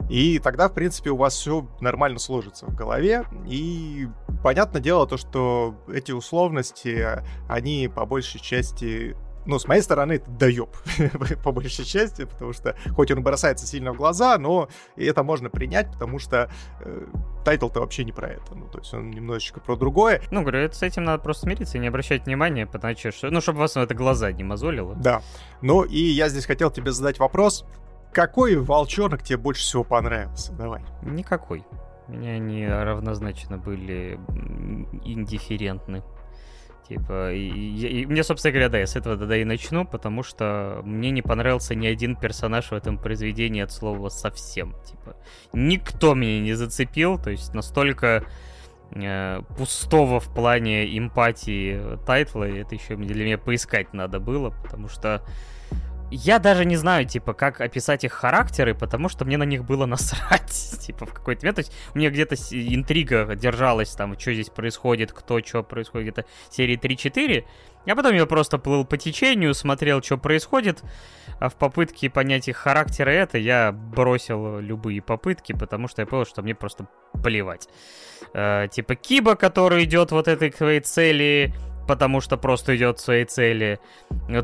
[0.10, 3.26] И тогда, в принципе, у вас все нормально сложится в голове.
[3.46, 4.08] И
[4.42, 7.06] понятное дело то, что эти условности,
[7.50, 9.16] они по большей части
[9.48, 10.70] ну, с моей стороны, это доеб,
[11.44, 15.92] по большей части, потому что, хоть он бросается сильно в глаза, но это можно принять,
[15.92, 16.50] потому что
[16.82, 17.06] э,
[17.46, 20.22] тайтл-то вообще не про это, ну, то есть он немножечко про другое.
[20.32, 23.42] Ну, говорю, это, с этим надо просто смириться и не обращать внимания, потому что, ну,
[23.42, 24.96] чтобы вас это глаза не мозолило.
[24.96, 25.22] Да,
[25.62, 27.66] ну, и я здесь хотел тебе задать вопрос,
[28.12, 30.52] какой волчонок тебе больше всего понравился?
[30.54, 30.84] Давай.
[31.04, 31.64] Никакой.
[32.08, 34.20] Мне они равнозначно были
[35.04, 36.04] индифферентны.
[36.88, 40.24] Типа, и, и, и мне, собственно говоря, да, я с этого тогда и начну, потому
[40.24, 44.74] что мне не понравился ни один персонаж в этом произведении от слова совсем.
[44.86, 45.18] Типа,
[45.52, 48.24] никто меня не зацепил, то есть настолько
[48.92, 55.24] э, пустого в плане эмпатии тайтла, это еще для меня поискать надо было, потому что
[56.12, 59.86] я даже не знаю, типа, как описать их характеры, потому что мне на них было
[59.88, 61.56] насрать, типа, в какой-то момент.
[61.56, 66.28] То есть у меня где-то интрига держалась, там, что здесь происходит, кто, что происходит, где-то
[66.50, 67.46] серии 3-4.
[67.90, 70.84] А потом я просто плыл по течению, смотрел, что происходит.
[71.40, 76.26] А в попытке понять их характеры это, я бросил любые попытки, потому что я понял,
[76.26, 76.88] что мне просто
[77.24, 77.70] плевать.
[78.34, 81.54] Э, типа Киба, который идет вот этой к своей цели,
[81.88, 83.80] потому что просто идет к своей цели.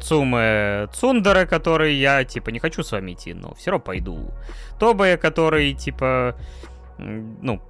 [0.02, 4.32] Цуме Цундера, который я, типа, не хочу с вами идти, но все равно пойду.
[4.80, 6.36] Тобе, который, типа,
[6.98, 7.61] ну,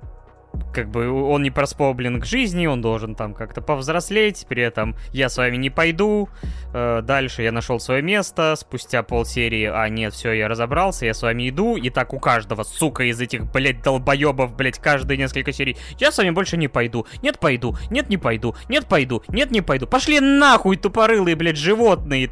[0.73, 5.29] как бы он не проспоблен к жизни, он должен там как-то повзрослеть, при этом я
[5.29, 6.29] с вами не пойду,
[6.73, 11.21] э, дальше я нашел свое место, спустя полсерии, а нет, все, я разобрался, я с
[11.21, 15.77] вами иду, и так у каждого, сука, из этих, блядь, долбоебов, блядь, каждые несколько серий,
[15.99, 19.61] я с вами больше не пойду, нет, пойду, нет, не пойду, нет, пойду, нет, не
[19.61, 22.31] пойду, пошли нахуй, тупорылые, блядь, животные,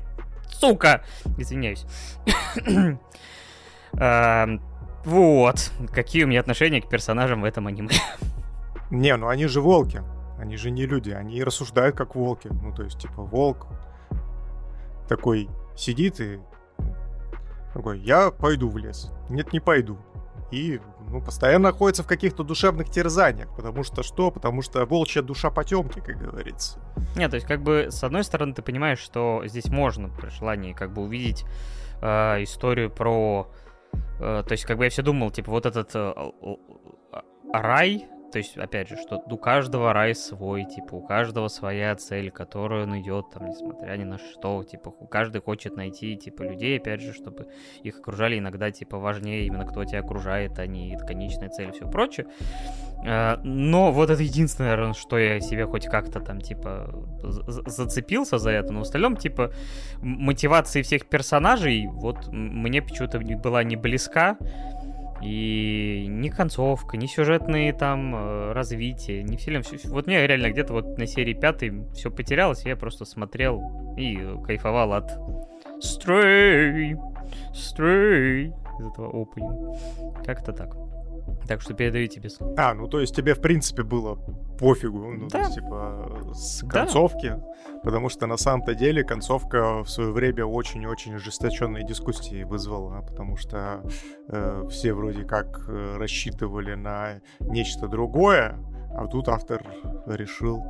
[0.50, 1.04] сука,
[1.38, 1.86] извиняюсь.
[5.06, 5.72] Вот.
[5.92, 7.96] Какие у меня отношения к персонажам в этом аниме.
[8.92, 10.02] Не, ну они же волки.
[10.38, 11.12] Они же не люди.
[11.12, 12.50] Они рассуждают как волки.
[12.52, 13.68] Ну, то есть, типа, волк
[15.08, 16.40] такой сидит и
[17.74, 19.12] такой, я пойду в лес.
[19.30, 19.98] Нет, не пойду.
[20.52, 23.56] И ну, постоянно находится в каких-то душевных терзаниях.
[23.56, 24.32] Потому что что?
[24.32, 26.80] Потому что волчья душа потемки, как говорится.
[27.16, 30.74] Нет, то есть, как бы, с одной стороны, ты понимаешь, что здесь можно при желании
[30.74, 31.46] как бы увидеть
[32.02, 33.48] э, историю про
[34.20, 36.14] то есть, как бы я все думал, типа, вот этот э,
[37.54, 42.32] рай, то есть, опять же, что у каждого рай свой, типа, у каждого своя цель,
[42.32, 47.02] которую он идет, там, несмотря ни на что, типа, каждый хочет найти, типа, людей, опять
[47.02, 47.48] же, чтобы
[47.84, 51.90] их окружали иногда, типа, важнее именно кто тебя окружает, а не конечная цель и все
[51.90, 52.28] прочее.
[53.06, 58.52] Э, но вот это единственное, наверное, что я себе хоть как-то там, типа, зацепился за
[58.52, 59.52] это, но в остальном, типа,
[60.02, 64.38] мотивации всех персонажей, вот, мне почему-то была не близка,
[65.22, 69.64] и ни концовка, ни сюжетные там э, развития, ни фильм.
[69.86, 74.94] Вот мне реально где-то вот на серии пятой все потерялось, я просто смотрел и кайфовал
[74.94, 75.12] от
[75.84, 76.96] Stray,
[77.54, 79.78] Stray из этого опенинга.
[80.26, 80.76] Как-то так.
[81.48, 82.54] Так что передаю тебе слово.
[82.58, 84.16] А, ну то есть тебе в принципе было
[84.60, 85.30] пофигу, ну, да.
[85.30, 87.80] то есть, типа, с концовки, да.
[87.84, 93.84] потому что на самом-то деле концовка в свое время очень-очень ожесточенные дискуссии вызвала, потому что
[94.28, 98.60] э, все вроде как э, рассчитывали на нечто другое,
[98.96, 99.66] а тут автор
[100.06, 100.64] решил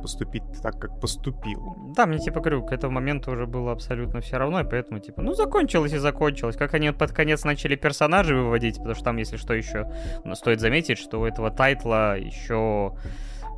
[0.00, 1.76] поступить так, как поступил.
[1.94, 5.22] Да, мне типа говорю, к этому моменту уже было абсолютно все равно, и поэтому типа,
[5.22, 6.56] ну закончилось и закончилось.
[6.56, 9.90] Как они под конец начали персонажей выводить, потому что там, если что, еще
[10.34, 12.94] стоит заметить, что у этого тайтла еще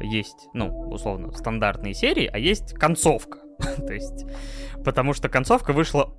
[0.00, 3.38] есть, ну, условно, стандартные серии, а есть концовка.
[3.76, 4.24] То есть,
[4.84, 6.14] потому что концовка вышла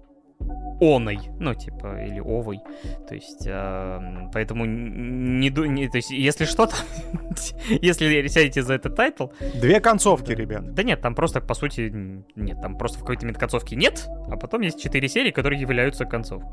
[0.79, 2.59] оной, ну, типа, или овой.
[3.07, 5.87] То есть, э, поэтому не, не...
[5.89, 6.75] То есть, если что-то...
[7.69, 9.27] если сядете за этот тайтл...
[9.55, 10.73] Две концовки, ребят.
[10.73, 11.91] Да нет, там просто, по сути,
[12.35, 16.05] нет, там просто в какой-то момент концовки нет, а потом есть четыре серии, которые являются
[16.05, 16.49] концовкой.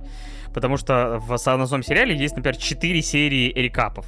[0.52, 4.06] Потому что в основном сериале есть, например, четыре серии рекапов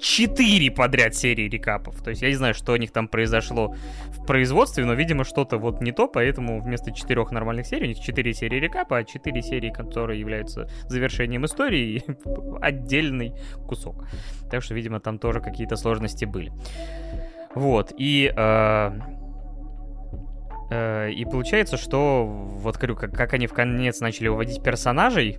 [0.00, 2.02] четыре подряд серии рекапов.
[2.02, 3.74] То есть я не знаю, что у них там произошло
[4.08, 8.00] в производстве, но, видимо, что-то вот не то, поэтому вместо четырех нормальных серий у них
[8.00, 12.02] четыре серии рекапа, а четыре серии, которые являются завершением истории,
[12.60, 13.34] отдельный
[13.66, 14.06] кусок.
[14.50, 16.52] Так что, видимо, там тоже какие-то сложности были.
[17.54, 18.32] Вот, и...
[18.36, 18.92] Э,
[20.70, 25.38] э, и получается, что вот говорю, как, как они в конец начали выводить персонажей,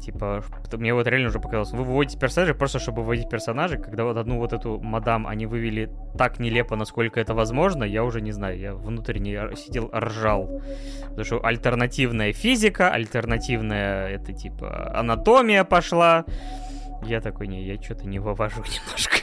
[0.00, 0.42] Типа,
[0.72, 4.38] мне вот реально уже показалось, вы выводите персонажей просто, чтобы выводить персонажей, когда вот одну
[4.38, 8.74] вот эту мадам они вывели так нелепо, насколько это возможно, я уже не знаю, я
[8.74, 10.62] внутренне сидел, ржал.
[11.02, 16.24] Потому что альтернативная физика, альтернативная, это типа, анатомия пошла.
[17.02, 19.18] Я такой, не, я что-то не вывожу немножко.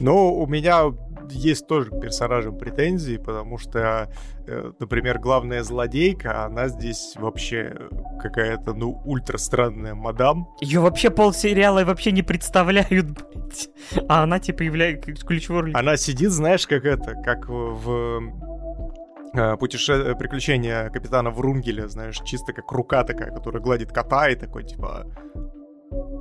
[0.00, 0.92] Ну, у меня
[1.30, 4.10] есть тоже к персонажам претензии, потому что,
[4.46, 7.88] э, например, главная злодейка, она здесь вообще
[8.20, 10.48] какая-то, ну, ультра странная мадам.
[10.60, 13.68] Ее вообще полсериала вообще не представляют, блядь.
[14.08, 15.78] А она, типа, является ключевой ролью.
[15.78, 18.22] Она сидит, знаешь, как это, как в
[19.34, 20.14] э, путеше...
[20.18, 25.06] приключения капитана Врунгеля, знаешь, чисто как рука такая, которая гладит кота и такой, типа,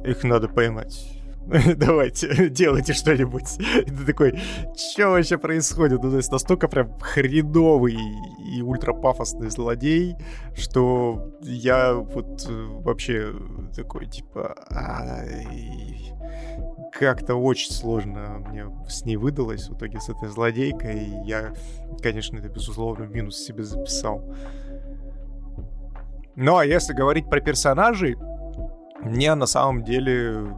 [0.05, 1.21] их надо поймать
[1.75, 3.57] давайте, делайте что-нибудь.
[3.59, 4.39] И ты такой,
[4.75, 6.01] что вообще происходит?
[6.03, 7.97] Ну, то есть настолько прям хреновый
[8.53, 10.15] и ультрапафосный злодей,
[10.55, 13.33] что я вот э, вообще
[13.75, 14.55] такой, типа,
[16.93, 21.05] как-то очень сложно мне с ней выдалось в итоге с этой злодейкой.
[21.05, 21.53] И я,
[22.01, 24.23] конечно, это безусловно минус себе записал.
[26.35, 28.15] Ну, а если говорить про персонажей,
[29.03, 30.53] мне на самом деле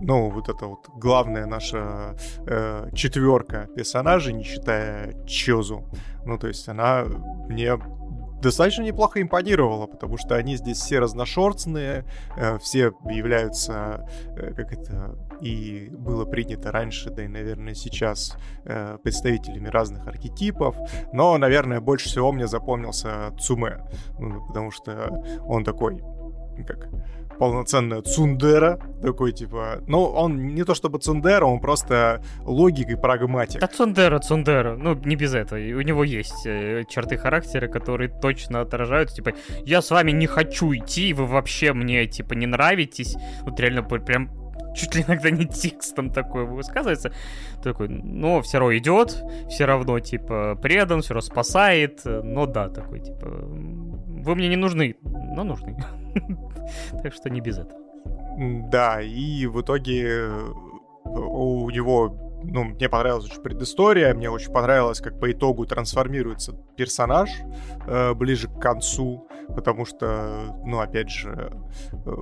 [0.00, 5.84] ну, вот это вот главная наша э, четверка персонажей, не считая Чозу.
[6.24, 7.04] Ну, то есть она
[7.48, 7.78] мне
[8.42, 12.04] достаточно неплохо импонировала, потому что они здесь все разношерстные,
[12.36, 14.06] э, все являются,
[14.36, 20.76] э, как это и было принято раньше, да и, наверное, сейчас, э, представителями разных архетипов.
[21.12, 23.78] Но, наверное, больше всего мне запомнился Цуме,
[24.18, 26.02] ну, потому что он такой,
[26.66, 26.88] как
[27.38, 33.60] полноценная цундера, такой типа, ну, он не то чтобы цундера, он просто логик и прагматик.
[33.60, 38.60] Да цундера, цундера, ну, не без этого, у него есть э, черты характера, которые точно
[38.60, 39.32] отражают, типа,
[39.64, 44.30] я с вами не хочу идти, вы вообще мне, типа, не нравитесь, вот реально прям
[44.76, 47.12] чуть ли иногда не текстом такое высказывается.
[47.62, 53.00] Такой, но все равно идет, все равно, типа, предан, все равно спасает, но да, такой,
[53.00, 53.26] типа,
[54.26, 55.76] вы мне не нужны, но нужны.
[57.02, 57.80] Так что не без этого.
[58.70, 60.48] Да, и в итоге э,
[61.04, 67.30] у него ну, мне понравилась очень предыстория, мне очень понравилось, как по итогу трансформируется персонаж
[67.86, 71.52] э, ближе к концу, потому что, ну, опять же,
[71.92, 72.12] э,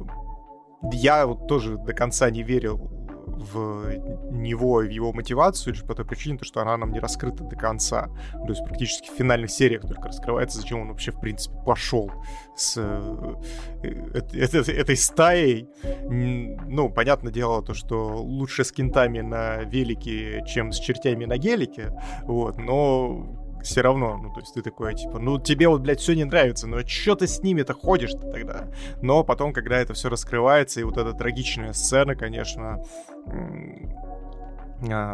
[0.93, 3.04] я вот тоже до конца не верил
[3.35, 7.45] в него и в его мотивацию лишь по той причине, что она нам не раскрыта
[7.45, 8.09] до конца.
[8.33, 12.11] То есть практически в финальных сериях только раскрывается, зачем он вообще, в принципе, пошел
[12.57, 13.35] с э,
[13.83, 15.69] этой, этой стаей.
[16.09, 21.93] Ну, понятное дело, то, что лучше с кентами на велике, чем с чертями на гелике,
[22.25, 26.15] вот, но все равно, ну, то есть ты такой, типа, ну, тебе вот, блядь, все
[26.15, 28.69] не нравится, но что ты с ними-то ходишь-то тогда?
[29.01, 33.14] Но потом, когда это все раскрывается, и вот эта трагичная сцена, конечно, а,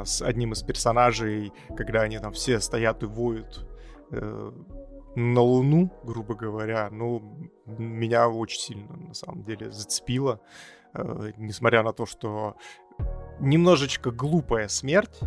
[0.05, 3.69] с одним из персонажей, когда они там все стоят и воют
[4.11, 4.53] э,
[5.15, 10.41] на Луну, грубо говоря, ну, меня очень сильно, на самом деле, зацепило,
[10.95, 12.57] э, несмотря на то, что
[13.41, 15.19] немножечко глупая смерть,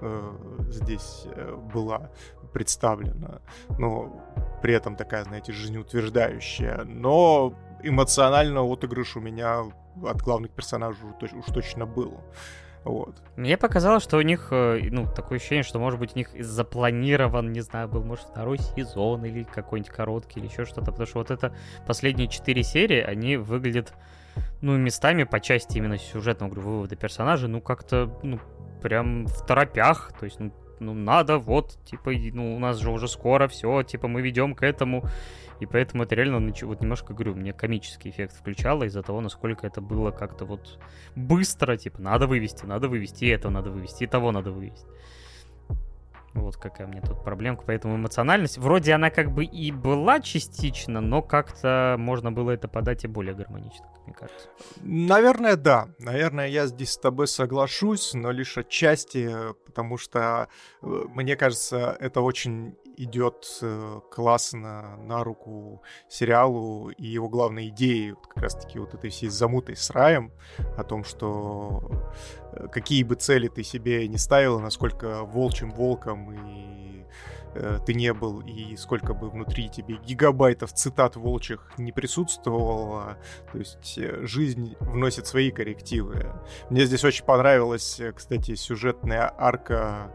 [0.00, 0.32] э,
[0.70, 2.10] здесь э, была
[2.52, 3.40] представлена,
[3.78, 4.24] но
[4.62, 6.84] при этом такая, знаете, жизнеутверждающая.
[6.84, 7.54] Но
[7.88, 9.64] эмоционально отыгрыш у меня
[10.04, 12.20] от главных персонажей уж точно был.
[12.84, 13.16] Вот.
[13.34, 17.50] Мне показалось, что у них, э, ну, такое ощущение, что, может быть, у них запланирован,
[17.50, 21.32] не знаю, был, может, второй сезон или какой-нибудь короткий или еще что-то, потому что вот
[21.32, 21.52] это
[21.84, 23.92] последние четыре серии, они выглядят,
[24.60, 28.38] ну, местами по части именно сюжетного, говорю, вывода персонажей, ну, как-то, ну,
[28.82, 33.08] прям в торопях, то есть, ну, ну, надо, вот, типа, ну, у нас же уже
[33.08, 35.04] скоро все, типа, мы ведем к этому.
[35.58, 39.80] И поэтому это реально, вот немножко, говорю, мне комический эффект включало из-за того, насколько это
[39.80, 40.78] было как-то вот
[41.14, 44.86] быстро, типа, надо вывести, надо вывести, и это надо вывести, и того надо вывести.
[46.34, 47.64] Вот какая мне тут проблемка.
[47.66, 53.04] Поэтому эмоциональность, вроде она как бы и была частично, но как-то можно было это подать
[53.04, 54.48] и более гармонично, мне кажется.
[54.82, 55.88] Наверное, да.
[55.98, 59.30] Наверное, я здесь с тобой соглашусь, но лишь отчасти,
[59.64, 60.48] потому что,
[60.82, 68.10] э, мне кажется, это очень идет э, классно на руку сериалу и его главной идеи,
[68.10, 70.32] вот как раз-таки вот этой всей замутой с раем,
[70.76, 71.90] о том, что
[72.52, 77.04] э, какие бы цели ты себе не ставила, насколько волчьим волком и
[77.54, 83.18] э, ты не был, и сколько бы внутри тебе гигабайтов цитат волчьих не присутствовало,
[83.52, 86.32] то есть жизнь вносит свои коррективы.
[86.70, 90.12] Мне здесь очень понравилась, кстати, сюжетная арка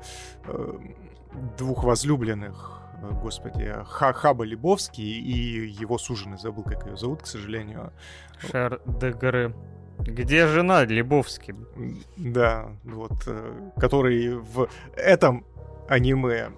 [1.58, 7.26] двух возлюбленных, э, господи, Ха Хаба Лебовский и его суженый, забыл, как ее зовут, к
[7.26, 7.92] сожалению.
[8.40, 9.14] Шар де
[10.00, 11.56] Где жена Лебовский?
[12.18, 15.46] Да, вот, э, который в этом
[15.88, 16.52] аниме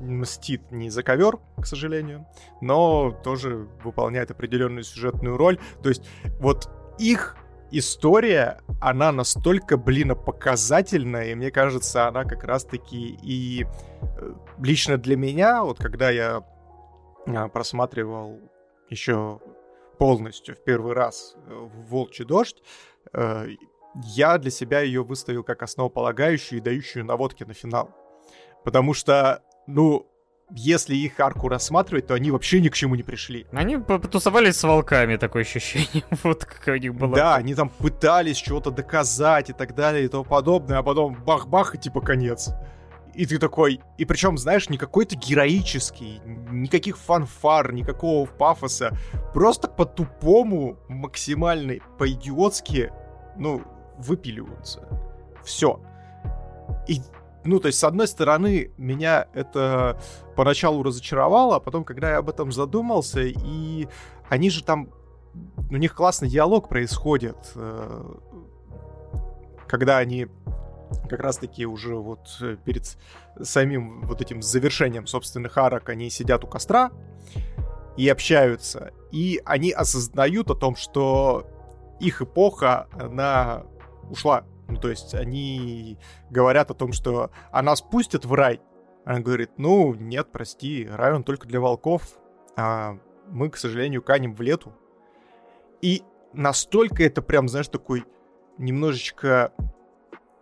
[0.00, 2.26] мстит не за ковер, к сожалению,
[2.60, 5.58] но тоже выполняет определенную сюжетную роль.
[5.82, 6.06] То есть
[6.40, 7.36] вот их
[7.78, 13.66] история, она настолько, блин, показательная, и мне кажется, она как раз-таки и
[14.02, 16.44] э, лично для меня, вот когда я
[17.26, 18.40] а, просматривал
[18.90, 19.40] еще
[19.98, 22.62] полностью в первый раз э, «Волчий дождь»,
[23.12, 23.48] э,
[24.04, 27.90] я для себя ее выставил как основополагающую и дающую наводки на финал.
[28.64, 30.10] Потому что, ну,
[30.50, 33.46] если их арку рассматривать, то они вообще ни к чему не пришли.
[33.52, 36.04] Они потусовались с волками, такое ощущение.
[36.22, 37.14] вот как у них было.
[37.14, 41.74] Да, они там пытались чего-то доказать и так далее и тому подобное, а потом бах-бах
[41.74, 42.50] и типа конец.
[43.14, 43.80] И ты такой...
[43.96, 48.96] И причем, знаешь, не какой-то героический, никаких фанфар, никакого пафоса.
[49.32, 52.92] Просто по-тупому, максимально по-идиотски,
[53.36, 53.62] ну,
[53.98, 54.88] выпиливаются.
[55.44, 55.80] Все.
[56.88, 57.00] И
[57.44, 60.00] ну, то есть, с одной стороны, меня это
[60.36, 63.88] поначалу разочаровало, а потом, когда я об этом задумался, и
[64.28, 64.88] они же там...
[65.70, 68.14] У них классный диалог происходит, э,
[69.66, 70.28] когда они
[71.08, 72.96] как раз-таки уже вот перед
[73.42, 76.92] самим вот этим завершением собственных арок они сидят у костра
[77.96, 78.92] и общаются.
[79.10, 81.46] И они осознают о том, что
[82.00, 83.64] их эпоха, она
[84.10, 84.44] ушла.
[84.68, 85.98] Ну, то есть они
[86.30, 88.60] говорят о том, что она спустит в рай.
[89.04, 92.02] Она говорит, ну, нет, прости, рай он только для волков,
[92.56, 94.72] а мы, к сожалению, канем в лету.
[95.82, 98.04] И настолько это прям, знаешь, такой
[98.56, 99.52] немножечко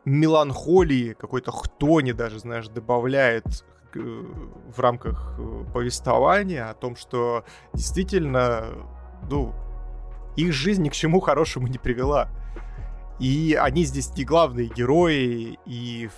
[0.04, 8.66] меланхолии, какой-то хтони даже, знаешь, добавляет э, в рамках э, повествования о том, что действительно,
[9.30, 9.54] ну,
[10.36, 12.30] их жизнь ни к чему хорошему не привела.
[13.18, 16.10] И они здесь не главные герои, и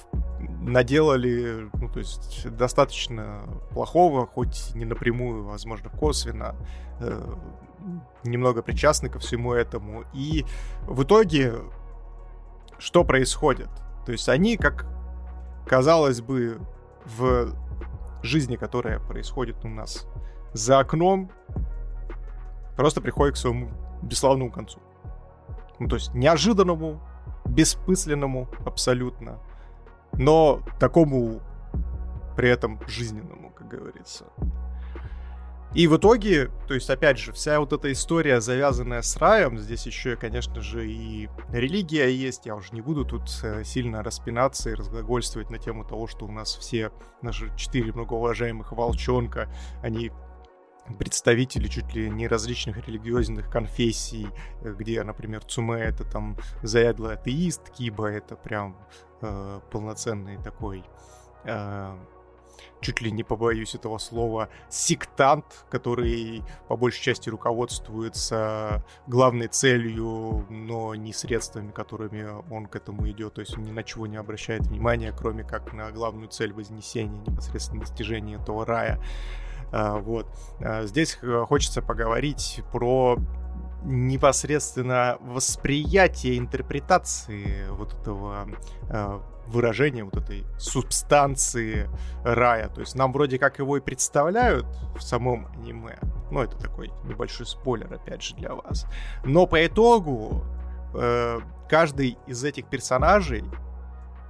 [0.61, 6.55] наделали, ну, то есть, достаточно плохого, хоть не напрямую, возможно, косвенно,
[7.01, 7.35] э,
[8.25, 10.05] немного причастны ко всему этому.
[10.15, 10.45] И
[10.83, 11.55] в итоге,
[12.79, 13.69] что происходит?
[14.07, 14.87] То есть они, как
[15.66, 16.61] казалось бы,
[17.05, 17.55] в
[18.23, 20.07] жизни, которая происходит у нас
[20.53, 21.31] за окном,
[22.77, 23.71] просто приходит к своему
[24.03, 24.81] бесславному концу.
[25.79, 27.01] Ну, то есть неожиданному,
[27.47, 29.39] беспысленному абсолютно,
[30.13, 31.41] но такому
[32.37, 34.27] при этом жизненному, как говорится.
[35.75, 39.87] И в итоге, то есть, опять же, вся вот эта история, завязанная с раем, здесь
[39.87, 44.75] еще, конечно же, и религия есть, я уже не буду тут э, сильно распинаться и
[44.75, 46.93] разглагольствовать на тему того, что у нас все
[47.23, 49.49] наши четыре многоуважаемых волчонка,
[49.83, 50.13] они
[50.98, 54.28] представители чуть ли не различных религиозных конфессий,
[54.62, 58.77] э, где, например, Цуме это там заядлый атеист, Киба это прям
[59.23, 60.85] э, полноценный такой,
[61.44, 61.97] э,
[62.81, 70.94] чуть ли не побоюсь этого слова, сектант, который по большей части руководствуется главной целью, но
[70.94, 74.66] не средствами, которыми он к этому идет, то есть он ни на чего не обращает
[74.66, 79.01] внимания, кроме как на главную цель вознесения, непосредственно достижения этого рая.
[79.75, 80.27] Вот.
[80.61, 83.19] А, здесь э, хочется поговорить про
[83.83, 88.47] непосредственно восприятие интерпретации вот этого
[88.89, 91.91] а, выражения, вот этой субстанции
[92.23, 92.69] рая.
[92.69, 95.99] То есть нам вроде как его и представляют в самом аниме.
[96.31, 98.87] Ну, это такой небольшой спойлер, опять же, для вас.
[99.25, 100.45] Но по итогу
[100.95, 103.45] э, каждый из этих персонажей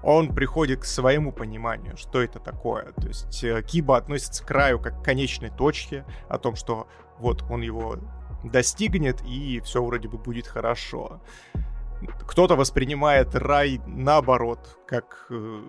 [0.05, 2.93] он приходит к своему пониманию, что это такое.
[2.93, 6.87] То есть э, Киба относится к краю как к конечной точке, о том, что
[7.19, 7.97] вот он его
[8.45, 11.21] достигнет, и все вроде бы будет хорошо.
[12.29, 15.63] Кто-то воспринимает рай наоборот, как э,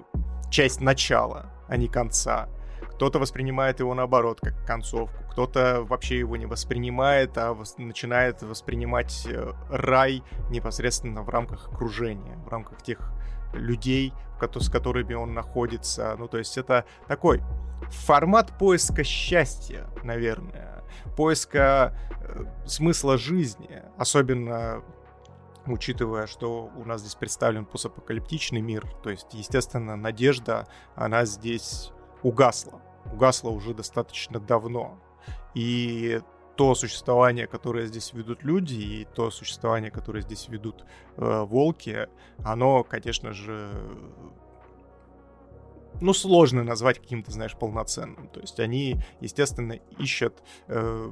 [0.49, 2.49] часть начала, а не конца.
[2.95, 5.24] Кто-то воспринимает его наоборот, как концовку.
[5.32, 12.38] Кто-то вообще его не воспринимает, а вос- начинает воспринимать э, рай непосредственно в рамках окружения,
[12.45, 13.12] в рамках тех
[13.57, 16.15] людей, с которыми он находится.
[16.18, 17.41] Ну, то есть это такой
[17.90, 20.84] формат поиска счастья, наверное,
[21.15, 24.84] поиска э, смысла жизни, особенно
[25.65, 31.91] учитывая, что у нас здесь представлен постапокалиптичный мир, то есть, естественно, надежда, она здесь
[32.23, 32.82] угасла.
[33.11, 34.99] Угасла уже достаточно давно.
[35.53, 36.22] И
[36.56, 40.86] то существование, которое здесь ведут люди, и то существование, которое здесь ведут
[41.18, 42.07] э, волки,
[42.44, 43.72] оно, конечно же,
[46.02, 48.27] ну, сложно назвать каким-то, знаешь, полноценным.
[48.30, 51.11] То есть они, естественно, ищут э,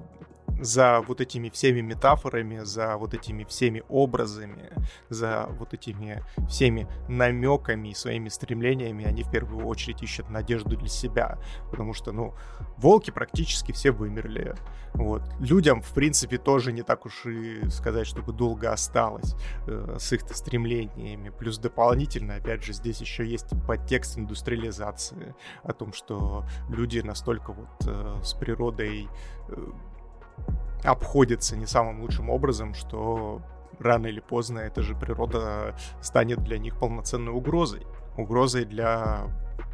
[0.61, 4.71] за вот этими всеми метафорами, за вот этими всеми образами,
[5.09, 10.87] за вот этими всеми намеками и своими стремлениями, они в первую очередь ищут надежду для
[10.87, 11.37] себя.
[11.71, 12.33] Потому что, ну,
[12.77, 14.55] волки практически все вымерли.
[14.93, 15.23] Вот.
[15.39, 19.35] Людям, в принципе, тоже не так уж и сказать, чтобы долго осталось
[19.67, 21.29] э, с их стремлениями.
[21.29, 27.69] Плюс дополнительно, опять же, здесь еще есть подтекст индустриализации о том, что люди настолько вот
[27.87, 29.07] э, с природой
[29.49, 29.71] э,
[30.83, 33.41] обходятся не самым лучшим образом, что
[33.79, 37.85] рано или поздно эта же природа станет для них полноценной угрозой.
[38.17, 39.27] Угрозой для,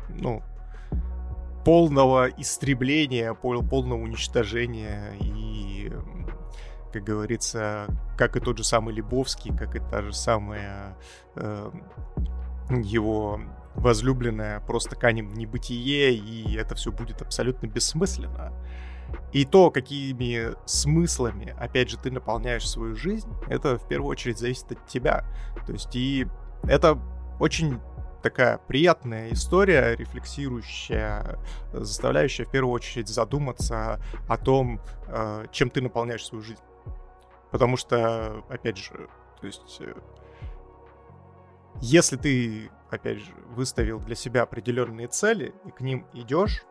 [0.10, 0.42] ну,
[1.66, 5.92] полного истребления, полного уничтожения и,
[6.94, 7.88] как говорится,
[8.18, 10.98] как и тот же самый Лебовский, как и та же самая
[11.36, 11.72] э,
[12.70, 13.42] его
[13.76, 18.54] возлюбленная просто канем в небытие, и это все будет абсолютно бессмысленно.
[19.32, 24.72] И то, какими смыслами, опять же, ты наполняешь свою жизнь, это в первую очередь зависит
[24.72, 25.24] от тебя.
[25.66, 26.28] То есть и
[26.64, 27.00] это
[27.40, 27.80] очень
[28.22, 31.40] такая приятная история, рефлексирующая,
[31.72, 36.62] заставляющая в первую очередь задуматься о том, э, чем ты наполняешь свою жизнь.
[37.52, 39.10] Потому что, опять же,
[39.40, 39.94] то есть, э,
[41.82, 46.64] если ты, опять же, выставил для себя определенные цели и к ним идешь,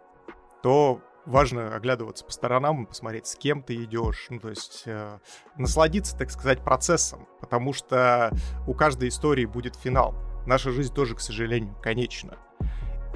[0.62, 4.26] то важно оглядываться по сторонам посмотреть, с кем ты идешь.
[4.30, 5.18] Ну, то есть э,
[5.56, 8.32] насладиться, так сказать, процессом, потому что
[8.66, 10.14] у каждой истории будет финал.
[10.46, 12.38] Наша жизнь тоже, к сожалению, конечна.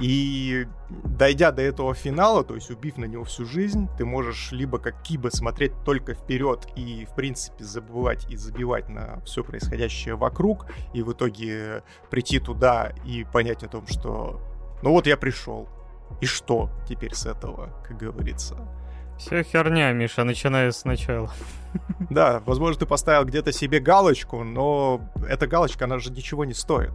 [0.00, 4.78] И дойдя до этого финала, то есть убив на него всю жизнь, ты можешь либо
[4.78, 10.66] как Киба смотреть только вперед и, в принципе, забывать и забивать на все происходящее вокруг,
[10.92, 14.40] и в итоге прийти туда и понять о том, что
[14.82, 15.68] ну вот я пришел,
[16.20, 18.56] и что теперь с этого, как говорится?
[19.18, 21.30] Все херня, Миша, начиная сначала.
[22.10, 26.92] Да, возможно, ты поставил где-то себе галочку, но эта галочка, она же ничего не стоит.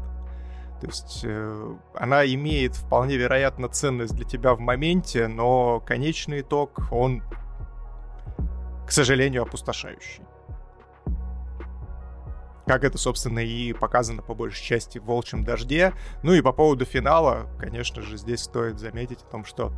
[0.80, 6.92] То есть э, она имеет вполне вероятно ценность для тебя в моменте, но конечный итог,
[6.92, 7.24] он,
[8.86, 10.22] к сожалению, опустошающий.
[12.68, 15.94] Как это, собственно, и показано по большей части в «Волчьем дожде».
[16.22, 19.72] Ну и по поводу финала, конечно же, здесь стоит заметить о том, что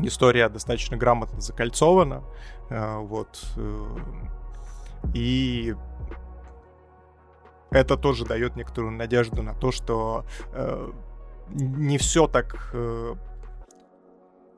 [0.00, 2.24] история достаточно грамотно закольцована.
[2.70, 3.40] Э, вот.
[3.56, 3.96] Э,
[5.14, 5.76] и
[7.70, 10.90] это тоже дает некоторую надежду на то, что э,
[11.50, 12.74] не все так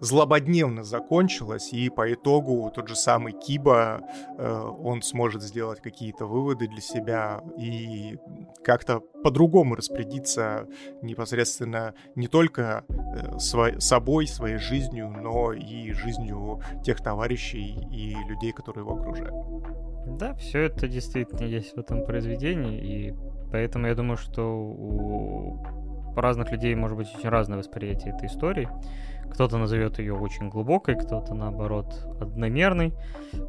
[0.01, 4.01] злободневно закончилось, и по итогу тот же самый Киба,
[4.39, 8.17] э, он сможет сделать какие-то выводы для себя и
[8.65, 10.67] как-то по-другому распорядиться
[11.03, 18.53] непосредственно не только э, свой, собой, своей жизнью, но и жизнью тех товарищей и людей,
[18.53, 19.35] которые его окружают.
[20.19, 23.15] Да, все это действительно есть в этом произведении, и
[23.53, 25.63] поэтому я думаю, что у
[26.17, 28.69] разных людей может быть очень разное восприятие этой истории.
[29.33, 31.87] Кто-то назовет ее очень глубокой, кто-то наоборот
[32.21, 32.93] одномерной,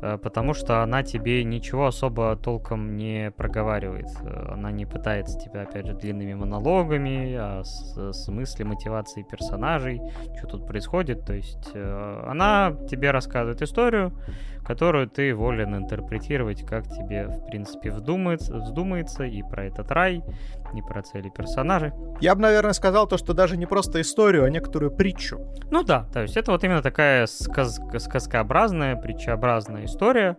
[0.01, 4.07] э, потому что она тебе ничего особо толком не проговаривает.
[4.21, 10.01] Э, она не пытается тебя, опять же, длинными монологами, а с смысле мотивации персонажей,
[10.37, 11.25] что тут происходит.
[11.25, 14.13] То есть э, она тебе рассказывает историю,
[14.63, 20.23] которую ты волен интерпретировать, как тебе, в принципе, вздумается, вздумается и про этот рай,
[20.73, 21.91] и про цели персонажей.
[22.19, 25.39] Я бы, наверное, сказал то, что даже не просто историю, а некоторую притчу.
[25.69, 30.37] Ну да, то есть это вот именно такая сказ сказкообразная, притчеобразная история,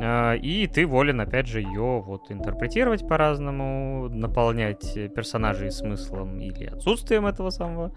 [0.00, 7.50] и ты волен, опять же, ее вот интерпретировать по-разному, наполнять персонажей смыслом или отсутствием этого
[7.50, 7.92] самого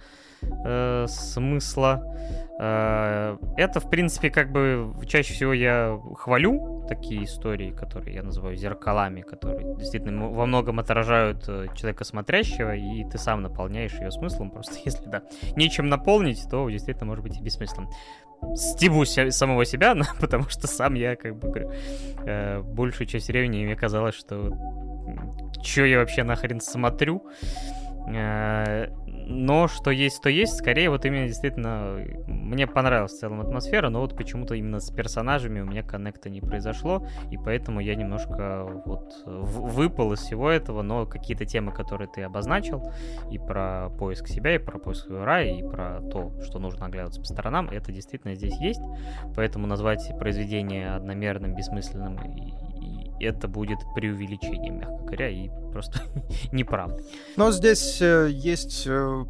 [0.65, 2.03] э, смысла.
[2.59, 8.55] Э, это, в принципе, как бы чаще всего я хвалю такие истории, которые я называю
[8.55, 14.51] зеркалами, которые действительно во многом отражают э, человека смотрящего, и ты сам наполняешь ее смыслом.
[14.53, 15.23] Просто если, да,
[15.55, 17.89] нечем наполнить, то действительно может быть и бессмысленно
[18.55, 21.71] стебу самого себя, но, потому что сам я, как бы, говорю,
[22.25, 24.57] э, большую часть времени мне казалось, что
[25.61, 27.23] что я вообще нахрен смотрю,
[28.05, 28.87] Э,
[29.33, 30.55] но что есть, то есть.
[30.55, 35.59] Скорее, вот именно действительно, мне понравилась в целом атмосфера, но вот почему-то именно с персонажами
[35.61, 41.05] у меня коннекта не произошло, и поэтому я немножко вот выпал из всего этого, но
[41.05, 42.91] какие-то темы, которые ты обозначил,
[43.31, 47.27] и про поиск себя, и про поиск рая, и про то, что нужно оглядываться по
[47.27, 48.81] сторонам, это действительно здесь есть.
[49.35, 52.53] Поэтому назвать произведение одномерным, бессмысленным и,
[53.23, 56.01] это будет преувеличением, мягко говоря, и просто
[56.51, 57.01] неправда.
[57.35, 59.25] Но здесь э, есть э,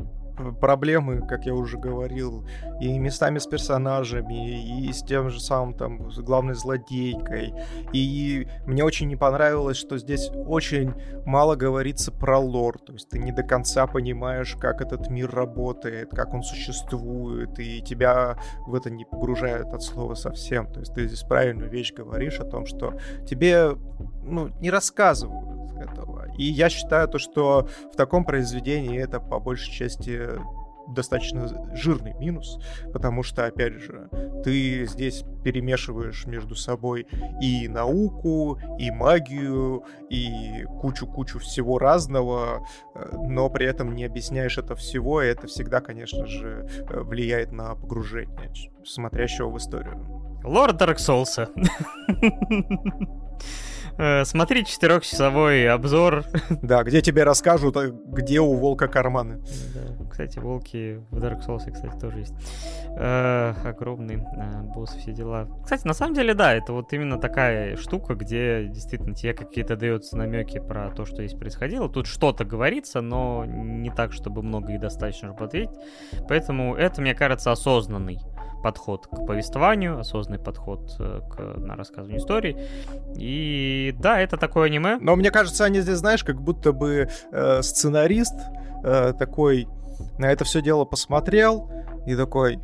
[0.60, 2.46] проблемы, как я уже говорил,
[2.80, 7.54] и местами с персонажами, и с тем же самым там главной злодейкой.
[7.92, 10.94] И мне очень не понравилось, что здесь очень
[11.26, 12.80] мало говорится про лор.
[12.80, 17.82] То есть ты не до конца понимаешь, как этот мир работает, как он существует, и
[17.82, 18.38] тебя
[18.68, 20.68] в это не погружают от слова совсем.
[20.72, 22.94] То есть ты здесь правильную вещь говоришь о том, что
[23.28, 23.76] тебе
[24.24, 26.28] ну, не рассказывают этого.
[26.38, 30.30] И я считаю то, что в таком произведении это по большей части
[30.88, 32.60] достаточно жирный минус,
[32.92, 34.10] потому что, опять же,
[34.44, 37.08] ты здесь перемешиваешь между собой
[37.42, 42.66] и науку, и магию, и кучу-кучу всего разного,
[42.96, 47.52] э, но при этом не объясняешь это всего, и это всегда, конечно же, э, влияет
[47.52, 48.52] на погружение
[48.86, 50.06] смотрящего в историю.
[50.44, 51.50] Лорд Dark Souls.
[53.98, 56.24] Э, смотри четырехчасовой обзор.
[56.62, 59.42] Да, где тебе расскажут, э, где у волка карманы.
[59.74, 60.06] Да.
[60.10, 62.34] Кстати, волки в Dark Souls, кстати, тоже есть.
[62.98, 65.48] Э, огромный э, босс, все дела.
[65.64, 70.16] Кстати, на самом деле, да, это вот именно такая штука, где действительно тебе какие-то даются
[70.16, 71.90] намеки про то, что здесь происходило.
[71.90, 75.76] Тут что-то говорится, но не так, чтобы много и достаточно, чтобы ответить.
[76.28, 78.20] Поэтому это, мне кажется, осознанный
[78.64, 82.58] подход к повествованию, осознанный подход э, к на рассказыванию истории.
[83.16, 84.98] И да, это такое аниме.
[85.00, 88.36] Но мне кажется, они здесь, знаешь, как будто бы э, сценарист
[88.84, 89.68] э, такой
[90.18, 91.70] на это все дело посмотрел
[92.08, 92.60] и такой,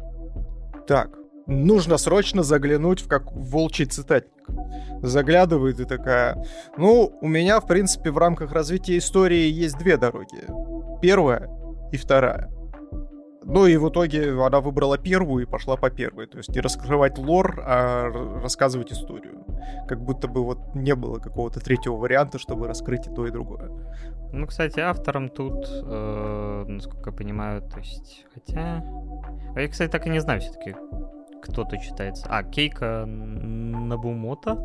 [0.88, 1.12] так,
[1.46, 4.34] нужно срочно заглянуть в как волчий цитатник.
[5.02, 6.44] Заглядывает и такая,
[6.78, 10.44] ну, у меня, в принципе, в рамках развития истории есть две дороги.
[11.02, 11.50] Первая
[11.92, 12.50] и вторая.
[13.50, 16.28] Ну и в итоге она выбрала первую и пошла по первой.
[16.28, 18.10] То есть не раскрывать лор, а
[18.44, 19.44] рассказывать историю.
[19.88, 23.72] Как будто бы вот не было какого-то третьего варианта, чтобы раскрыть и то, и другое.
[24.32, 28.28] Ну, кстати, автором тут, э, насколько я понимаю, то есть...
[28.36, 28.84] Хотя...
[29.56, 30.76] А я, кстати, так и не знаю все-таки,
[31.42, 32.28] кто тут считается.
[32.30, 34.64] А, Кейка Набумото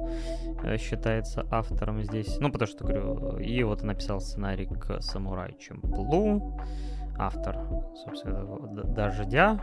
[0.62, 2.36] э, считается автором здесь.
[2.38, 6.58] Ну, потому что, говорю, и вот написал сценарий к Самурай Чемплу
[7.18, 7.56] автор,
[8.04, 8.44] собственно,
[8.84, 9.60] «Дождя»,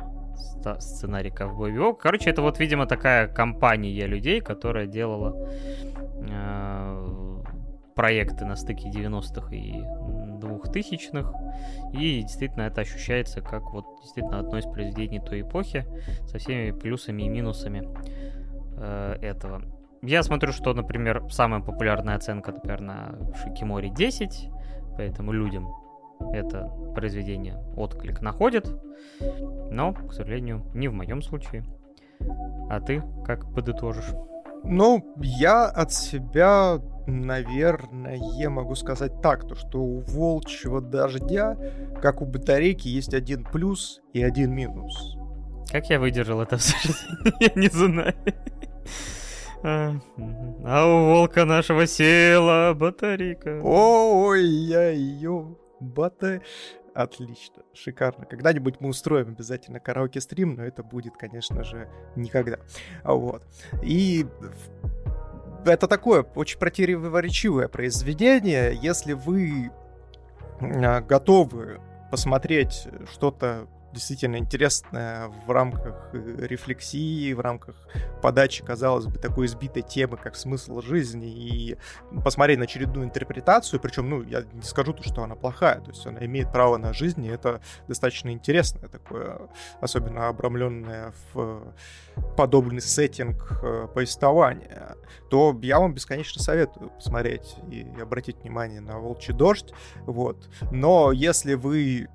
[0.79, 2.01] сценарий «Ковбой Виок».
[2.01, 5.35] Короче, это вот, видимо, такая компания людей, которая делала
[6.29, 7.41] э,
[7.95, 9.81] проекты на стыке 90-х и
[10.41, 11.33] 2000-х.
[11.93, 15.85] И действительно это ощущается как вот действительно одно из произведений той эпохи
[16.27, 17.87] со всеми плюсами и минусами
[18.77, 19.61] э, этого.
[20.01, 24.49] Я смотрю, что, например, самая популярная оценка, например, на Шикиморе 10,
[24.97, 25.67] поэтому людям
[26.33, 28.69] это произведение отклик находит,
[29.69, 31.63] но, к сожалению, не в моем случае.
[32.69, 34.13] А ты как подытожишь?
[34.63, 41.57] Ну, я от себя, наверное, могу сказать так, то что у волчьего дождя,
[42.01, 45.17] как у батарейки, есть один плюс и один минус.
[45.71, 46.57] Как я выдержал это
[47.39, 48.13] я не знаю.
[49.63, 49.93] А,
[50.65, 53.61] а у волка нашего села батарейка.
[53.63, 56.41] Ой, я ее бата.
[56.93, 58.25] Отлично, шикарно.
[58.25, 62.57] Когда-нибудь мы устроим обязательно караоке-стрим, но это будет, конечно же, никогда.
[63.03, 63.43] Вот.
[63.81, 64.25] И
[65.65, 68.77] это такое очень противоречивое произведение.
[68.81, 69.71] Если вы
[70.59, 71.79] а, готовы
[72.09, 77.75] посмотреть что-то действительно интересная в рамках э, рефлексии, в рамках
[78.21, 81.77] подачи, казалось бы, такой избитой темы, как смысл жизни, и
[82.23, 86.05] посмотреть на очередную интерпретацию, причем, ну, я не скажу, то, что она плохая, то есть
[86.05, 89.49] она имеет право на жизнь, и это достаточно интересное такое,
[89.79, 91.73] особенно обрамленное в
[92.37, 94.95] подобный сеттинг э, повествования,
[95.29, 99.73] то я вам бесконечно советую посмотреть и обратить внимание на «Волчий дождь»,
[100.05, 100.49] вот.
[100.71, 102.09] Но если вы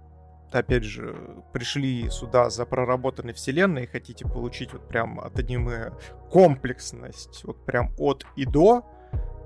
[0.52, 1.16] опять же,
[1.52, 5.92] пришли сюда за проработанной вселенной и хотите получить вот прям от аниме
[6.30, 8.84] комплексность, вот прям от и до,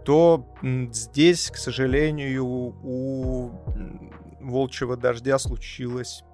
[0.04, 0.46] то
[0.92, 3.50] здесь, к сожалению, у
[4.40, 6.24] Волчьего Дождя случилось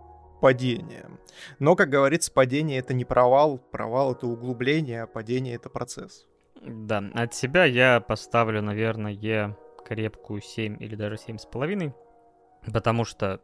[0.41, 1.07] падение.
[1.59, 6.27] Но, как говорится, падение— это не провал, провал— это углубление, а падение— это процесс.
[6.63, 11.93] Да, от себя я поставлю, наверное, крепкую 7 или даже 7,5,
[12.73, 13.41] потому что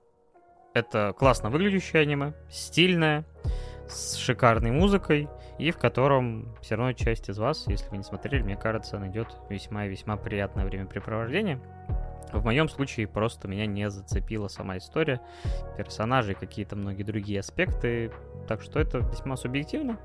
[0.75, 3.25] это классно выглядящее аниме, стильное,
[3.89, 5.29] с шикарной музыкой,
[5.59, 9.29] и в котором все равно часть из вас, если вы не смотрели, мне кажется, найдет
[9.49, 11.61] весьма и весьма приятное времяпрепровождение.
[12.33, 15.21] В моем случае просто меня не зацепила сама история,
[15.77, 18.11] персонажи и какие-то многие другие аспекты,
[18.49, 19.99] так что это весьма субъективно.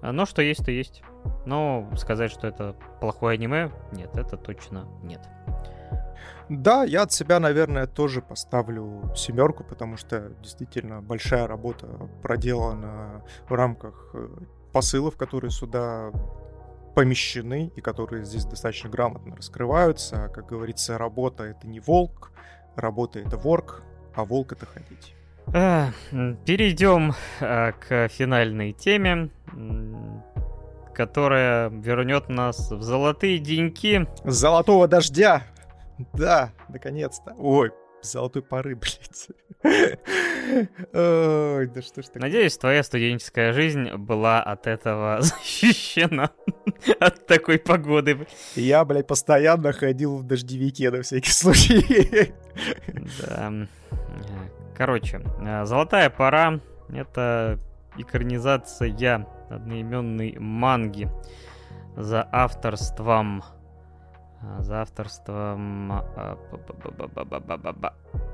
[0.00, 1.02] Но что есть, то есть.
[1.44, 5.20] Но сказать, что это плохое аниме, нет, это точно нет.
[6.48, 11.86] Да, я от себя, наверное, тоже поставлю семерку, потому что действительно большая работа
[12.22, 14.28] проделана в рамках э,
[14.72, 16.10] посылов, которые сюда
[16.94, 20.30] помещены и которые здесь достаточно грамотно раскрываются.
[20.34, 22.32] Как говорится, работа— это не волк,
[22.76, 23.82] работа— это ворк,
[24.14, 25.14] а волк— это ходить.
[26.44, 29.30] Перейдем э, к финальной теме,
[30.94, 34.08] которая вернет нас в золотые деньки.
[34.24, 35.42] Золотого дождя!
[36.14, 37.34] Да, наконец-то.
[37.38, 37.70] Ой,
[38.02, 39.28] золотой поры, блядь.
[40.92, 42.22] Ой, да что ж такое.
[42.22, 46.30] Надеюсь, твоя студенческая жизнь была от этого защищена.
[47.00, 48.26] от такой погоды.
[48.54, 52.32] Я, блядь, постоянно ходил в дождевике на всякий случай.
[53.26, 53.52] да.
[54.76, 57.58] Короче, э, «Золотая пора»— это
[57.96, 61.10] экранизация одноименной манги
[61.96, 63.42] за авторством
[64.60, 65.92] за авторством...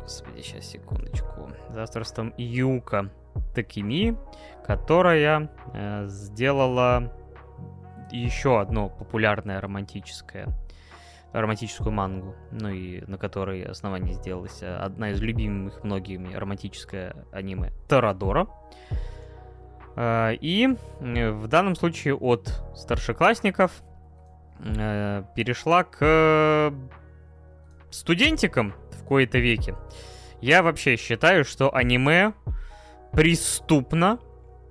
[0.03, 1.51] Господи, сейчас, секундочку.
[1.71, 3.11] За авторством Юка
[3.55, 4.17] Такими,
[4.65, 7.13] которая э, сделала
[8.13, 10.49] еще одно популярное романтическое
[11.33, 17.73] романтическую мангу, ну и на которой основании сделалась э, одна из любимых многими романтическое аниме
[17.89, 18.47] Торадора.
[19.97, 20.69] Э, и
[21.01, 23.83] в данном случае от старшеклассников
[24.59, 26.73] э, перешла к э,
[27.91, 29.77] студентикам в кои-то веке.
[30.41, 32.35] Я вообще считаю, что аниме
[33.13, 34.19] преступно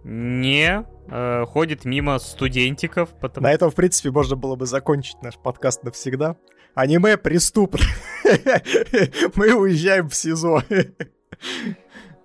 [0.03, 3.09] не э, ходит мимо студентиков.
[3.19, 3.47] Потому...
[3.47, 6.35] На этом, в принципе, можно было бы закончить наш подкаст навсегда.
[6.75, 7.85] Аниме преступно.
[9.35, 10.63] Мы уезжаем в СИЗО.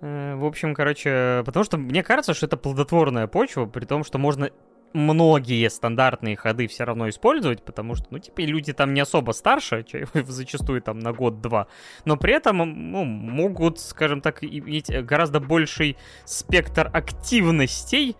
[0.01, 4.17] Э, в общем, короче, потому что мне кажется, что это плодотворная почва, при том, что
[4.17, 4.49] можно
[4.93, 9.85] многие стандартные ходы все равно использовать, потому что, ну, типа, люди там не особо старше,
[10.13, 11.67] зачастую там на год-два,
[12.05, 12.57] но при этом,
[12.91, 18.15] ну, могут, скажем так, иметь гораздо больший спектр активностей,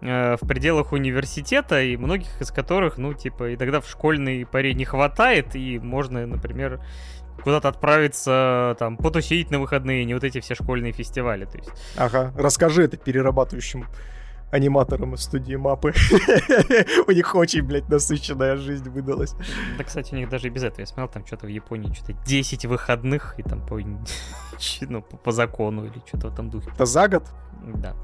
[0.00, 4.84] э, в пределах университета, и многих из которых, ну, типа, иногда в школьной паре не
[4.84, 6.80] хватает, и можно, например,
[7.42, 11.70] куда-то отправиться, там, потусить на выходные, не вот эти все школьные фестивали, то есть.
[11.96, 13.86] Ага, расскажи это перерабатывающим
[14.54, 15.92] аниматором из студии мапы.
[17.06, 19.34] У них очень, блядь, насыщенная жизнь выдалась.
[19.76, 22.12] Да, кстати, у них даже и без этого я смотрел, там что-то в Японии, что-то
[22.24, 23.80] 10 выходных, и там по,
[24.80, 26.70] ну, по закону или что-то в этом духе.
[26.72, 27.24] Это за год?
[27.74, 27.96] Да.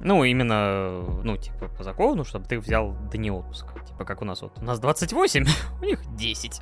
[0.00, 3.78] Ну, именно, ну, типа, по закону, чтобы ты взял дни отпуска.
[3.86, 4.58] Типа, как у нас вот.
[4.58, 5.44] У нас 28,
[5.82, 6.60] у них 10.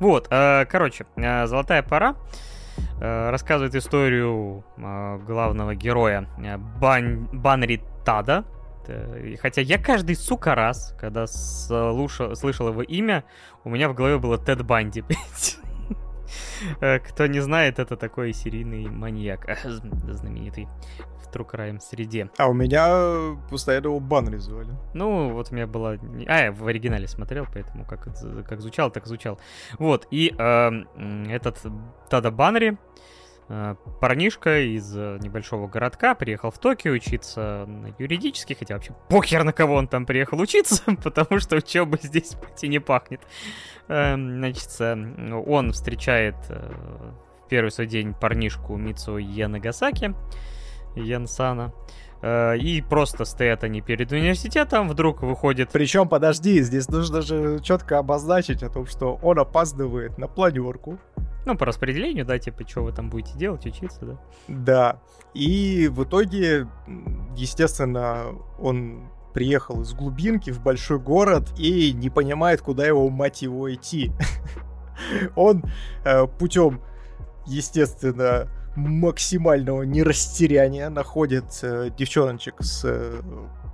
[0.00, 2.16] Вот, э, короче, э, «Золотая пора»
[3.00, 7.28] рассказывает историю э, главного героя э, Бан...
[7.32, 8.44] Банри Тада.
[9.40, 13.22] Хотя я каждый, сука, раз, когда слушал, слышал его имя,
[13.62, 15.04] у меня в голове было Тед Банди.
[16.80, 20.66] Кто не знает, это такой серийный маньяк, знаменитый
[21.32, 22.30] True Crime среде.
[22.36, 24.70] А у меня постоянно его Банри звали.
[24.94, 25.96] Ну, вот у меня была...
[26.26, 28.08] А, я в оригинале смотрел, поэтому как,
[28.46, 29.40] как звучал, так звучал.
[29.78, 30.70] Вот, и э,
[31.28, 31.58] этот
[32.08, 32.76] Тада Банри,
[33.48, 39.52] э, парнишка из небольшого городка, приехал в Токио учиться на юридический, хотя вообще похер на
[39.52, 43.20] кого он там приехал учиться, потому что учеба здесь почти не пахнет.
[43.88, 44.68] Э, значит,
[45.46, 46.70] он встречает э,
[47.44, 50.14] в первый свой день парнишку Мицу Янагасаки,
[50.94, 51.72] Янсана.
[52.22, 55.70] Э, и просто стоят они перед университетом, вдруг выходит...
[55.72, 60.98] Причем, подожди, здесь нужно же четко обозначить о том, что он опаздывает на планерку.
[61.44, 64.18] Ну, по распределению, да, типа, что вы там будете делать, учиться, да?
[64.46, 65.00] Да.
[65.34, 66.68] И в итоге,
[67.36, 68.26] естественно,
[68.60, 74.12] он приехал из глубинки в большой город и не понимает, куда его, мать его, идти.
[75.36, 75.64] Он
[76.04, 76.80] э, путем,
[77.46, 83.20] естественно, максимального нерастеряния находит э, девчоночек с, э,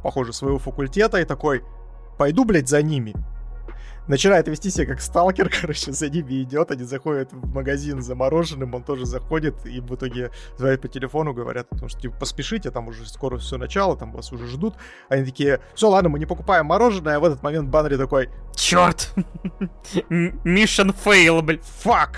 [0.03, 1.63] похоже, своего факультета и такой,
[2.19, 3.15] пойду, блядь, за ними.
[4.09, 8.75] Начинает вести себя как сталкер, короче, за ними идет, они заходят в магазин за мороженым,
[8.75, 12.89] он тоже заходит, и в итоге звонят по телефону, говорят, потому что, типа, поспешите, там
[12.89, 14.75] уже скоро все начало, там вас уже ждут.
[15.11, 19.15] Они такие, все, ладно, мы не покупаем мороженое, а в этот момент Банри такой, черт,
[20.11, 22.17] mission fail, блядь, fuck.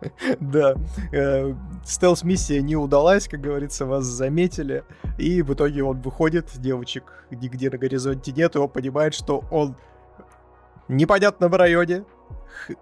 [0.40, 0.74] Да.
[1.12, 1.54] Э,
[1.84, 4.84] стелс-миссия не удалась, как говорится, вас заметили.
[5.18, 9.76] И в итоге он выходит, девочек нигде на горизонте нет, и он понимает, что он
[10.88, 12.04] в непонятном районе,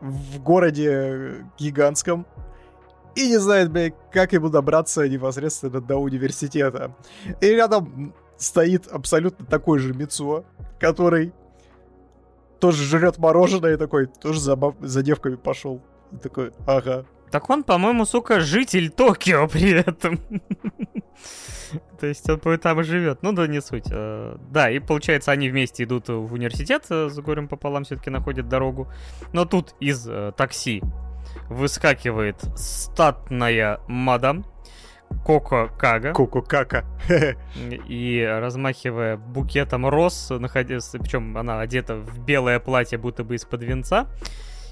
[0.00, 2.26] в городе гигантском,
[3.14, 6.94] и не знает, блядь, как ему добраться непосредственно до университета.
[7.40, 10.44] И рядом стоит абсолютно такой же Мицуо,
[10.80, 11.32] который
[12.58, 15.80] тоже жрет мороженое и такой, тоже за, за девками пошел.
[16.22, 17.04] Такой, ага.
[17.30, 20.20] Так он, по-моему, сука, житель Токио при этом.
[22.00, 23.22] То есть он там и живет.
[23.22, 23.86] Ну да, не суть.
[23.90, 28.48] Э, да, и получается, они вместе идут в университет, э, с горем пополам все-таки находят
[28.48, 28.88] дорогу.
[29.32, 30.82] Но тут из э, такси
[31.48, 34.44] выскакивает статная мадам,
[35.24, 36.12] Коко Кага.
[36.12, 36.84] Коко Кака.
[37.88, 44.06] И размахивая букетом роз, находясь, причем она одета в белое платье, будто бы из-под венца,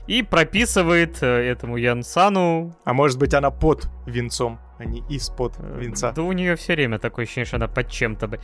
[0.06, 2.76] и прописывает э, этому Янсану...
[2.84, 6.12] А может быть она под венцом, а не из-под э, венца.
[6.12, 8.40] Да у нее все время такое ощущение, что она под чем-то бы.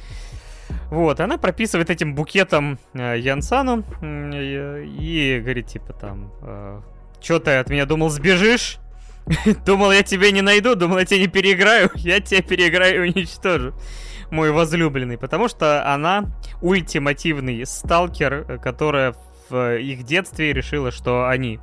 [0.90, 6.84] Вот, она прописывает этим букетом э, Янсану и, говорит, типа, там,
[7.20, 8.78] что ты от меня думал, сбежишь?
[9.66, 11.90] Думал, я тебя не найду, думал, я тебя не переиграю.
[11.96, 13.74] Я тебя переиграю и уничтожу.
[14.30, 15.18] Мой возлюбленный.
[15.18, 16.24] Потому что она
[16.62, 19.14] ультимативный сталкер, которая
[19.52, 21.60] их детстве решила, что они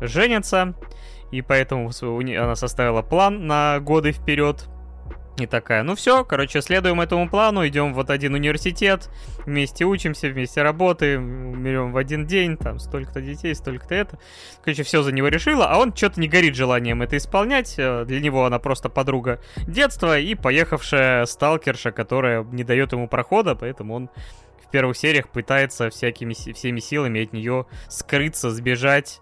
[0.00, 0.74] женятся.
[1.30, 4.68] И поэтому она составила план на годы вперед
[5.42, 9.08] и такая, ну все, короче, следуем этому плану, идем вот один университет,
[9.46, 14.18] вместе учимся, вместе работаем, умерем в один день, там столько-то детей, столько-то это.
[14.62, 17.74] Короче, все за него решила, а он что-то не горит желанием это исполнять.
[17.78, 23.54] Э, для него она просто подруга детства и поехавшая сталкерша, которая не дает ему прохода,
[23.54, 24.10] поэтому он
[24.70, 29.20] первых сериях пытается всякими всеми силами от нее скрыться, сбежать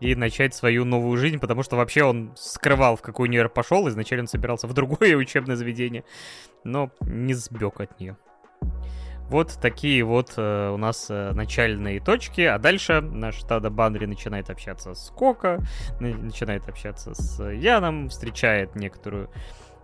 [0.00, 4.22] и начать свою новую жизнь, потому что вообще он скрывал, в какой универ пошел, изначально
[4.22, 6.04] он собирался в другое учебное заведение,
[6.64, 8.16] но не сбег от нее.
[9.30, 14.50] Вот такие вот э, у нас э, начальные точки, а дальше наш Тада Банри начинает
[14.50, 15.60] общаться с Кока,
[16.00, 19.30] начинает общаться с Яном, встречает некоторую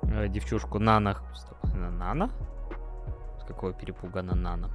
[0.02, 1.18] э, девчушку Нана.
[1.62, 2.32] Нана?
[3.40, 4.70] С какого перепуга она Нана?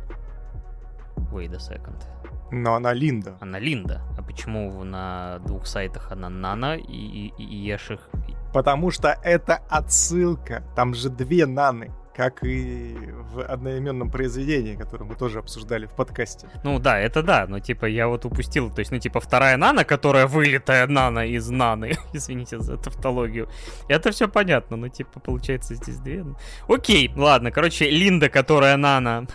[1.31, 2.03] Wait a second.
[2.51, 3.37] Но она Линда.
[3.39, 4.01] Она Линда.
[4.17, 6.81] А почему на двух сайтах она Нана и,
[7.27, 8.09] и, и Еших?
[8.53, 10.63] Потому что это отсылка.
[10.75, 12.95] Там же две Наны как и
[13.33, 16.49] в одноименном произведении, которое мы тоже обсуждали в подкасте.
[16.63, 19.85] Ну да, это да, но типа я вот упустил, то есть, ну типа вторая Нана,
[19.85, 23.49] которая вылитая Нана из Наны, извините за тавтологию.
[23.87, 26.25] Это все понятно, но типа получается здесь две.
[26.67, 29.27] Окей, ладно, короче, Линда, которая Нана,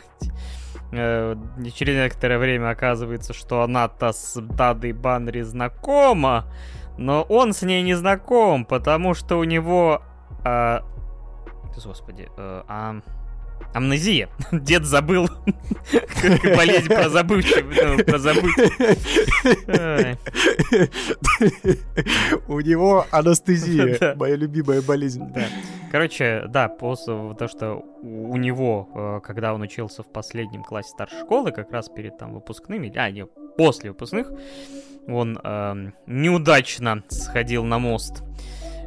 [0.92, 1.36] э,
[1.74, 6.46] через некоторое время оказывается, что она-то с Дадой Банри знакома,
[6.98, 10.02] но он с ней не знаком, потому что у него...
[10.44, 10.80] Э,
[11.84, 13.00] господи, э, а...
[13.74, 14.28] Амнезия.
[14.52, 15.28] Дед забыл.
[16.56, 18.04] Болезнь про забывчивый.
[18.04, 18.72] Про забыть.
[22.48, 24.14] У него анестезия.
[24.16, 25.22] Моя любимая болезнь.
[25.90, 31.20] Короче, да, после того, что у него, э, когда он учился в последнем классе старшей
[31.20, 33.26] школы, как раз перед там выпускными, а, не,
[33.56, 34.30] после выпускных,
[35.06, 38.24] он э, неудачно сходил на мост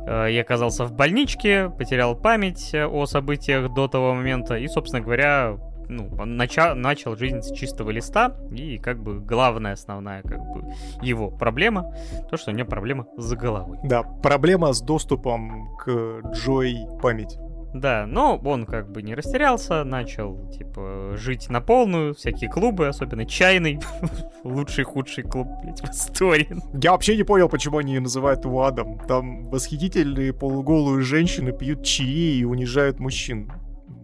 [0.10, 5.57] э, и оказался в больничке, потерял память о событиях до того момента и, собственно говоря,
[5.90, 10.64] ну, начал, начал жизнь с чистого листа, и как бы главная, основная как бы
[11.02, 11.94] его проблема,
[12.30, 13.80] то, что у него проблема с головой.
[13.84, 17.40] Да, проблема с доступом к Джой памяти.
[17.74, 23.26] Да, но он как бы не растерялся, начал, типа, жить на полную, всякие клубы, особенно
[23.26, 23.80] чайный,
[24.44, 26.58] лучший худший клуб, блядь, в истории.
[26.82, 29.00] Я вообще не понял, почему они называют Уадом.
[29.08, 33.52] Там восхитительные полуголые женщины пьют чаи и унижают мужчин.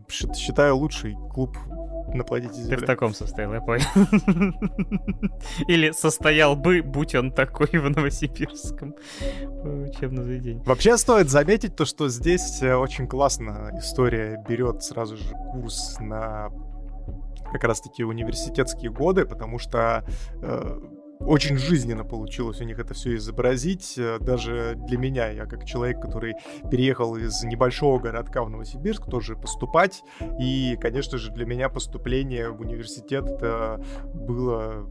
[0.08, 1.58] Считаю лучший клуб
[2.16, 2.78] на планете Земля.
[2.78, 3.86] Ты в таком состоял, я понял.
[5.68, 8.96] Или состоял бы, будь он такой в Новосибирском
[9.64, 10.62] учебном заведении.
[10.66, 16.50] Вообще стоит заметить то, что здесь э, очень классно история берет сразу же курс на
[17.52, 20.04] как раз-таки университетские годы, потому что
[20.42, 20.80] э,
[21.20, 23.96] очень жизненно получилось у них это все изобразить.
[23.98, 26.36] Э, даже для меня, я как человек, который
[26.70, 30.04] переехал из небольшого городка в Новосибирск, тоже поступать.
[30.40, 33.84] И, конечно же, для меня поступление в университет это
[34.14, 34.88] было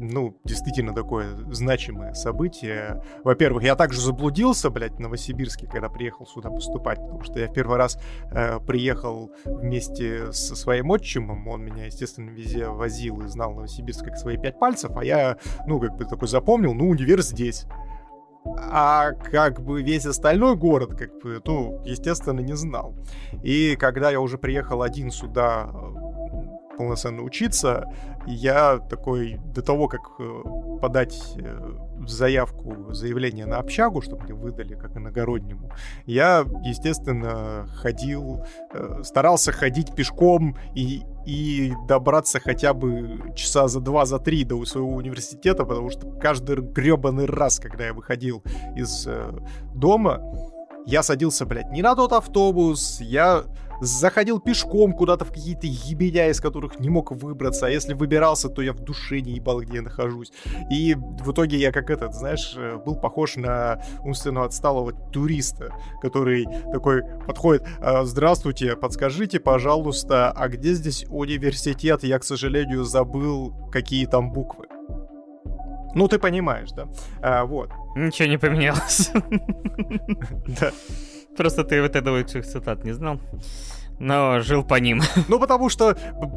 [0.00, 3.02] ну, действительно такое значимое событие.
[3.22, 7.52] Во-первых, я также заблудился, блядь, в Новосибирске, когда приехал сюда поступать, потому что я в
[7.52, 7.98] первый раз
[8.32, 14.16] э, приехал вместе со своим отчимом, он меня, естественно, везде возил и знал Новосибирск как
[14.16, 15.36] свои пять пальцев, а я,
[15.66, 17.66] ну, как бы такой запомнил, ну, универ здесь.
[18.44, 22.94] А как бы весь остальной город, как бы, ну, естественно, не знал.
[23.42, 25.70] И когда я уже приехал один сюда
[26.80, 27.84] полноценно учиться,
[28.26, 30.42] я такой, до того, как э,
[30.80, 31.72] подать э,
[32.06, 35.72] заявку, заявление на общагу, чтобы мне выдали как иногороднему,
[36.06, 44.06] я, естественно, ходил, э, старался ходить пешком и и добраться хотя бы часа за два,
[44.06, 48.42] за три до своего университета, потому что каждый гребаный раз, когда я выходил
[48.74, 49.06] из
[49.74, 50.22] дома,
[50.86, 53.44] я садился, блядь, не на тот автобус, я
[53.80, 58.62] заходил пешком куда-то в какие-то ебеня, из которых не мог выбраться, а если выбирался, то
[58.62, 60.32] я в душе не ебал, где я нахожусь.
[60.70, 66.46] И в итоге я как этот, знаешь, э, был похож на умственно отсталого туриста, который
[66.72, 72.04] такой подходит, «А, здравствуйте, подскажите, пожалуйста, а где здесь университет?
[72.04, 74.66] Я, к сожалению, забыл, какие там буквы.
[75.94, 76.88] Ну, ты понимаешь, да?
[77.20, 77.70] А, вот.
[77.96, 79.10] Ничего не поменялось.
[80.60, 80.72] Да.
[81.36, 83.20] Просто ты вот этого цитат не знал
[84.00, 85.02] но жил по ним.
[85.28, 85.96] Ну, потому что,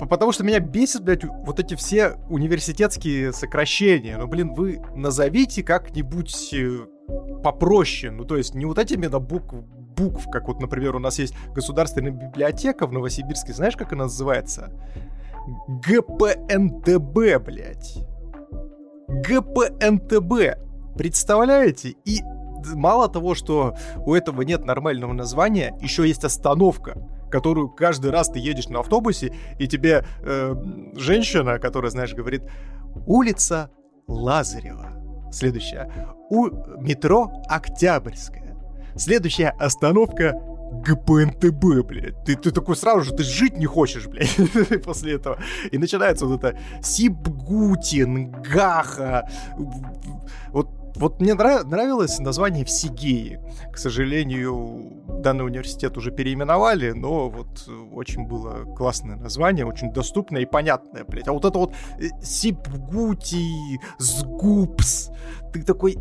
[0.09, 4.17] потому что меня бесит, блядь, вот эти все университетские сокращения.
[4.17, 6.85] Ну, блин, вы назовите как-нибудь э,
[7.41, 8.11] попроще.
[8.11, 9.55] Ну, то есть не вот этими на букв,
[9.95, 13.53] букв, как вот, например, у нас есть государственная библиотека в Новосибирске.
[13.53, 14.71] Знаешь, как она называется?
[15.67, 17.97] ГПНТБ, блядь.
[19.07, 20.95] ГПНТБ.
[20.97, 21.95] Представляете?
[22.05, 22.21] И
[22.67, 26.97] мало того, что у этого нет нормального названия, еще есть остановка
[27.33, 30.55] которую каждый раз ты едешь на автобусе, и тебе э,
[30.95, 32.43] женщина, которая, знаешь, говорит,
[33.07, 33.71] улица
[34.07, 34.91] Лазарева.
[35.31, 35.89] Следующая.
[36.29, 36.45] У
[36.79, 38.55] метро Октябрьская.
[38.95, 40.39] Следующая остановка
[40.85, 42.23] ГПНТБ, блядь.
[42.23, 44.37] Ты, ты такой сразу же, ты жить не хочешь, блядь,
[44.83, 45.39] после этого.
[45.71, 49.27] И начинается вот это Сибгутин, Гаха.
[50.49, 53.39] Вот вот мне нрав- нравилось название Всегеи.
[53.71, 60.45] К сожалению, данный университет уже переименовали, но вот очень было классное название, очень доступное и
[60.45, 61.27] понятное, блядь.
[61.27, 65.09] А вот это вот э, Сипгути, Сгупс,
[65.51, 65.97] ты такой,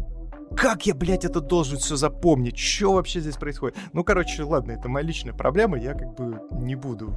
[0.57, 2.59] как я, блядь, это должен все запомнить?
[2.59, 3.77] Что вообще здесь происходит?
[3.93, 7.15] Ну, короче, ладно, это моя личная проблема, я как бы не буду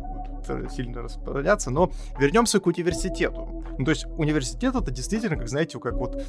[0.75, 3.63] сильно распространяться, но вернемся к университету.
[3.77, 6.21] Ну, то есть университет это действительно, как знаете, как вот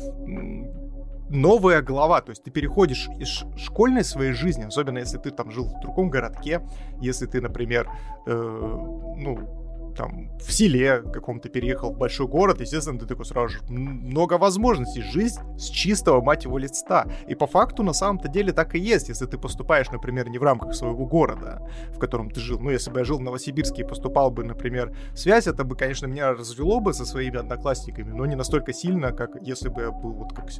[1.28, 5.64] новая глава, то есть ты переходишь из школьной своей жизни, особенно если ты там жил
[5.64, 6.60] в другом городке,
[7.00, 7.88] если ты, например,
[8.26, 9.65] э, ну,
[9.96, 15.02] там в селе каком-то переехал в большой город, естественно, ты такой сразу же много возможностей.
[15.02, 17.06] Жизнь с чистого, мать его, листа.
[17.26, 20.42] И по факту на самом-то деле так и есть, если ты поступаешь, например, не в
[20.42, 21.62] рамках своего города,
[21.94, 22.58] в котором ты жил.
[22.60, 25.76] Ну, если бы я жил в Новосибирске и поступал бы, например, в связь, это бы,
[25.76, 29.90] конечно, меня развело бы со своими одноклассниками, но не настолько сильно, как если бы я
[29.90, 30.50] был вот как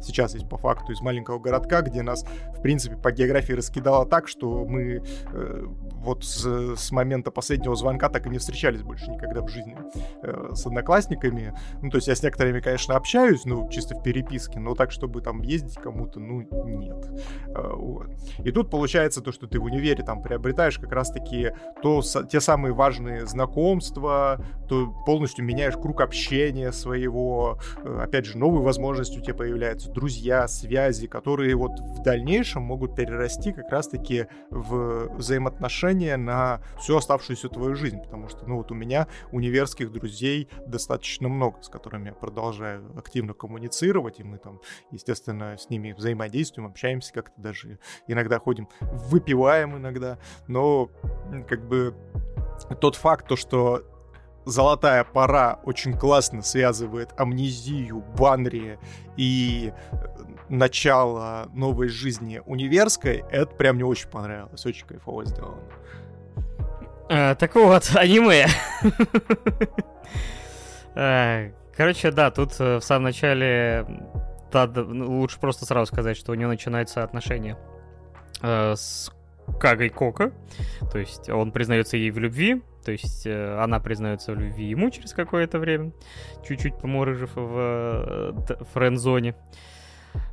[0.00, 2.24] сейчас есть по факту из маленького городка, где нас,
[2.56, 5.02] в принципе, по географии раскидало так, что мы
[5.32, 9.76] э, вот с, с момента последнего звонка так и не встречались больше никогда в жизни
[10.22, 11.54] э, с одноклассниками.
[11.82, 15.20] Ну, то есть я с некоторыми, конечно, общаюсь, ну, чисто в переписке, но так, чтобы
[15.20, 17.06] там ездить кому-то, ну, нет.
[17.48, 18.08] Э, вот.
[18.44, 22.74] И тут получается то, что ты в универе там приобретаешь как раз-таки то, те самые
[22.74, 29.34] важные знакомства, то полностью меняешь круг общения своего, э, опять же, новые возможности у тебя
[29.34, 36.96] появляются, друзья, связи, которые вот в дальнейшем могут перерасти как раз-таки в взаимоотношения на всю
[36.96, 42.08] оставшуюся твою жизнь, потому что, ну вот у меня универских друзей достаточно много, с которыми
[42.08, 44.60] я продолжаю активно коммуницировать, и мы там,
[44.90, 47.78] естественно, с ними взаимодействуем, общаемся как-то даже,
[48.08, 50.18] иногда ходим, выпиваем иногда,
[50.48, 50.90] но
[51.48, 51.94] как бы
[52.80, 53.84] тот факт, то, что
[54.44, 58.78] золотая пора очень классно связывает амнезию, Банри
[59.16, 59.96] и э,
[60.48, 65.62] начало новой жизни универской, это прям мне очень понравилось, очень кайфово сделано.
[67.08, 68.46] А, так вот, аниме.
[70.94, 73.86] А, короче, да, тут э, в самом начале
[74.52, 77.58] ну, лучше просто сразу сказать, что у него начинается отношение
[78.42, 79.12] э, с
[79.60, 80.32] Кагой Кока.
[80.90, 84.90] То есть он признается ей в любви, то есть э, она признается в любви ему
[84.90, 85.92] через какое-то время,
[86.46, 88.34] чуть-чуть поморыжив в
[88.72, 89.30] френд-зоне.
[89.30, 89.75] Э,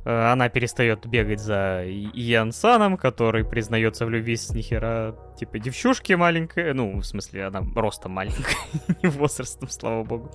[0.04, 6.74] она перестает бегать за Ян Саном, который признается в любви с нихера, типа, девчушки маленькая,
[6.74, 8.56] ну, в смысле, она ростом маленькая,
[9.02, 10.30] не возрастом, слава богу,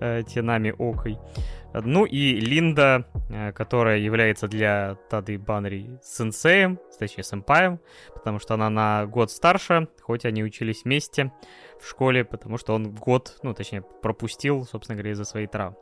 [0.00, 1.18] э, Тенами Окой.
[1.74, 7.80] Ну и Линда, э, которая является для Тады Банри сенсеем, точнее, сэмпаем,
[8.14, 11.32] потому что она на год старше, хоть они учились вместе
[11.80, 15.76] в школе, потому что он год, ну, точнее, пропустил, собственно говоря, из-за своей травмы.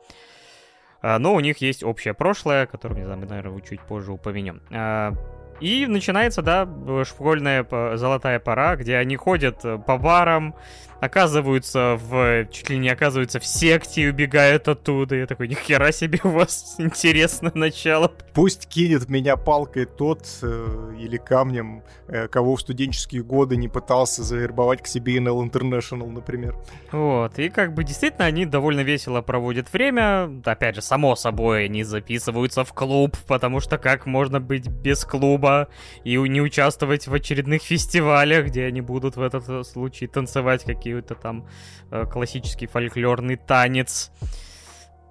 [1.02, 4.62] А, но у них есть общее прошлое, которое, не знаю, мы, наверное, чуть позже упомянем.
[4.70, 5.12] А,
[5.60, 6.66] И начинается, да,
[7.04, 7.66] школьная
[7.96, 10.54] золотая пора, где они ходят э, по барам,
[11.02, 12.46] оказываются в...
[12.52, 15.16] чуть ли не оказываются в секте и убегают оттуда.
[15.16, 18.12] Я такой, нихера себе у вас интересное начало.
[18.34, 24.22] Пусть кинет меня палкой тот э, или камнем, э, кого в студенческие годы не пытался
[24.22, 26.56] завербовать к себе NL International, например.
[26.92, 30.30] Вот, и как бы действительно они довольно весело проводят время.
[30.44, 35.66] Опять же, само собой, они записываются в клуб, потому что как можно быть без клуба
[36.04, 40.91] и не участвовать в очередных фестивалях, где они будут в этот э, случай танцевать какие
[40.93, 41.47] какие-то там
[41.90, 44.10] э, классический фольклорный танец.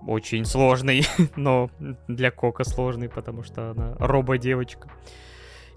[0.07, 1.05] Очень сложный,
[1.35, 1.69] но
[2.07, 4.89] для Кока сложный, потому что она робо-девочка.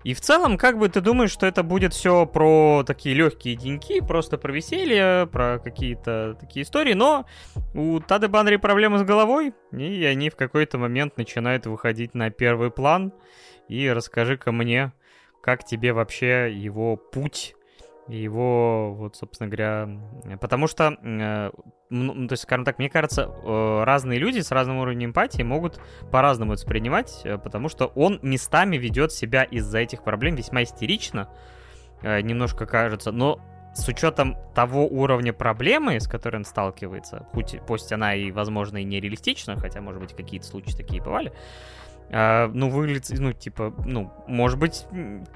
[0.03, 4.01] И в целом, как бы ты думаешь, что это будет все про такие легкие деньки,
[4.01, 7.25] просто про веселье, про какие-то такие истории, но
[7.73, 12.71] у Тады Банри проблемы с головой, и они в какой-то момент начинают выходить на первый
[12.71, 13.15] план.
[13.69, 14.93] И расскажи-ка мне,
[15.43, 17.55] как тебе вообще его путь
[18.09, 19.89] его, вот, собственно говоря,
[20.41, 21.51] потому что, э,
[21.91, 25.81] ну, то есть, скажем так, мне кажется, э, разные люди с разным уровнем эмпатии могут
[26.11, 31.29] по-разному это воспринимать, э, потому что он местами ведет себя из-за этих проблем весьма истерично,
[32.03, 33.41] немножко кажется, но
[33.73, 38.85] с учетом того уровня проблемы, с которой он сталкивается, пусть, пусть она и, возможно, и
[38.85, 41.33] нереалистична, хотя, может быть, какие-то случаи такие бывали,
[42.11, 44.87] а, ну, выглядит, ну, типа, ну, может быть,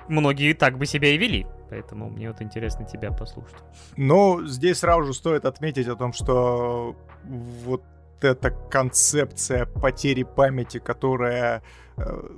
[0.08, 1.46] многие так бы себя и вели.
[1.70, 3.56] Поэтому мне вот интересно тебя послушать.
[3.96, 7.82] Ну, здесь сразу же стоит отметить о том, что вот
[8.20, 11.62] эта концепция потери памяти, которая
[11.96, 12.36] э,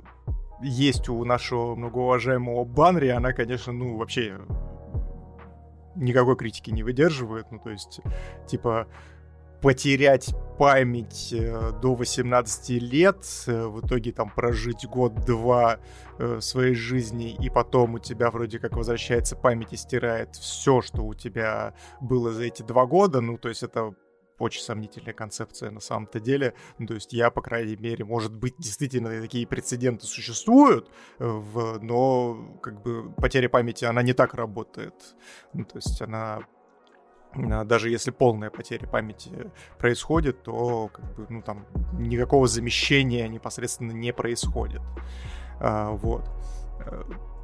[0.61, 4.39] есть у нашего многоуважаемого Банри, она, конечно, ну, вообще
[5.95, 7.51] никакой критики не выдерживает.
[7.51, 8.01] Ну, то есть,
[8.47, 8.87] типа,
[9.61, 15.79] потерять память э, до 18 лет, э, в итоге там прожить год-два
[16.17, 21.03] э, своей жизни, и потом у тебя вроде как возвращается память и стирает все, что
[21.03, 23.93] у тебя было за эти два года, ну, то есть это
[24.39, 26.55] очень сомнительная концепция на самом-то деле.
[26.79, 30.89] Ну, то есть я, по крайней мере, может быть, действительно такие прецеденты существуют,
[31.19, 34.95] в, но как бы потеря памяти, она не так работает.
[35.53, 36.41] Ну, то есть она
[37.65, 44.11] даже если полная потеря памяти происходит, то как бы, ну, там никакого замещения непосредственно не
[44.13, 44.81] происходит.
[45.59, 46.29] А, вот.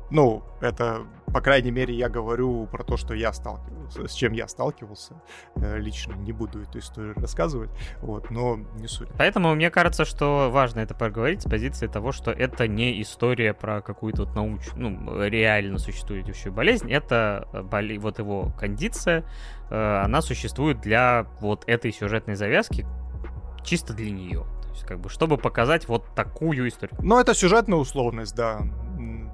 [0.10, 4.48] Ну, это, по крайней мере, я говорю про то, что я сталкивался, с чем я
[4.48, 5.22] сталкивался.
[5.56, 7.70] Э, лично не буду эту историю рассказывать,
[8.02, 9.10] вот, но не суть.
[9.18, 13.82] Поэтому мне кажется, что важно это проговорить с позиции того, что это не история про
[13.82, 19.26] какую-то вот научную, ну, реально существующую болезнь, это э, боли, вот его кондиция,
[19.70, 22.86] э, она существует для вот этой сюжетной завязки,
[23.66, 24.46] чисто для нее.
[24.64, 26.98] То есть, как бы, чтобы показать вот такую историю.
[27.02, 28.62] Ну, это сюжетная условность, да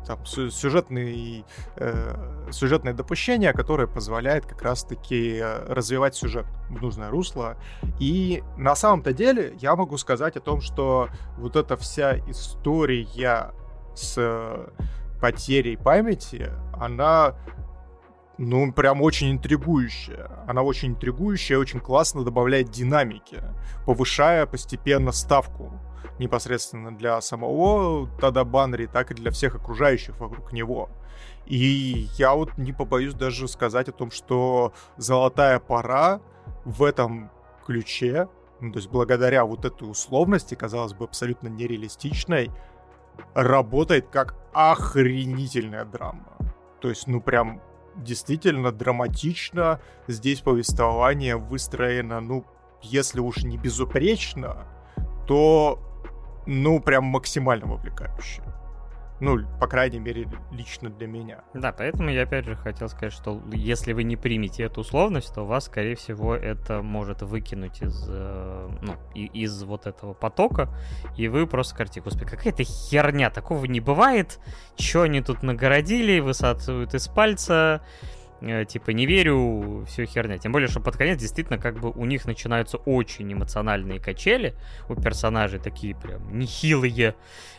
[0.06, 1.46] там, сюжетный,
[1.78, 7.58] э, сюжетное допущение, которое позволяет как раз-таки э, развивать сюжет в нужное русло.
[8.00, 13.52] И на самом-то деле я могу сказать о том, что вот эта вся история
[13.96, 14.70] с
[15.22, 17.36] потерей памяти, она
[18.38, 20.30] ну, прям очень интригующая.
[20.48, 23.42] Она очень интригующая, очень классно добавляет динамики,
[23.86, 25.80] повышая постепенно ставку
[26.19, 30.90] непосредственно для самого Тада Банри, так и для всех окружающих вокруг него.
[31.45, 36.22] И я вот не побоюсь даже сказать о том, что «Золотая пора»
[36.65, 37.30] в этом
[37.65, 38.27] ключе,
[38.60, 42.49] ну, то есть благодаря вот этой условности, казалось бы, абсолютно нереалистичной,
[43.34, 46.38] работает как охренительная драма.
[46.80, 47.61] То есть, ну, прям
[47.95, 49.80] действительно драматично.
[50.07, 52.45] Здесь повествование выстроено, ну,
[52.81, 54.65] если уж не безупречно,
[55.27, 55.80] то
[56.45, 58.44] ну, прям максимально вовлекающее.
[59.20, 61.44] Ну, по крайней мере, лично для меня.
[61.53, 65.45] Да, поэтому я опять же хотел сказать, что если вы не примете эту условность, то
[65.45, 70.76] вас, скорее всего, это может выкинуть из, э, ну, из вот этого потока,
[71.15, 74.40] и вы просто скажете, господи, какая-то херня, такого не бывает,
[74.78, 77.82] что они тут нагородили, высасывают из пальца,
[78.68, 80.38] типа, не верю, все херня.
[80.38, 84.56] Тем более, что под конец действительно как бы у них начинаются очень эмоциональные качели.
[84.90, 87.15] У персонажей такие прям нехилые.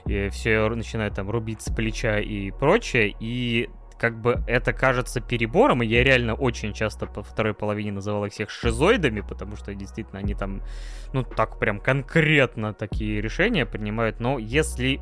[0.06, 3.15] И все начинают там рубить с плеча и прочее.
[3.20, 8.27] И как бы это кажется перебором, и я реально очень часто по второй половине называл
[8.27, 10.62] их всех шизоидами, потому что действительно они там,
[11.12, 15.01] ну, так прям конкретно такие решения принимают, но если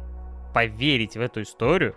[0.52, 1.96] поверить в эту историю,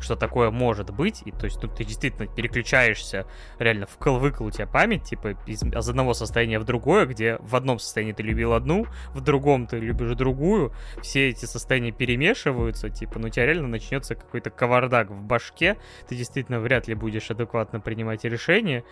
[0.00, 3.26] что такое может быть, и то есть тут ты действительно переключаешься
[3.58, 7.56] реально в выкл у тебя память, типа из, из одного состояния в другое, где в
[7.56, 13.18] одном состоянии ты любил одну, в другом ты любишь другую, все эти состояния перемешиваются, типа,
[13.18, 15.76] ну у тебя реально начнется какой-то кавардак в башке,
[16.08, 18.84] ты действительно вряд ли будешь адекватно принимать решения,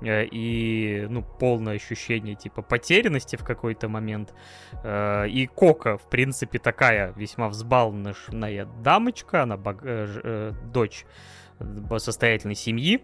[0.00, 4.34] э, и, ну, полное ощущение, типа, потерянности в какой-то момент.
[4.82, 9.82] Э, и Кока, в принципе, такая весьма взбалмошная дамочка, она баг...
[10.52, 11.04] Э, дочь
[11.98, 13.02] состоятельной семьи,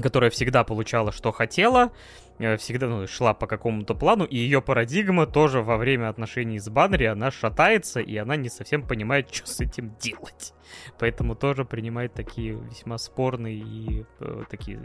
[0.00, 1.92] которая всегда получала, что хотела,
[2.38, 6.68] э, всегда ну, шла по какому-то плану, и ее парадигма тоже во время отношений с
[6.68, 10.52] Баннери, она шатается, и она не совсем понимает, что с этим делать.
[10.98, 14.80] Поэтому тоже принимает такие весьма спорные и э, такие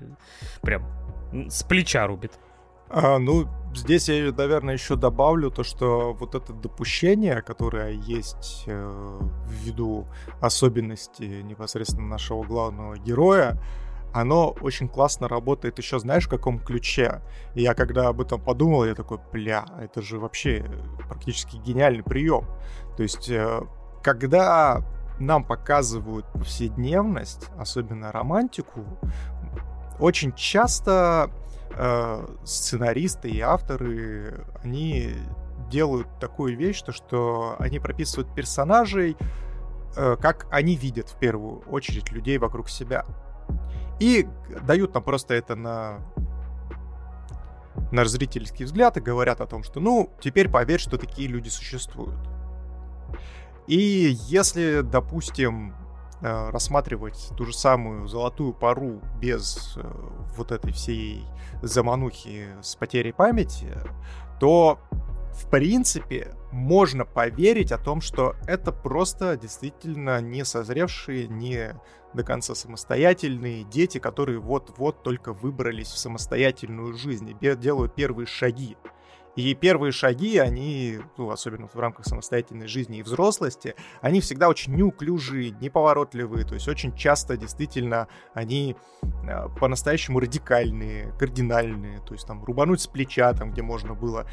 [0.62, 0.84] прям
[1.50, 2.34] с плеча рубит.
[2.90, 9.20] А, ну, здесь я, наверное, еще добавлю то, что вот это допущение, которое есть э,
[9.48, 10.08] ввиду
[10.42, 13.62] особенностей непосредственно нашего главного героя,
[14.12, 17.22] оно очень классно работает еще, знаешь, в каком ключе.
[17.54, 20.66] И я когда об этом подумал, я такой, бля, это же вообще
[21.08, 22.46] практически гениальный прием.
[22.98, 23.62] То есть, э,
[24.02, 24.84] когда
[25.20, 28.84] нам показывают повседневность, особенно романтику,
[30.00, 31.30] очень часто
[31.80, 35.14] э, сценаристы и авторы, они
[35.72, 39.16] делают такую вещь, то, что они прописывают персонажей,
[39.96, 43.06] э, как они видят в первую очередь людей вокруг себя.
[44.00, 44.28] И
[44.64, 46.00] дают нам просто это на
[47.92, 52.20] наш зрительский взгляд и говорят о том, что, ну, теперь поверь, что такие люди существуют.
[53.68, 55.76] И если, допустим,
[56.22, 59.82] рассматривать ту же самую золотую пару без э,
[60.36, 61.24] вот этой всей
[61.62, 63.78] заманухи с потерей памяти,
[64.40, 64.80] то
[65.34, 71.76] в принципе можно поверить о том, что это просто действительно не созревшие, не
[72.14, 78.76] до конца самостоятельные дети, которые вот-вот только выбрались в самостоятельную жизнь и делают первые шаги.
[79.36, 84.76] И первые шаги, они, ну, особенно в рамках самостоятельной жизни и взрослости, они всегда очень
[84.76, 88.76] неуклюжие, неповоротливые, то есть очень часто действительно они
[89.24, 94.26] э, по-настоящему радикальные, кардинальные, то есть там рубануть с плеча, там, где можно было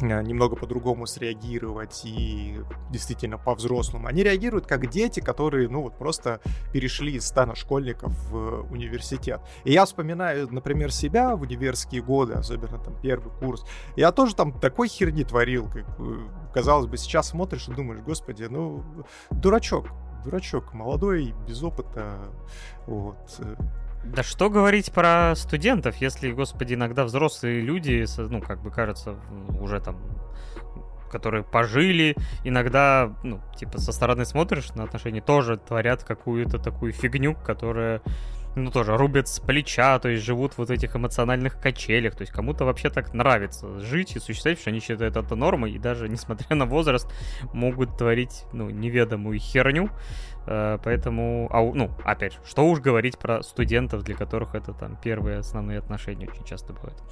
[0.00, 2.60] немного по-другому среагировать и
[2.90, 4.06] действительно по-взрослому.
[4.08, 6.40] Они реагируют как дети, которые, ну вот просто
[6.72, 9.40] перешли из стана школьников в университет.
[9.64, 13.64] И я вспоминаю, например, себя в универские годы, особенно там первый курс.
[13.96, 15.86] Я тоже там такой херни творил, как
[16.52, 18.82] казалось бы, сейчас смотришь и думаешь, господи, ну,
[19.30, 19.88] дурачок,
[20.24, 22.32] дурачок, молодой, без опыта,
[22.86, 23.56] вот, э,
[24.14, 29.16] да что говорить про студентов, если, господи, иногда взрослые люди, ну, как бы кажется,
[29.60, 29.98] уже там
[31.10, 37.34] которые пожили, иногда, ну, типа, со стороны смотришь на отношения, тоже творят какую-то такую фигню,
[37.34, 38.02] которая,
[38.56, 42.32] ну, тоже рубят с плеча, то есть живут вот в этих эмоциональных качелях, то есть
[42.32, 46.56] кому-то вообще так нравится жить и существовать, что они считают это нормой, и даже, несмотря
[46.56, 47.08] на возраст,
[47.52, 49.90] могут творить, ну, неведомую херню,
[50.46, 54.96] Э, поэтому, а, ну, опять же, что уж говорить про студентов, для которых это там
[54.96, 57.02] первые основные отношения очень часто бывают.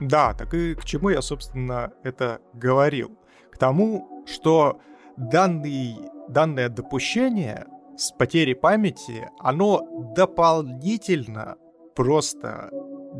[0.00, 3.16] Да, так и к чему я, собственно, это говорил?
[3.52, 4.80] К тому, что
[5.16, 5.96] данный,
[6.28, 9.82] данное допущение с потерей памяти, оно
[10.14, 11.56] дополнительно
[11.94, 12.70] просто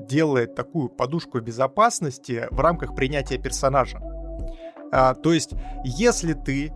[0.09, 4.01] делает такую подушку безопасности в рамках принятия персонажа.
[4.91, 5.53] А, то есть,
[5.85, 6.73] если ты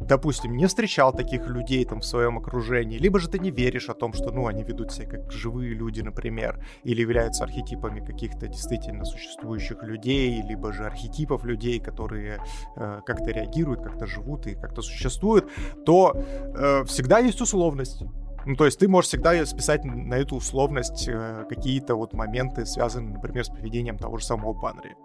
[0.00, 3.94] допустим, не встречал таких людей там в своем окружении, либо же ты не веришь о
[3.94, 9.04] том, что, ну, они ведут себя как живые люди, например, или являются архетипами каких-то действительно
[9.04, 12.40] существующих людей, либо же архетипов людей, которые
[12.76, 15.50] э, как-то реагируют, как-то живут и как-то существуют,
[15.84, 18.02] то э, всегда есть условность.
[18.46, 23.14] Ну, то есть ты можешь всегда списать на эту условность э, какие-то вот моменты, связанные,
[23.14, 24.96] например, с поведением того же самого Баннери.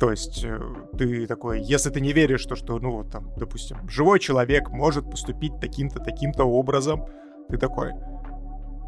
[0.00, 0.58] То есть э,
[0.96, 5.10] ты такой, если ты не веришь, что, что, ну, вот там, допустим, живой человек может
[5.10, 7.04] поступить таким-то, таким-то образом,
[7.50, 7.92] ты такой,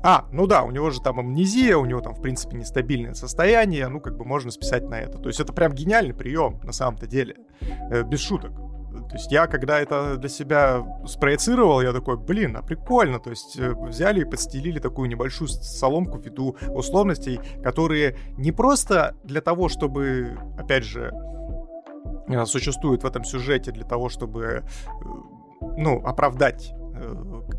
[0.02, 3.88] а, ну да, у него же там амнезия, у него там, в принципе, нестабильное состояние,
[3.88, 5.18] ну, как бы можно списать на это.
[5.18, 7.36] То есть это прям гениальный прием, на самом-то деле,
[7.90, 8.52] э, без шуток.
[9.12, 13.20] То есть я, когда это для себя спроецировал, я такой, блин, а прикольно.
[13.20, 19.42] То есть э, взяли и подстелили такую небольшую соломку ввиду условностей, которые не просто для
[19.42, 21.12] того, чтобы, опять же,
[22.26, 24.62] э, существуют в этом сюжете для того, чтобы, э,
[25.76, 26.72] ну, оправдать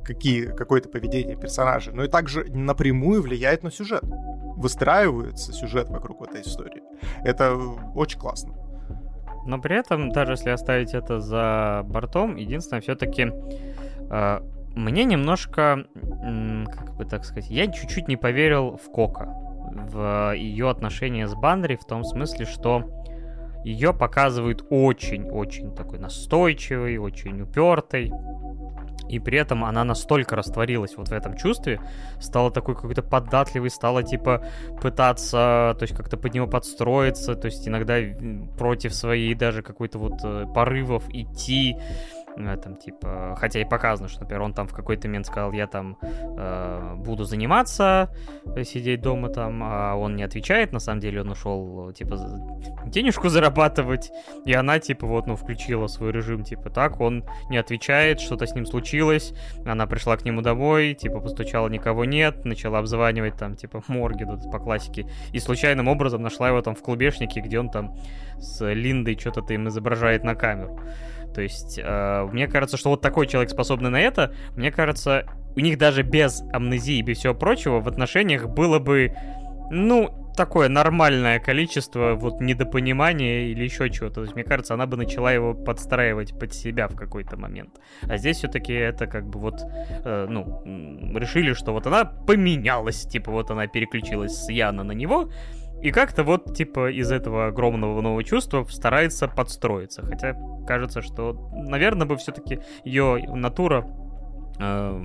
[0.05, 4.03] какие, какое-то поведение персонажа, но и также напрямую влияет на сюжет.
[4.55, 6.81] Выстраивается сюжет вокруг этой истории.
[7.23, 7.55] Это
[7.93, 8.55] очень классно.
[9.45, 13.31] Но при этом, даже если оставить это за бортом, единственное, все-таки
[14.09, 14.39] э,
[14.75, 21.27] мне немножко, как бы так сказать, я чуть-чуть не поверил в Кока, в ее отношения
[21.27, 23.02] с Банри, в том смысле, что
[23.63, 28.11] ее показывают очень-очень такой настойчивой, очень упертой.
[29.09, 31.79] И при этом она настолько растворилась вот в этом чувстве,
[32.19, 34.43] стала такой какой-то податливой, стала типа
[34.81, 37.97] пытаться, то есть как-то под него подстроиться, то есть иногда
[38.57, 41.77] против своей даже какой-то вот э, порывов идти,
[42.35, 45.97] там, типа, хотя и показано, что, например, он там в какой-то момент сказал, я там
[46.01, 48.09] э, буду заниматься,
[48.63, 52.17] сидеть дома там, а он не отвечает, на самом деле он ушел, типа,
[52.85, 54.11] денежку зарабатывать,
[54.45, 58.55] и она, типа, вот, ну, включила свой режим, типа, так, он не отвечает, что-то с
[58.55, 59.33] ним случилось,
[59.65, 64.51] она пришла к нему домой, типа, постучала, никого нет, начала обзванивать, там, типа, морги, тут,
[64.51, 67.95] по классике, и случайным образом нашла его там в клубешнике, где он там
[68.39, 70.79] с Линдой что-то им изображает на камеру.
[71.33, 75.59] То есть, э, мне кажется, что вот такой человек способный на это, мне кажется, у
[75.59, 79.15] них даже без амнезии и без всего прочего в отношениях было бы,
[79.71, 84.15] ну, такое нормальное количество вот недопонимания или еще чего-то.
[84.15, 87.79] То есть, мне кажется, она бы начала его подстраивать под себя в какой-то момент.
[88.01, 90.61] А здесь все-таки это как бы вот, э, ну,
[91.17, 95.29] решили, что вот она поменялась, типа вот она переключилась с Яна на него,
[95.83, 100.01] и как-то вот, типа, из этого огромного нового чувства старается подстроиться.
[100.01, 100.33] Хотя
[100.65, 103.85] кажется, что, наверное, бы все-таки ее натура
[104.59, 105.01] э,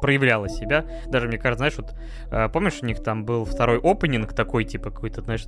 [0.00, 0.84] проявляла себя.
[1.06, 1.94] Даже, мне кажется, знаешь, вот
[2.32, 5.46] э, помнишь, у них там был второй опенинг такой, типа, какой-то, знаешь,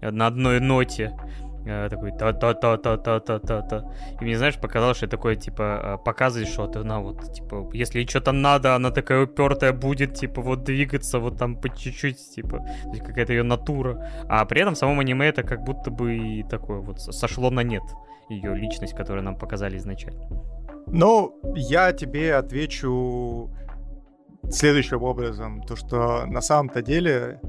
[0.00, 1.12] на одной ноте,
[1.66, 3.84] Э, такой та-та-та-та-та-та-та-та.
[4.20, 8.32] И мне, знаешь, показалось, что такое, типа, э, показывает, что она вот, типа, если что-то
[8.32, 12.66] надо, она такая упертая будет, типа, вот двигаться вот там по чуть-чуть, типа,
[13.06, 14.10] какая-то ее натура.
[14.28, 17.62] А при этом в самом аниме это как будто бы и такое вот сошло на
[17.62, 17.82] нет
[18.28, 20.28] ее личность, которую нам показали изначально.
[20.86, 23.50] Ну, я тебе отвечу
[24.50, 25.62] следующим образом.
[25.62, 27.40] То, что на самом-то деле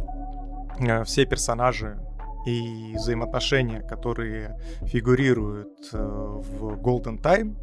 [0.80, 1.98] э, все персонажи
[2.46, 7.56] и взаимоотношения, которые фигурируют э, в Golden Time,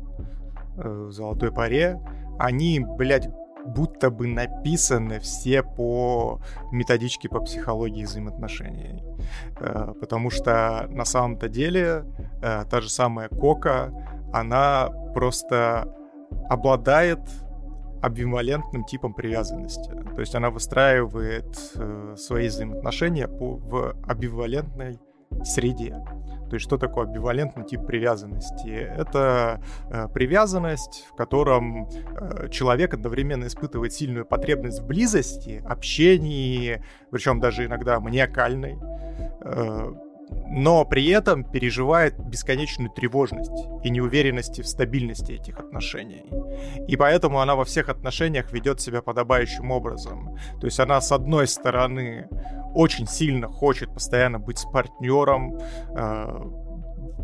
[0.76, 2.00] э, в Золотой паре,
[2.38, 3.28] они, блядь,
[3.64, 6.40] будто бы написаны все по
[6.72, 9.02] методичке по психологии взаимоотношений.
[9.60, 12.04] Э, потому что на самом-то деле
[12.40, 13.92] та же самая Кока,
[14.32, 15.86] она просто
[16.48, 17.20] обладает
[18.02, 19.90] амбивалентным типом привязанности.
[20.14, 24.98] То есть она выстраивает э, свои взаимоотношения по, в амбивалентной
[25.44, 26.02] среде.
[26.50, 28.68] То есть что такое амбивалентный тип привязанности?
[28.68, 37.40] Это э, привязанность, в котором э, человек одновременно испытывает сильную потребность в близости, общении, причем
[37.40, 38.76] даже иногда маниакальной,
[39.40, 39.92] э,
[40.48, 43.50] но при этом переживает бесконечную тревожность
[43.84, 46.24] и неуверенность в стабильности этих отношений.
[46.88, 50.36] И поэтому она во всех отношениях ведет себя подобающим образом.
[50.60, 52.28] То есть она, с одной стороны,
[52.74, 55.58] очень сильно хочет постоянно быть с партнером,
[55.96, 56.62] э,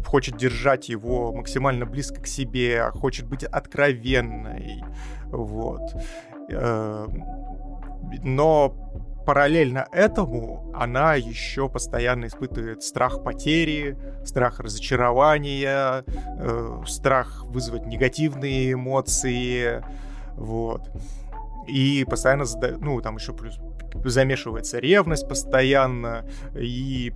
[0.07, 4.83] хочет держать его максимально близко к себе, хочет быть откровенной,
[5.27, 5.83] вот.
[6.51, 7.07] Э,
[8.23, 8.88] но
[9.29, 19.85] параллельно этому она еще постоянно испытывает страх потери, страх разочарования, э, страх вызвать негативные эмоции,
[20.35, 20.91] вот.
[21.67, 22.79] И постоянно, зада...
[22.79, 23.59] ну, там еще плюс
[24.03, 26.25] замешивается ревность постоянно,
[26.59, 27.13] и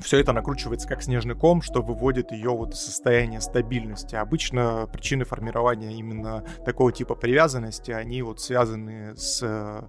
[0.00, 4.16] все это накручивается как снежный ком, что выводит ее вот из состояния стабильности.
[4.16, 9.86] Обычно причины формирования именно такого типа привязанности, они вот связаны с Э,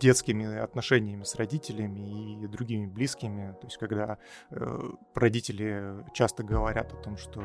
[0.00, 3.52] детскими отношениями с родителями и другими близкими.
[3.60, 4.18] То есть, когда
[4.50, 4.80] э,
[5.14, 7.42] родители часто говорят о том, что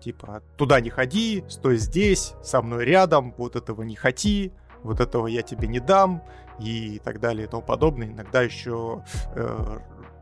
[0.00, 4.52] типа туда не ходи, стой здесь, со мной рядом, вот этого не хоти,
[4.82, 6.22] вот этого я тебе не дам
[6.60, 8.08] и так далее и тому подобное.
[8.08, 9.78] Иногда еще э,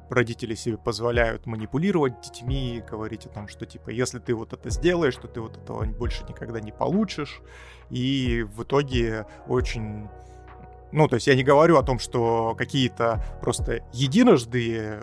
[0.09, 5.17] родители себе позволяют манипулировать детьми, говорить о том, что типа, если ты вот это сделаешь,
[5.17, 7.43] то ты вот этого больше никогда не получишь.
[7.91, 10.09] И в итоге очень
[10.93, 15.01] ну, то есть я не говорю о том, что какие-то просто единожды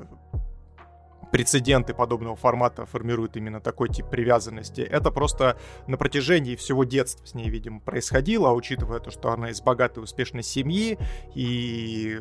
[1.33, 4.81] прецеденты подобного формата формируют именно такой тип привязанности.
[4.81, 9.49] Это просто на протяжении всего детства с ней, видимо, происходило, а учитывая то, что она
[9.49, 10.99] из богатой успешной семьи
[11.33, 12.19] и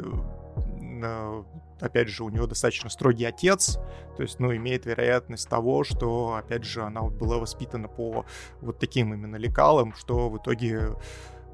[1.03, 1.43] э,
[1.83, 3.79] опять же, у нее достаточно строгий отец,
[4.17, 8.25] то есть, ну, имеет вероятность того, что, опять же, она была воспитана по
[8.63, 10.95] вот таким именно лекалам, что в итоге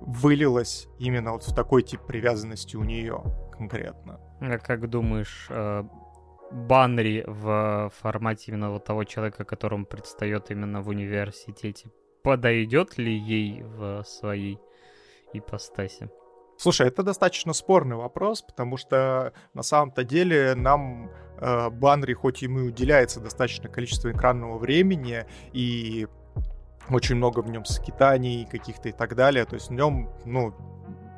[0.01, 4.21] вылилось именно вот в такой тип привязанности у нее конкретно.
[4.41, 5.85] А как думаешь, э,
[6.51, 11.91] Банри в формате именно вот того человека, которому предстает именно в университете,
[12.23, 14.59] подойдет ли ей в своей
[15.33, 16.11] ипостаси.
[16.57, 21.11] Слушай, это достаточно спорный вопрос, потому что на самом-то деле нам
[21.41, 26.09] э, Банри, хоть ему уделяется достаточное количество экранного времени, и
[26.91, 30.55] очень много в нем скитаний каких-то и так далее, то есть в нем, ну,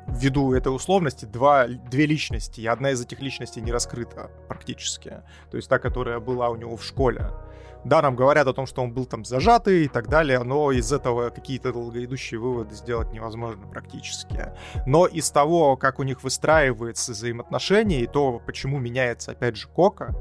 [0.07, 5.57] ввиду этой условности, два, две личности, и одна из этих личностей не раскрыта практически, то
[5.57, 7.31] есть та, которая была у него в школе.
[7.83, 10.93] Да, нам говорят о том, что он был там зажатый и так далее, но из
[10.93, 14.53] этого какие-то долгоидущие выводы сделать невозможно практически.
[14.85, 20.13] Но из того, как у них выстраивается взаимоотношения и то, почему меняется, опять же, Кока,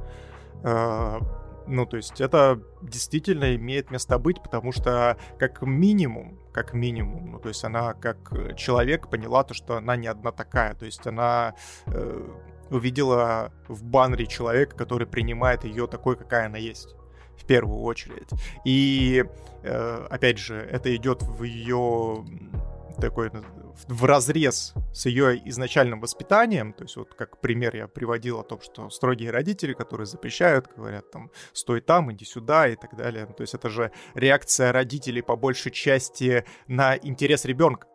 [0.62, 1.20] э,
[1.66, 7.39] ну, то есть это действительно имеет место быть, потому что как минимум, как минимум, ну,
[7.39, 11.55] то есть она как человек поняла то, что она не одна такая, то есть она
[11.86, 12.28] э,
[12.70, 16.94] увидела в баннере человека, который принимает ее такой, какая она есть
[17.36, 18.28] в первую очередь.
[18.64, 19.24] И,
[19.62, 22.24] э, опять же, это идет в ее
[23.01, 23.31] такой
[23.89, 28.61] в разрез с ее изначальным воспитанием, то есть вот как пример я приводил о том,
[28.61, 33.43] что строгие родители, которые запрещают, говорят там, стой там, иди сюда и так далее, то
[33.43, 37.87] есть это же реакция родителей по большей части на интерес ребенка.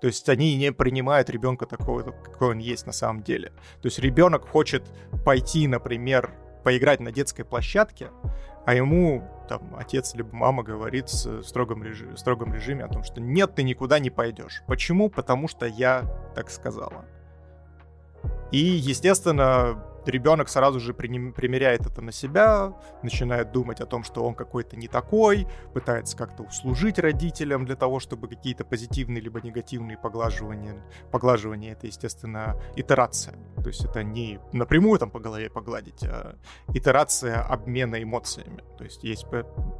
[0.00, 3.50] То есть они не принимают ребенка такого, какой он есть на самом деле.
[3.82, 4.84] То есть ребенок хочет
[5.24, 6.32] пойти, например,
[6.68, 8.10] поиграть на детской площадке,
[8.66, 13.04] а ему там отец либо мама говорит в строгом, режиме, в строгом режиме о том,
[13.04, 14.62] что нет, ты никуда не пойдешь.
[14.66, 15.08] Почему?
[15.08, 16.02] Потому что я
[16.34, 17.06] так сказала.
[18.52, 24.34] И, естественно, ребенок сразу же примеряет это на себя, начинает думать о том, что он
[24.34, 30.82] какой-то не такой, пытается как-то услужить родителям для того, чтобы какие-то позитивные либо негативные поглаживания.
[31.10, 33.36] Поглаживание это, естественно, итерация.
[33.62, 36.36] То есть это не напрямую там по голове погладить, а
[36.74, 38.62] итерация обмена эмоциями.
[38.76, 39.26] То есть есть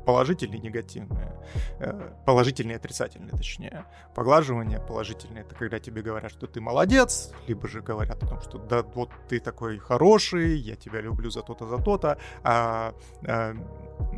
[0.04, 1.34] положительные негативные.
[1.80, 3.84] Э, положительные отрицательные, точнее.
[4.14, 8.58] Поглаживание положительное это когда тебе говорят, что ты молодец, либо же говорят о том, что
[8.58, 12.18] да, вот ты такой хороший, хороший, я тебя люблю за то-то, за то-то.
[12.42, 12.94] А,
[13.26, 13.54] а,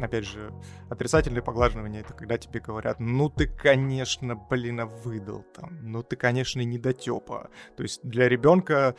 [0.03, 0.53] опять же,
[0.89, 6.17] отрицательное поглаживание это когда тебе говорят, ну ты, конечно, блин, а выдал там, ну ты,
[6.17, 7.51] конечно, не дотепа.
[7.77, 8.95] То есть для ребенка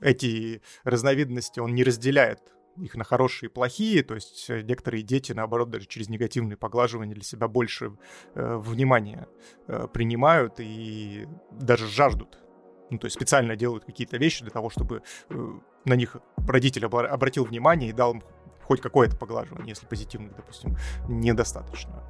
[0.00, 2.40] эти разновидности он не разделяет
[2.76, 7.22] их на хорошие и плохие, то есть некоторые дети, наоборот, даже через негативные поглаживания для
[7.22, 7.96] себя больше
[8.34, 9.28] э, внимания
[9.68, 12.43] э, принимают и даже жаждут
[12.90, 15.52] ну, то есть специально делают какие-то вещи для того, чтобы э,
[15.84, 18.22] на них родитель обратил внимание и дал им
[18.62, 20.76] хоть какое-то поглаживание, если позитивных, допустим,
[21.08, 22.02] недостаточно.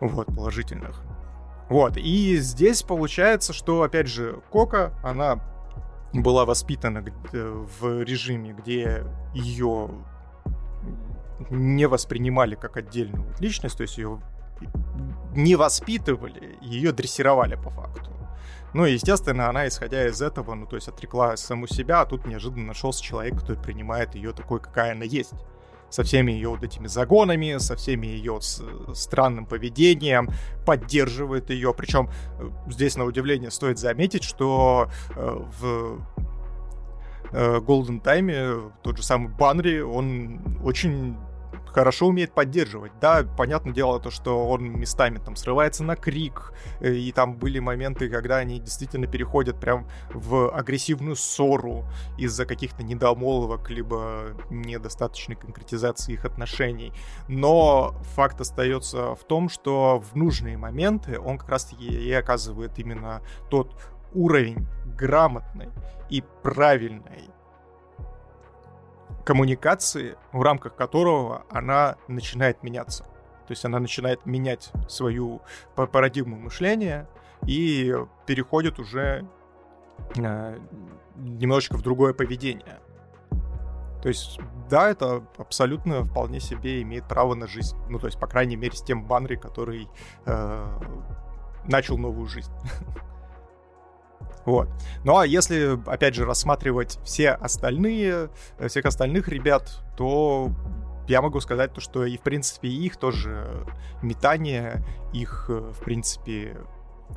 [0.00, 1.02] Вот, положительных.
[1.68, 5.40] Вот, и здесь получается, что, опять же, Кока, она
[6.12, 9.90] была воспитана в режиме, где ее
[11.50, 14.20] не воспринимали как отдельную личность, то есть ее
[15.34, 18.10] не воспитывали, ее дрессировали по факту.
[18.74, 22.26] Ну и, естественно, она, исходя из этого, ну, то есть отрекла саму себя, а тут
[22.26, 25.32] неожиданно нашелся человек, который принимает ее такой, какая она есть.
[25.90, 30.28] Со всеми ее вот этими загонами, со всеми ее с, странным поведением,
[30.66, 31.72] поддерживает ее.
[31.72, 36.02] Причем э, здесь, на удивление, стоит заметить, что э, в
[37.32, 41.16] э, Golden Time тот же самый Банри, он очень
[41.72, 42.92] хорошо умеет поддерживать.
[43.00, 47.58] Да, понятное дело то, что он местами там срывается на крик, э, и там были
[47.58, 51.84] моменты, когда они действительно переходят прям в агрессивную ссору
[52.16, 56.92] из-за каких-то недомолвок, либо недостаточной конкретизации их отношений.
[57.28, 63.22] Но факт остается в том, что в нужные моменты он как раз и оказывает именно
[63.50, 63.76] тот
[64.14, 64.66] уровень
[64.96, 65.68] грамотной
[66.10, 67.30] и правильной
[69.28, 73.04] коммуникации, в рамках которого она начинает меняться.
[73.04, 75.42] То есть она начинает менять свою
[75.74, 77.06] парадигму мышления
[77.46, 79.28] и переходит уже
[80.16, 80.58] э,
[81.16, 82.80] немножечко в другое поведение.
[84.02, 84.40] То есть,
[84.70, 87.76] да, это абсолютно вполне себе имеет право на жизнь.
[87.90, 89.90] Ну, то есть, по крайней мере, с тем Банри, который
[90.24, 90.80] э,
[91.66, 92.52] начал новую жизнь.
[94.48, 94.70] Вот.
[95.04, 98.30] Ну а если, опять же, рассматривать все остальные,
[98.66, 100.50] всех остальных ребят, то
[101.06, 103.46] я могу сказать то, что и, в принципе, их тоже
[104.00, 106.56] метание, их, в принципе,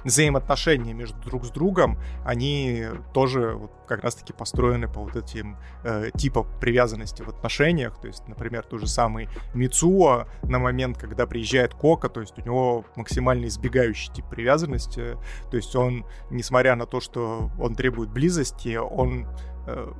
[0.04, 6.12] взаимоотношения между друг с другом, они тоже вот как раз-таки построены по вот этим э,
[6.16, 8.00] типам привязанности в отношениях.
[8.00, 12.42] То есть, например, тот же самый Мицуо на момент, когда приезжает Кока, то есть у
[12.42, 15.18] него максимально избегающий тип привязанности.
[15.50, 19.28] То есть он, несмотря на то, что он требует близости, он
[19.68, 19.92] э,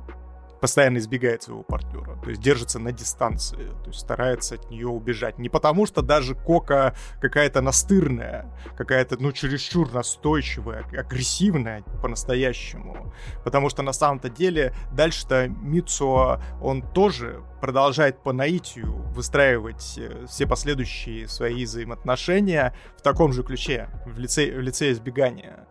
[0.62, 5.36] постоянно избегает своего партнера, то есть держится на дистанции, то есть старается от нее убежать.
[5.38, 13.82] Не потому что даже Кока какая-то настырная, какая-то, ну, чересчур настойчивая, агрессивная по-настоящему, потому что
[13.82, 21.64] на самом-то деле дальше-то Мицуо, он тоже продолжает по наитию выстраивать э, все последующие свои
[21.64, 25.66] взаимоотношения в таком же ключе, в лице, в лице избегания.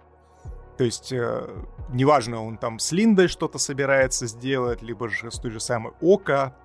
[0.77, 1.47] То есть, э,
[1.89, 6.55] неважно, он там с Линдой что-то собирается сделать, либо же с той же самой Ока,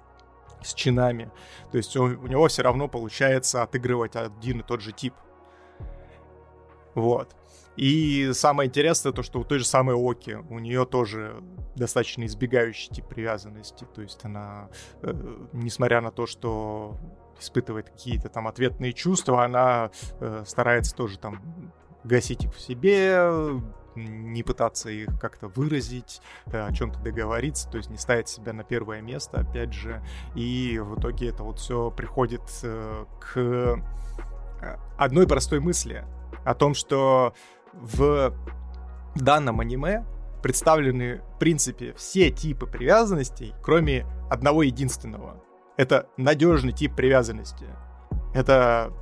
[0.63, 1.31] с чинами.
[1.71, 5.15] То есть он, у него все равно получается отыгрывать один и тот же тип.
[6.95, 7.37] Вот.
[7.77, 11.43] И самое интересное то, что у той же самой Оки, у нее тоже
[11.75, 13.87] достаточно избегающий тип привязанности.
[13.95, 14.71] То есть она,
[15.03, 15.13] э,
[15.53, 16.97] несмотря на то, что
[17.39, 23.61] испытывает какие-то там ответные чувства, она э, старается тоже там гасить их в себе,
[23.97, 28.65] не пытаться их как-то выразить, э, о чем-то договориться, то есть не ставить себя на
[28.65, 30.03] первое место, опять же.
[30.35, 33.77] И в итоге это вот все приходит э, к э,
[34.99, 36.05] одной простой мысли
[36.45, 37.35] о том, что
[37.73, 38.33] в
[39.15, 40.05] данном аниме
[40.43, 45.43] представлены, в принципе, все типы привязанностей, кроме одного единственного.
[45.77, 47.67] Это надежный тип привязанности.
[48.35, 48.93] Это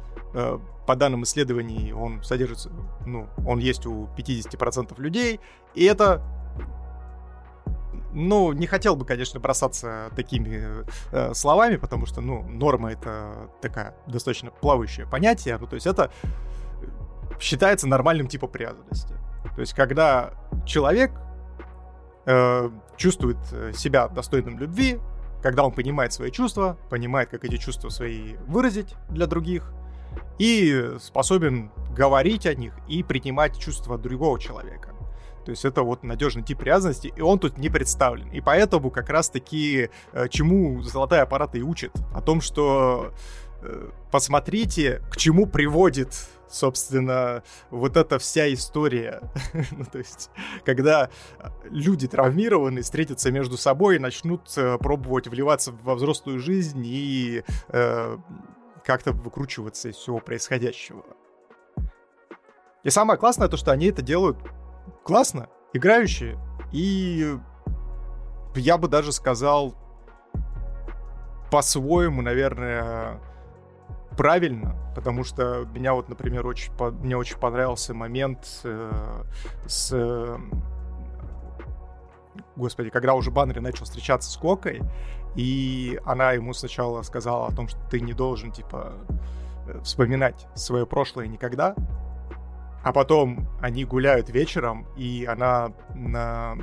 [0.86, 2.70] по данным исследований, он содержится,
[3.06, 5.40] ну, он есть у 50% людей,
[5.74, 6.22] и это
[8.12, 13.96] ну, не хотел бы, конечно, бросаться такими э, словами, потому что, ну, норма это такая
[14.06, 15.58] достаточно плавающее понятие.
[15.58, 16.12] Ну, то есть это
[17.40, 19.14] считается нормальным типом привязанности.
[19.56, 20.30] То есть, когда
[20.64, 21.10] человек
[22.26, 23.38] э, чувствует
[23.76, 25.00] себя достойным любви,
[25.42, 29.72] когда он понимает свои чувства, понимает, как эти чувства свои выразить для других,
[30.38, 34.94] и способен говорить о них и принимать чувства другого человека.
[35.44, 38.30] То есть это вот надежный тип привязанности, и он тут не представлен.
[38.30, 41.92] И поэтому как раз-таки э, чему золотая аппарата и учит?
[42.14, 43.12] О том, что
[43.60, 46.14] э, посмотрите, к чему приводит,
[46.48, 49.20] собственно, вот эта вся история.
[49.72, 50.30] ну, то есть,
[50.64, 51.10] когда
[51.64, 58.16] люди травмированные встретятся между собой и начнут э, пробовать вливаться во взрослую жизнь и э,
[58.84, 61.04] как-то выкручиваться из всего происходящего.
[62.82, 64.36] И самое классное то, что они это делают
[65.02, 66.38] классно, играющие,
[66.72, 67.36] и
[68.54, 69.74] я бы даже сказал
[71.50, 73.20] по-своему, наверное,
[74.16, 79.22] правильно, потому что меня вот, например, очень, мне очень понравился момент э,
[79.66, 79.92] с
[82.56, 84.80] господи, когда уже Баннери начал встречаться с Кокой,
[85.34, 88.92] и она ему сначала сказала о том, что ты не должен, типа,
[89.66, 91.74] э, вспоминать свое прошлое никогда,
[92.82, 96.56] а потом они гуляют вечером, и она на,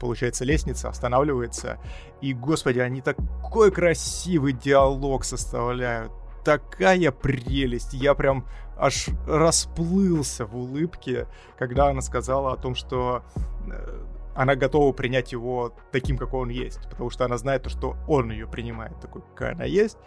[0.00, 1.78] получается, лестнице останавливается,
[2.22, 6.10] и, господи, они такой красивый диалог составляют,
[6.44, 8.46] такая прелесть, я прям
[8.78, 11.26] аж расплылся в улыбке,
[11.58, 13.22] когда она сказала о том, что
[13.70, 14.04] э,
[14.38, 18.46] она готова принять его таким, какой он есть, потому что она знает, что он ее
[18.46, 19.98] принимает такой, какая она есть,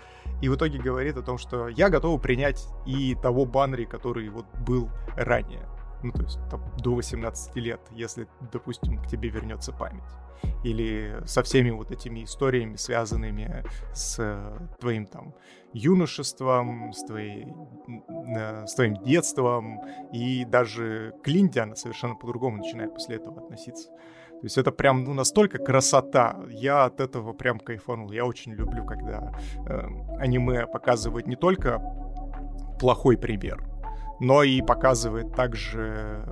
[0.42, 4.46] и в итоге говорит о том, что я готова принять и того Банри, который вот
[4.66, 5.68] был ранее
[6.04, 10.04] ну, то есть там, до 18 лет, если, допустим, к тебе вернется память.
[10.64, 15.36] Или со всеми вот этими историями, связанными с э, твоим там
[15.74, 17.48] юношеством, с, твоей,
[18.36, 19.80] э, с твоим детством,
[20.12, 23.90] и даже к Линде она совершенно по-другому начинает после этого относиться.
[24.42, 26.36] То есть это прям ну, настолько красота.
[26.50, 28.12] Я от этого прям кайфанул.
[28.12, 29.32] Я очень люблю, когда
[29.68, 29.82] э,
[30.18, 31.80] аниме показывает не только
[32.80, 33.64] плохой пример,
[34.20, 36.26] но и показывает также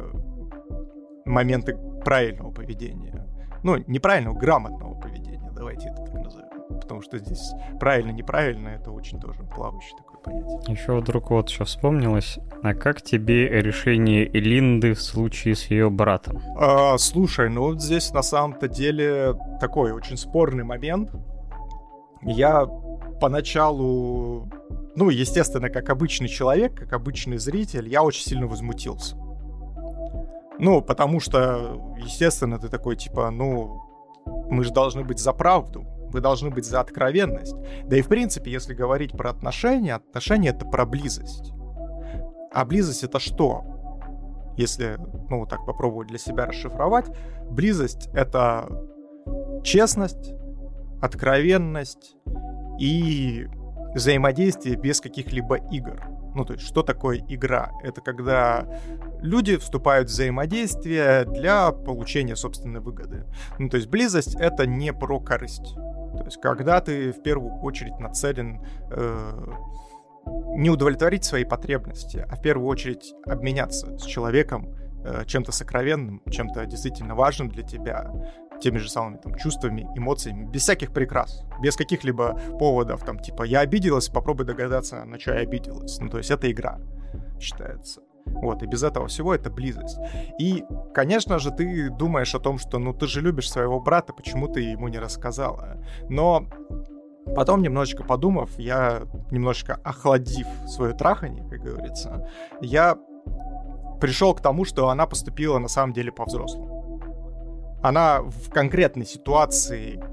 [1.24, 3.28] моменты правильного поведения.
[3.62, 6.80] Ну, неправильного, грамотного поведения, давайте это так назовем.
[6.82, 10.76] Потому что здесь правильно-неправильно, это очень тоже плавающее такое понятие.
[10.76, 16.42] Еще вдруг вот еще вспомнилось, а как тебе решение Элинды в случае с ее братом?
[16.58, 21.12] А, слушай, ну вот здесь на самом-то деле такой очень спорный момент.
[22.22, 22.66] Я
[23.22, 24.50] поначалу
[24.96, 29.16] ну, естественно, как обычный человек, как обычный зритель, я очень сильно возмутился.
[30.58, 33.82] Ну, потому что, естественно, ты такой, типа, ну,
[34.50, 37.56] мы же должны быть за правду, мы должны быть за откровенность.
[37.86, 41.54] Да и, в принципе, если говорить про отношения, отношения— это про близость.
[42.52, 43.64] А близость— это что?
[44.58, 44.98] Если,
[45.30, 47.06] ну, так попробовать для себя расшифровать,
[47.50, 48.68] близость— это
[49.64, 50.34] честность,
[51.02, 52.16] откровенность
[52.80, 53.48] и
[53.94, 56.04] взаимодействие без каких-либо игр.
[56.36, 57.72] Ну, то есть, что такое игра?
[57.84, 58.68] Это когда
[59.22, 63.26] люди вступают в взаимодействие для получения собственной выгоды.
[63.58, 65.76] Ну, то есть, близость— это не про корысть.
[66.20, 69.54] То есть, когда ты в первую очередь нацелен э,
[70.58, 76.66] не удовлетворить свои потребности, а в первую очередь обменяться с человеком э, чем-то сокровенным, чем-то
[76.66, 78.12] действительно важным для тебя,
[78.62, 83.62] теми же самыми там чувствами, эмоциями, без всяких прикрас, без каких-либо поводов, там, типа, я
[83.62, 85.98] обиделась, попробуй догадаться, на что я обиделась.
[86.00, 86.80] Ну, то есть это игра
[87.40, 88.02] считается.
[88.26, 89.98] Вот, и без этого всего это близость.
[90.40, 94.48] И, конечно же, ты думаешь о том, что, ну, ты же любишь своего брата, почему
[94.48, 95.78] ты ему не рассказала?
[96.10, 96.46] Но
[97.36, 102.30] потом, немножечко подумав, я, немножечко охладив свое трахание, как говорится,
[102.62, 102.98] я
[104.00, 106.80] пришел к тому, что она поступила на самом деле по-взрослому
[107.82, 110.04] она в конкретной ситуации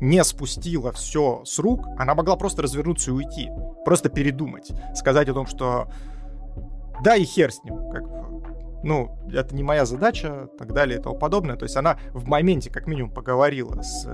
[0.00, 3.50] не спустила все с рук, она могла просто развернуться и уйти.
[3.84, 4.72] Просто передумать.
[4.94, 5.88] Сказать о том, что
[7.02, 7.90] да и хер с ним.
[7.90, 8.04] Как
[8.82, 11.56] ну, это не моя задача, так далее и тому подобное.
[11.56, 14.06] То есть она в моменте, как минимум, поговорила с,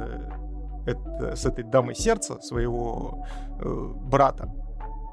[0.87, 3.27] это, с этой дамой сердца своего
[3.61, 4.53] э, брата.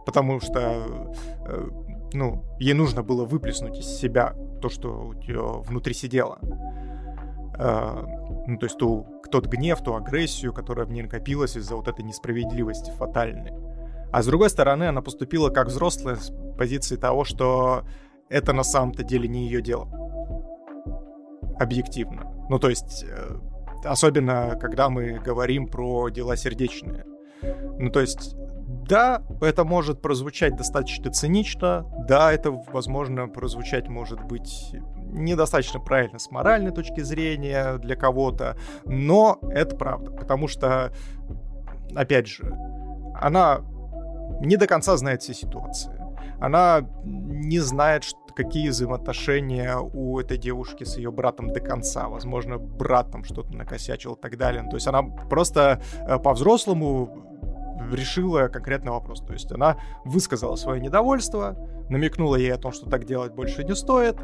[0.06, 1.70] Потому что, э,
[2.14, 6.40] ну, ей нужно было выплеснуть из себя то, что у нее внутри сидело.
[7.58, 8.06] А,
[8.48, 12.04] ну, то есть ту, тот гнев, ту агрессию, которая в ней накопилась из-за вот этой
[12.04, 13.52] несправедливости фатальной.
[14.16, 17.84] А с другой стороны, она поступила как взрослая с позиции того, что
[18.30, 19.90] это на самом-то деле не ее дело.
[21.60, 22.34] Объективно.
[22.50, 23.36] Ну, то есть, э,
[23.84, 27.04] особенно когда мы говорим про дела сердечные.
[27.78, 28.38] Ну, то есть,
[28.88, 34.78] да, это может прозвучать достаточно цинично, да, это, возможно, прозвучать может быть
[35.12, 40.94] недостаточно правильно с моральной точки зрения для кого-то, но это правда, потому что,
[41.94, 42.46] опять же,
[43.14, 43.60] она
[44.42, 45.94] не до конца знает все ситуации.
[46.40, 48.04] Она не знает,
[48.36, 52.10] какие взаимоотношения у этой девушки с ее братом до конца.
[52.10, 54.64] Возможно, брат там что-то накосячил и так далее.
[54.70, 57.26] То есть она просто э, по-взрослому
[57.92, 59.22] решила конкретный вопрос.
[59.22, 61.56] То есть она высказала свое недовольство,
[61.90, 64.18] намекнула ей о том, что так делать больше не стоит,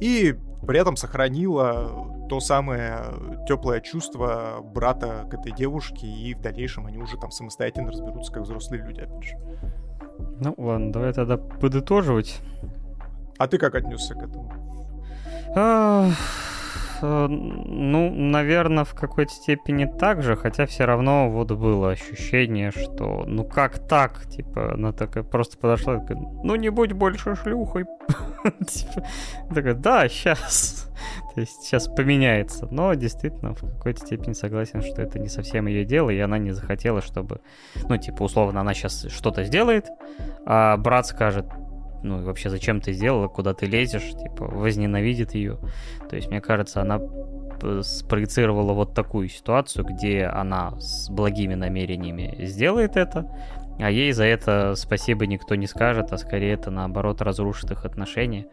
[0.00, 3.02] и при этом сохранила то самое
[3.46, 8.42] теплое чувство брата к этой девушке, и в дальнейшем они уже там самостоятельно разберутся, как
[8.42, 9.36] взрослые люди, опять же.
[10.40, 12.40] Ну ладно, давай тогда подытоживать.
[13.38, 14.52] А ты как отнесся к этому?
[17.02, 23.24] Э, ну, наверное, в какой-то степени так же, хотя все равно вот было ощущение, что
[23.26, 24.26] ну как так?
[24.26, 27.84] Типа, она такая просто подошла такая, ну не будь больше шлюхой.
[28.68, 29.06] Типа,
[29.54, 30.90] такая, да, сейчас.
[31.34, 32.66] То есть сейчас поменяется.
[32.70, 36.52] Но действительно, в какой-то степени согласен, что это не совсем ее дело, и она не
[36.52, 37.40] захотела, чтобы,
[37.88, 39.86] ну, типа, условно, она сейчас что-то сделает,
[40.46, 41.46] а брат скажет,
[42.02, 45.58] ну, вообще зачем ты сделала, куда ты лезешь, типа, возненавидит ее.
[46.08, 47.00] То есть, мне кажется, она
[47.82, 53.30] спроецировала вот такую ситуацию, где она с благими намерениями сделает это,
[53.78, 58.46] а ей за это спасибо никто не скажет, а скорее это наоборот разрушит их отношения.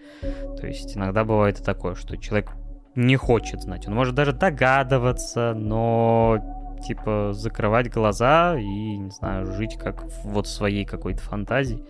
[0.59, 2.51] То есть иногда бывает и такое, что человек
[2.95, 3.87] не хочет знать.
[3.87, 10.49] Он может даже догадываться, но типа закрывать глаза и, не знаю, жить как вот в
[10.49, 11.83] своей какой-то фантазии.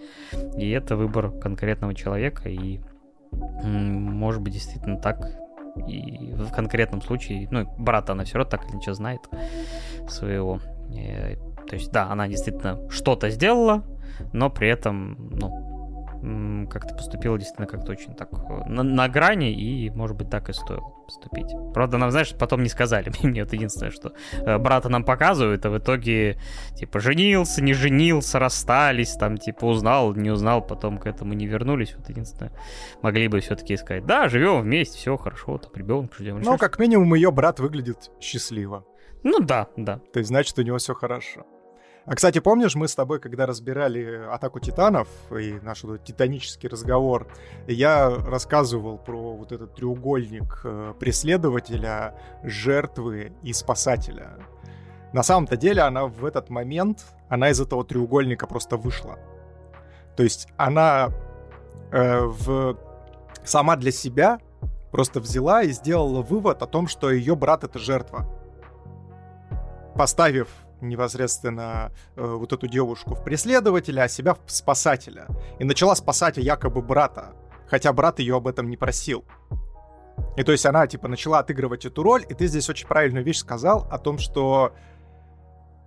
[0.57, 2.79] И это выбор конкретного человека, и
[3.63, 5.19] может быть действительно так.
[5.87, 9.21] И в конкретном случае, ну, брата она все равно так или иначе знает
[10.07, 10.61] своего.
[10.89, 11.35] И, э,
[11.67, 13.83] то есть, да, она действительно что-то сделала,
[14.31, 15.74] но при этом, ну,
[16.69, 20.53] как-то поступила действительно как-то очень так э, на, на грани, и, может быть, так и
[20.53, 21.51] стоило поступить.
[21.73, 23.11] Правда, нам, знаешь, потом не сказали.
[23.23, 26.37] Мне это единственное, что э, брата нам показывают, а в итоге,
[26.75, 31.95] типа, женился, не женился, расстались, там, типа, узнал, не узнал, потом к этому не вернулись.
[31.97, 32.51] Вот единственное,
[33.01, 36.41] могли бы все-таки сказать, да, живем вместе, все хорошо, там, ребенок ждем.
[36.41, 38.85] Ну, как минимум, ее брат выглядит счастливо.
[39.23, 39.99] Ну да, да.
[40.13, 41.45] То есть, значит, у него все хорошо.
[42.07, 47.27] А, кстати, помнишь, мы с тобой, когда разбирали «Атаку титанов» и наш вот титанический разговор,
[47.67, 54.37] я рассказывал про вот этот треугольник э, преследователя, жертвы и спасателя.
[55.13, 59.17] На самом-то деле она в этот момент, она из этого треугольника просто вышла.
[60.15, 61.09] То есть она
[61.91, 62.77] э, в...
[63.43, 64.37] сама для себя
[64.91, 68.27] просто взяла и сделала вывод о том, что ее брат— это жертва.
[69.95, 75.27] Поставив непосредственно э, вот эту девушку в преследователя, а себя в спасателя.
[75.59, 77.33] И начала спасать якобы брата,
[77.67, 79.25] хотя брат ее об этом не просил.
[80.37, 83.39] И то есть она, типа, начала отыгрывать эту роль, и ты здесь очень правильную вещь
[83.39, 84.73] сказал о том, что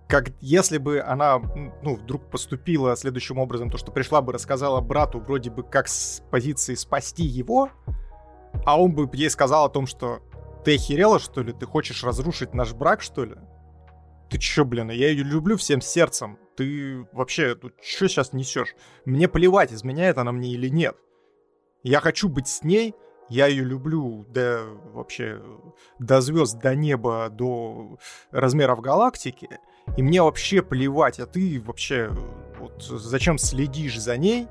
[0.07, 1.39] как если бы она,
[1.83, 6.23] ну, вдруг поступила следующим образом, то, что пришла бы, рассказала брату вроде бы как с
[6.31, 7.69] позиции спасти его,
[8.65, 10.21] а он бы ей сказал о том, что
[10.65, 11.53] ты охерела, что ли?
[11.53, 13.35] Ты хочешь разрушить наш брак, что ли?
[14.29, 16.37] Ты чё, блин, я ее люблю всем сердцем.
[16.55, 18.75] Ты вообще, тут чё сейчас несешь?
[19.05, 20.95] Мне плевать, изменяет она мне или нет.
[21.83, 22.93] Я хочу быть с ней,
[23.29, 25.41] я ее люблю до вообще
[25.99, 27.97] до звезд, до неба, до
[28.31, 29.49] размеров галактики.
[29.97, 32.11] И мне вообще плевать, а ты вообще
[32.59, 34.47] вот зачем следишь за ней?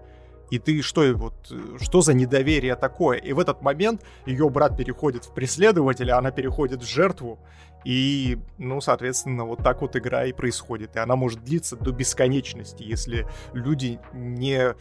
[0.50, 3.18] И ты что, вот, что за недоверие такое?
[3.18, 7.38] И в этот момент ее брат переходит в преследователя, она переходит в жертву.
[7.84, 10.96] И, ну, соответственно, вот так вот игра и происходит.
[10.96, 14.74] И она может длиться до бесконечности, если люди не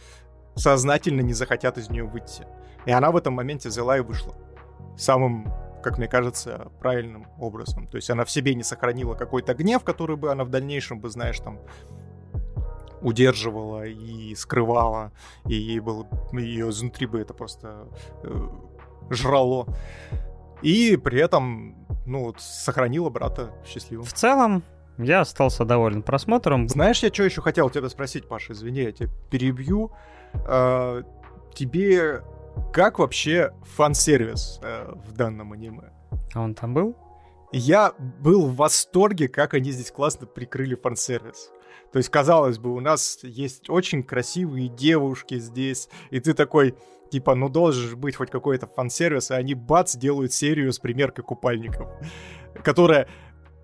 [0.56, 2.46] сознательно не захотят из нее выйти.
[2.84, 4.34] И она в этом моменте взяла и вышла.
[4.96, 5.52] Самым,
[5.82, 7.86] как мне кажется, правильным образом.
[7.86, 11.08] То есть она в себе не сохранила какой-то гнев, который бы она в дальнейшем бы,
[11.08, 11.60] знаешь, там
[13.00, 15.12] удерживала и скрывала,
[15.46, 17.86] и ей было ее изнутри бы это просто
[18.24, 18.48] э,
[19.10, 19.66] жрало.
[20.62, 24.04] И при этом, ну, вот, сохранила брата счастливым.
[24.04, 24.62] В целом,
[24.98, 26.68] я остался доволен просмотром.
[26.68, 29.92] Знаешь, я что еще хотел тебя спросить, Паша, извини, я тебя перебью.
[30.46, 31.02] Э,
[31.54, 32.22] тебе
[32.72, 35.92] как вообще фан-сервис э, в данном аниме?
[36.34, 36.96] А он там был?
[37.52, 41.50] Я был в восторге, как они здесь классно прикрыли фан-сервис.
[41.92, 46.74] То есть, казалось бы, у нас есть очень красивые девушки здесь, и ты такой,
[47.10, 51.24] типа, ну должен же быть хоть какой-то фан-сервис, и они, бац, делают серию с примеркой
[51.24, 51.88] купальников,
[52.62, 53.08] которая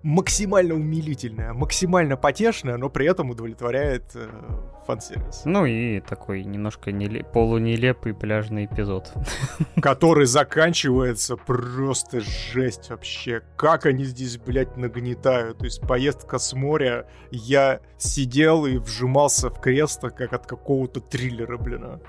[0.05, 4.29] максимально умилительная, максимально потешная, но при этом удовлетворяет э,
[4.85, 5.41] фан-сервис.
[5.45, 9.11] Ну и такой немножко нелеп, полунелепый пляжный эпизод.
[9.81, 13.41] Который заканчивается просто жесть вообще.
[13.57, 15.57] Как они здесь, блядь, нагнетают.
[15.57, 21.57] То есть поездка с моря, я сидел и вжимался в кресло, как от какого-то триллера,
[21.57, 21.83] блин.
[21.83, 21.99] А.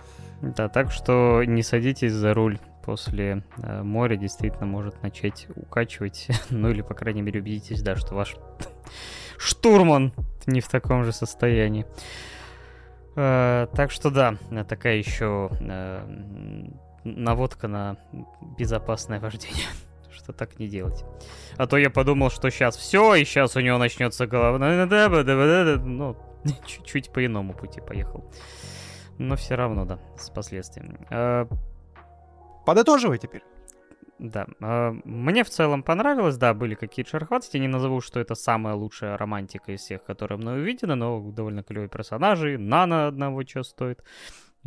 [0.43, 6.29] Да, так что не садитесь за руль после э, моря действительно может начать укачивать.
[6.51, 8.37] ну или, по крайней мере, убедитесь, да, что ваш
[9.39, 10.13] штурман
[10.47, 11.85] не в таком же состоянии.
[13.17, 14.37] Э, так что да,
[14.69, 16.69] такая еще э,
[17.03, 17.97] наводка на
[18.57, 19.67] безопасное вождение.
[20.13, 21.05] что так не делать.
[21.57, 24.59] А то я подумал, что сейчас все, и сейчас у него начнется голова.
[24.59, 26.17] Ну,
[26.65, 28.25] чуть-чуть по иному пути поехал.
[29.19, 31.01] Но все равно, да, с последствиями.
[32.67, 33.45] Подытоживай теперь.
[34.19, 38.75] Да, э, мне в целом понравилось, да, были какие-то шерохватости, не назову, что это самая
[38.75, 44.03] лучшая романтика из всех, которая мной увидена, но довольно клевые персонажи, Нана одного чего стоит,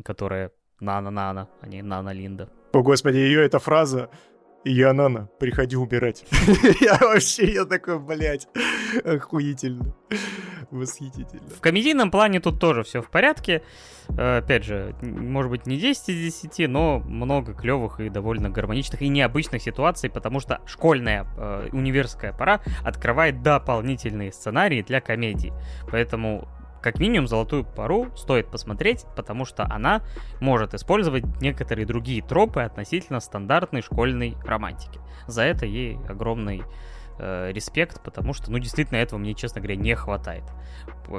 [0.04, 2.50] которая Нана-Нана, а не Нана-Линда.
[2.74, 4.10] О, господи, ее эта фраза
[4.66, 6.26] я Нана, приходи убирать.
[6.82, 8.48] я вообще, я такой, блядь,
[9.04, 9.96] охуительно.
[10.72, 11.50] Восхитительно.
[11.50, 13.64] В комедийном плане тут тоже все в порядке.
[14.10, 19.02] Э, опять же, может быть, не 10 из 10, но много клевых и довольно гармоничных
[19.02, 25.54] и необычных ситуаций, потому что школьная э, универская пора открывает дополнительные сценарии для комедий.
[25.90, 26.48] Поэтому
[26.82, 30.02] как минимум золотую пару стоит посмотреть, потому что она
[30.40, 35.00] может использовать некоторые другие тропы относительно стандартной школьной романтики.
[35.28, 36.64] За это ей огромный
[37.20, 40.44] э, респект, потому что, ну, действительно, этого мне, честно говоря, не хватает.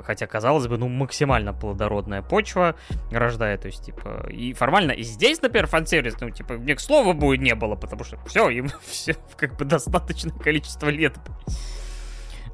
[0.04, 2.74] Хотя, казалось бы, ну, максимально плодородная почва
[3.10, 7.12] рождает, то есть, типа, и формально, и здесь, например, фан-сервис, ну, типа, мне к слову
[7.12, 11.18] будет не было, потому что все, им все, как бы, достаточное количество лет.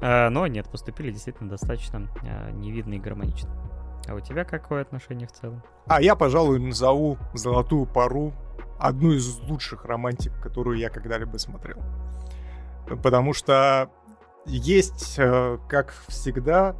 [0.01, 3.49] Э, но нет, поступили действительно достаточно э, невидно и гармонично.
[4.07, 5.63] А у тебя какое отношение в целом?
[5.87, 8.33] А я, пожалуй, назову «Золотую пару»
[8.79, 11.81] одну из лучших романтик, которую я когда-либо смотрел.
[13.03, 13.89] Потому что
[14.45, 16.75] есть, э, как всегда,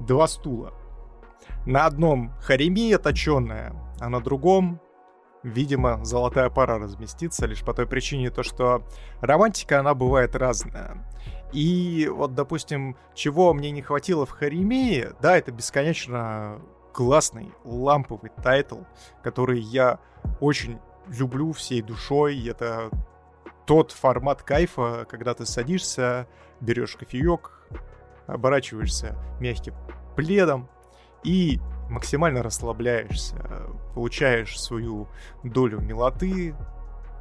[0.00, 0.72] два стула.
[1.66, 4.80] На одном харемия точеная, а на другом,
[5.42, 8.82] видимо, золотая пара разместится, лишь по той причине, то, что
[9.20, 11.06] романтика, она бывает разная.
[11.52, 16.60] И вот, допустим, чего мне не хватило в Харимее, да, это бесконечно
[16.92, 18.80] классный ламповый тайтл,
[19.22, 19.98] который я
[20.40, 22.46] очень люблю всей душой.
[22.46, 22.90] Это
[23.66, 26.26] тот формат кайфа, когда ты садишься,
[26.60, 27.68] берешь кофеек,
[28.26, 29.74] оборачиваешься мягким
[30.16, 30.68] пледом
[31.24, 33.36] и максимально расслабляешься,
[33.94, 35.08] получаешь свою
[35.42, 36.54] долю милоты,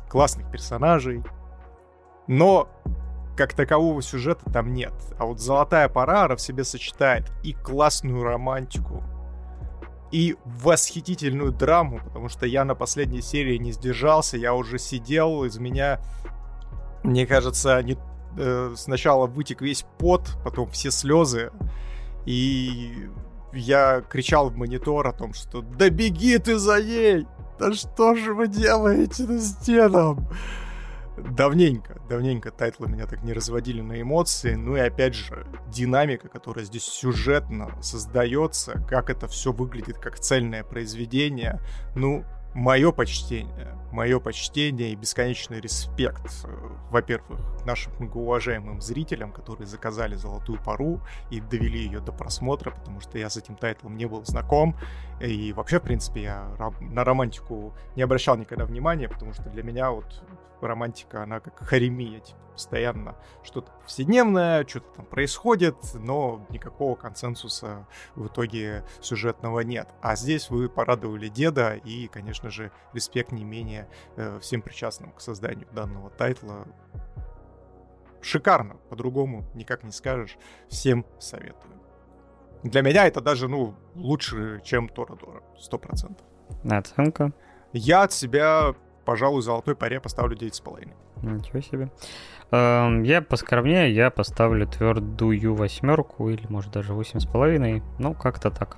[0.09, 1.23] классных персонажей.
[2.27, 2.69] Но
[3.39, 4.91] как такового сюжета там нет.
[5.17, 9.01] А вот «Золотая парара» в себе сочетает и классную романтику,
[10.11, 15.57] и восхитительную драму, потому что я на последней серии не сдержался, я уже сидел, из
[15.57, 16.01] меня,
[17.05, 17.97] мне кажется, не,
[18.37, 21.51] э, сначала вытек весь пот, потом все слезы,
[22.25, 23.07] И
[23.53, 27.25] я кричал в монитор о том, что «Да беги ты за ней!
[27.57, 30.27] Да что же вы делаете на стенам?»
[31.19, 34.55] Давненько, давненько тайтлы меня так не разводили на эмоции.
[34.55, 40.63] Ну и опять же, динамика, которая здесь сюжетно создается, как это все выглядит как цельное
[40.63, 41.59] произведение.
[41.95, 50.15] Ну, мое почтение, мое почтение и бесконечный респект, э, во-первых, нашим многоуважаемым зрителям, которые заказали
[50.15, 50.99] «Золотую пору»
[51.29, 54.75] и довели ее до просмотра, потому что я с этим тайтлом не был знаком,
[55.21, 59.91] и вообще, в принципе, я на романтику не обращал никогда внимания, потому что для меня
[59.91, 60.23] вот
[60.67, 68.27] романтика, она как харемия, типа, постоянно что-то повседневное, что-то там происходит, но никакого консенсуса в
[68.27, 69.87] итоге сюжетного нет.
[70.01, 75.21] А здесь вы порадовали деда, и, конечно же, респект не менее э, всем причастным к
[75.21, 76.65] созданию данного тайтла.
[78.21, 80.37] Шикарно, по-другому никак не скажешь.
[80.67, 81.79] Всем советую.
[82.63, 86.25] Для меня это даже, ну, лучше, чем Торадора, сто процентов.
[86.69, 87.31] Оценка?
[87.71, 88.75] Я от себя
[89.09, 90.87] пожалуй, «Золотой поре» поставлю 9,5.
[91.23, 91.89] Ничего себе.
[92.51, 97.81] Эм, я поскромнее, я поставлю твердую восьмерку или, может, даже восемь с половиной.
[97.97, 98.77] Ну, как-то так.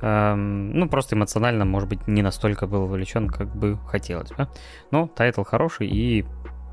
[0.00, 4.46] Эм, ну, просто эмоционально, может быть, не настолько был вовлечен, как бы хотелось бы.
[4.92, 6.24] Но тайтл хороший и,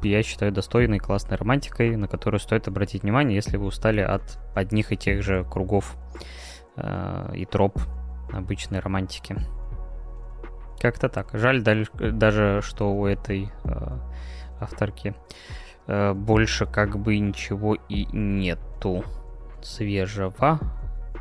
[0.04, 4.92] я считаю, достойной классной романтикой, на которую стоит обратить внимание, если вы устали от одних
[4.92, 5.96] и тех же кругов
[6.78, 7.80] э, и троп
[8.32, 9.38] обычной романтики.
[10.84, 11.30] Как-то так.
[11.32, 14.00] Жаль даже, что у этой э,
[14.60, 15.16] авторки
[15.88, 19.06] э, больше как бы ничего и нету
[19.62, 20.60] свежего.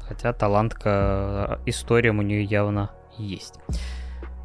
[0.08, 3.60] Хотя талантка, э, история у нее явно есть.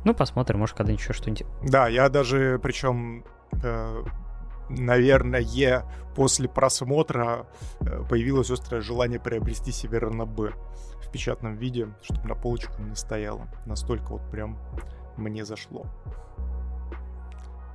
[0.05, 1.47] Ну, посмотрим, может, когда-нибудь еще что-нибудь.
[1.63, 3.25] Да, я даже, причем,
[3.63, 4.03] э,
[4.69, 5.83] наверное,
[6.15, 7.47] после просмотра
[7.79, 10.39] э, появилось острое желание приобрести себе РНБ
[11.07, 13.47] в печатном виде, чтобы на полочку не стояло.
[13.65, 14.59] Настолько вот прям
[15.17, 15.85] мне зашло.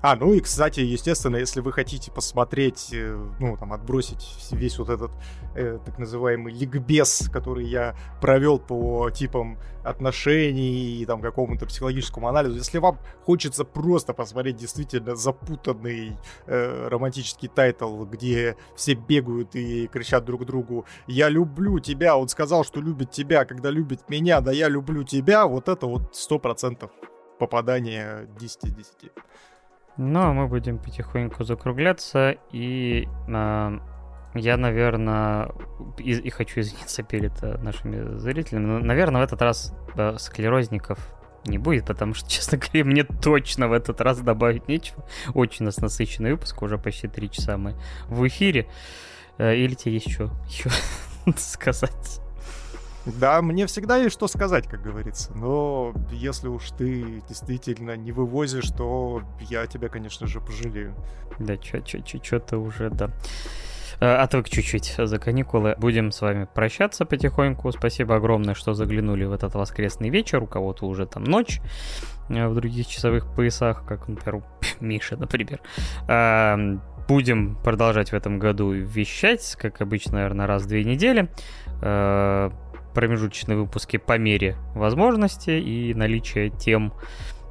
[0.03, 4.91] А, ну и, кстати, естественно, если вы хотите посмотреть, э, ну, там, отбросить весь вот
[4.91, 5.13] этот
[5.55, 12.57] э, так называемый ликбез, который я провел по типам отношений и там какому-то психологическому анализу,
[12.57, 20.25] если вам хочется просто посмотреть действительно запутанный э, романтический title, где все бегают и кричат
[20.25, 24.67] друг другу «Я люблю тебя», он сказал, что любит тебя, когда любит меня, да я
[24.67, 26.91] люблю тебя, вот это вот сто процентов
[27.43, 29.11] попадание 10 из 10.
[29.97, 33.79] Ну, а мы будем потихоньку закругляться, и э,
[34.35, 35.51] я, наверное,
[35.99, 41.01] и, и хочу извиниться перед э, нашими зрителями, но, наверное, в этот раз э, склерозников
[41.45, 45.05] не будет, потому что, честно говоря, мне точно в этот раз добавить нечего.
[45.35, 47.75] Очень у нас насыщенный выпуск, уже почти три часа мы
[48.07, 48.69] в эфире.
[49.39, 50.71] Э, или тебе есть что еще
[51.37, 52.21] сказать?
[53.07, 55.33] Да, мне всегда есть что сказать, как говорится.
[55.35, 60.95] Но если уж ты действительно не вывозишь, то я тебя, конечно же, пожалею.
[61.39, 63.11] Да, что-то уже, да.
[64.01, 65.77] А, отвык чуть-чуть за каникулы.
[65.79, 67.71] Будем с вами прощаться потихоньку.
[67.73, 70.43] Спасибо огромное, что заглянули в этот воскресный вечер.
[70.43, 71.61] У кого-то уже там ночь
[72.29, 74.43] э, в других часовых поясах, как, например,
[74.81, 75.61] Миша, например.
[76.09, 76.59] А,
[77.07, 81.29] будем продолжать в этом году вещать, как обычно, наверное, раз в две недели.
[82.95, 86.93] Промежуточные выпуски по мере возможности и наличия тем,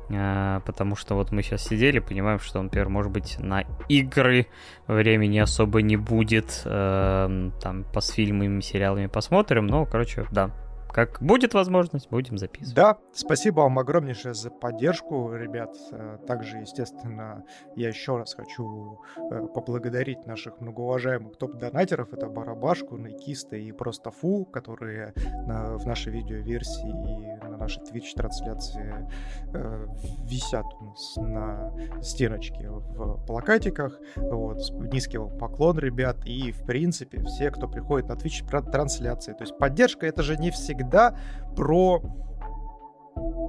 [0.10, 4.48] а, потому что вот мы сейчас сидели, понимаем, что, например, может быть, на игры
[4.88, 10.52] времени особо не будет, эм, там, по с фильмами, сериалами посмотрим, но, короче, да,
[10.92, 12.76] как будет возможность, будем записывать.
[12.76, 15.76] Да, спасибо вам огромнейшее за поддержку, ребят.
[15.92, 17.44] Э, также, естественно,
[17.76, 22.14] я еще раз хочу э, поблагодарить наших многоуважаемых топ-донатеров.
[22.14, 25.14] Это Барабашку, Найкиста и Просто Фу, которые
[25.48, 29.10] на, в нашей видеоверсии и на нашей Twitch-трансляции
[29.54, 29.88] э,
[30.24, 33.98] висят у нас на стеночке в плакатиках.
[34.18, 34.58] Вот.
[34.92, 36.18] Низкий вам поклон, ребят.
[36.26, 39.34] И, в принципе, все, кто приходит на Twitch-трансляции.
[39.34, 41.16] То есть поддержка— это же не всегда всегда
[41.56, 42.02] про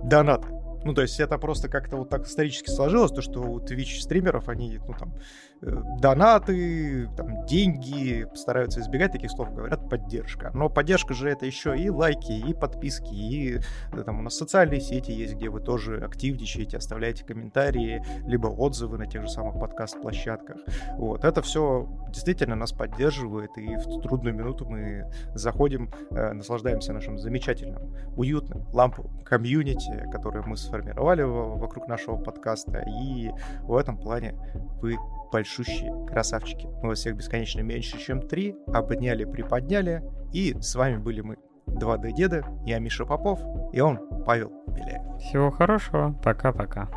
[0.05, 0.49] донаты.
[0.85, 4.49] Ну, то есть это просто как-то вот так исторически сложилось, то, что у Twitch стримеров,
[4.49, 5.15] они, ну, там,
[5.63, 10.51] донаты, там, деньги, стараются избегать таких слов, говорят поддержка.
[10.55, 13.61] Но поддержка же это еще и лайки, и подписки, и
[13.93, 18.99] э, там у нас социальные сети есть, где вы тоже активничаете, оставляете комментарии, либо отзывы
[18.99, 20.57] на тех же самых подкаст-площадках.
[20.97, 27.19] Вот, это все действительно нас поддерживает, и в трудную минуту мы заходим, э, наслаждаемся нашим
[27.19, 33.31] замечательным, уютным, ламповым комьюнити, которое мы сформировали вокруг нашего подкаста, и
[33.63, 34.35] в этом плане
[34.81, 34.97] вы
[35.33, 36.69] большущие красавчики.
[36.83, 38.55] Мы вас всех бесконечно меньше, чем три.
[38.67, 40.03] Обняли, приподняли.
[40.33, 41.37] И с вами были мы,
[41.67, 42.45] 2D-деды.
[42.65, 43.41] Я Миша Попов,
[43.73, 45.03] и он Павел Беляев.
[45.19, 46.15] Всего хорошего.
[46.23, 46.89] Пока-пока.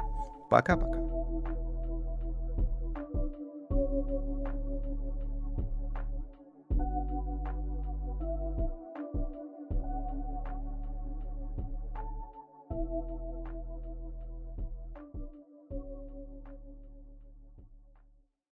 [0.49, 1.04] Пока-пока.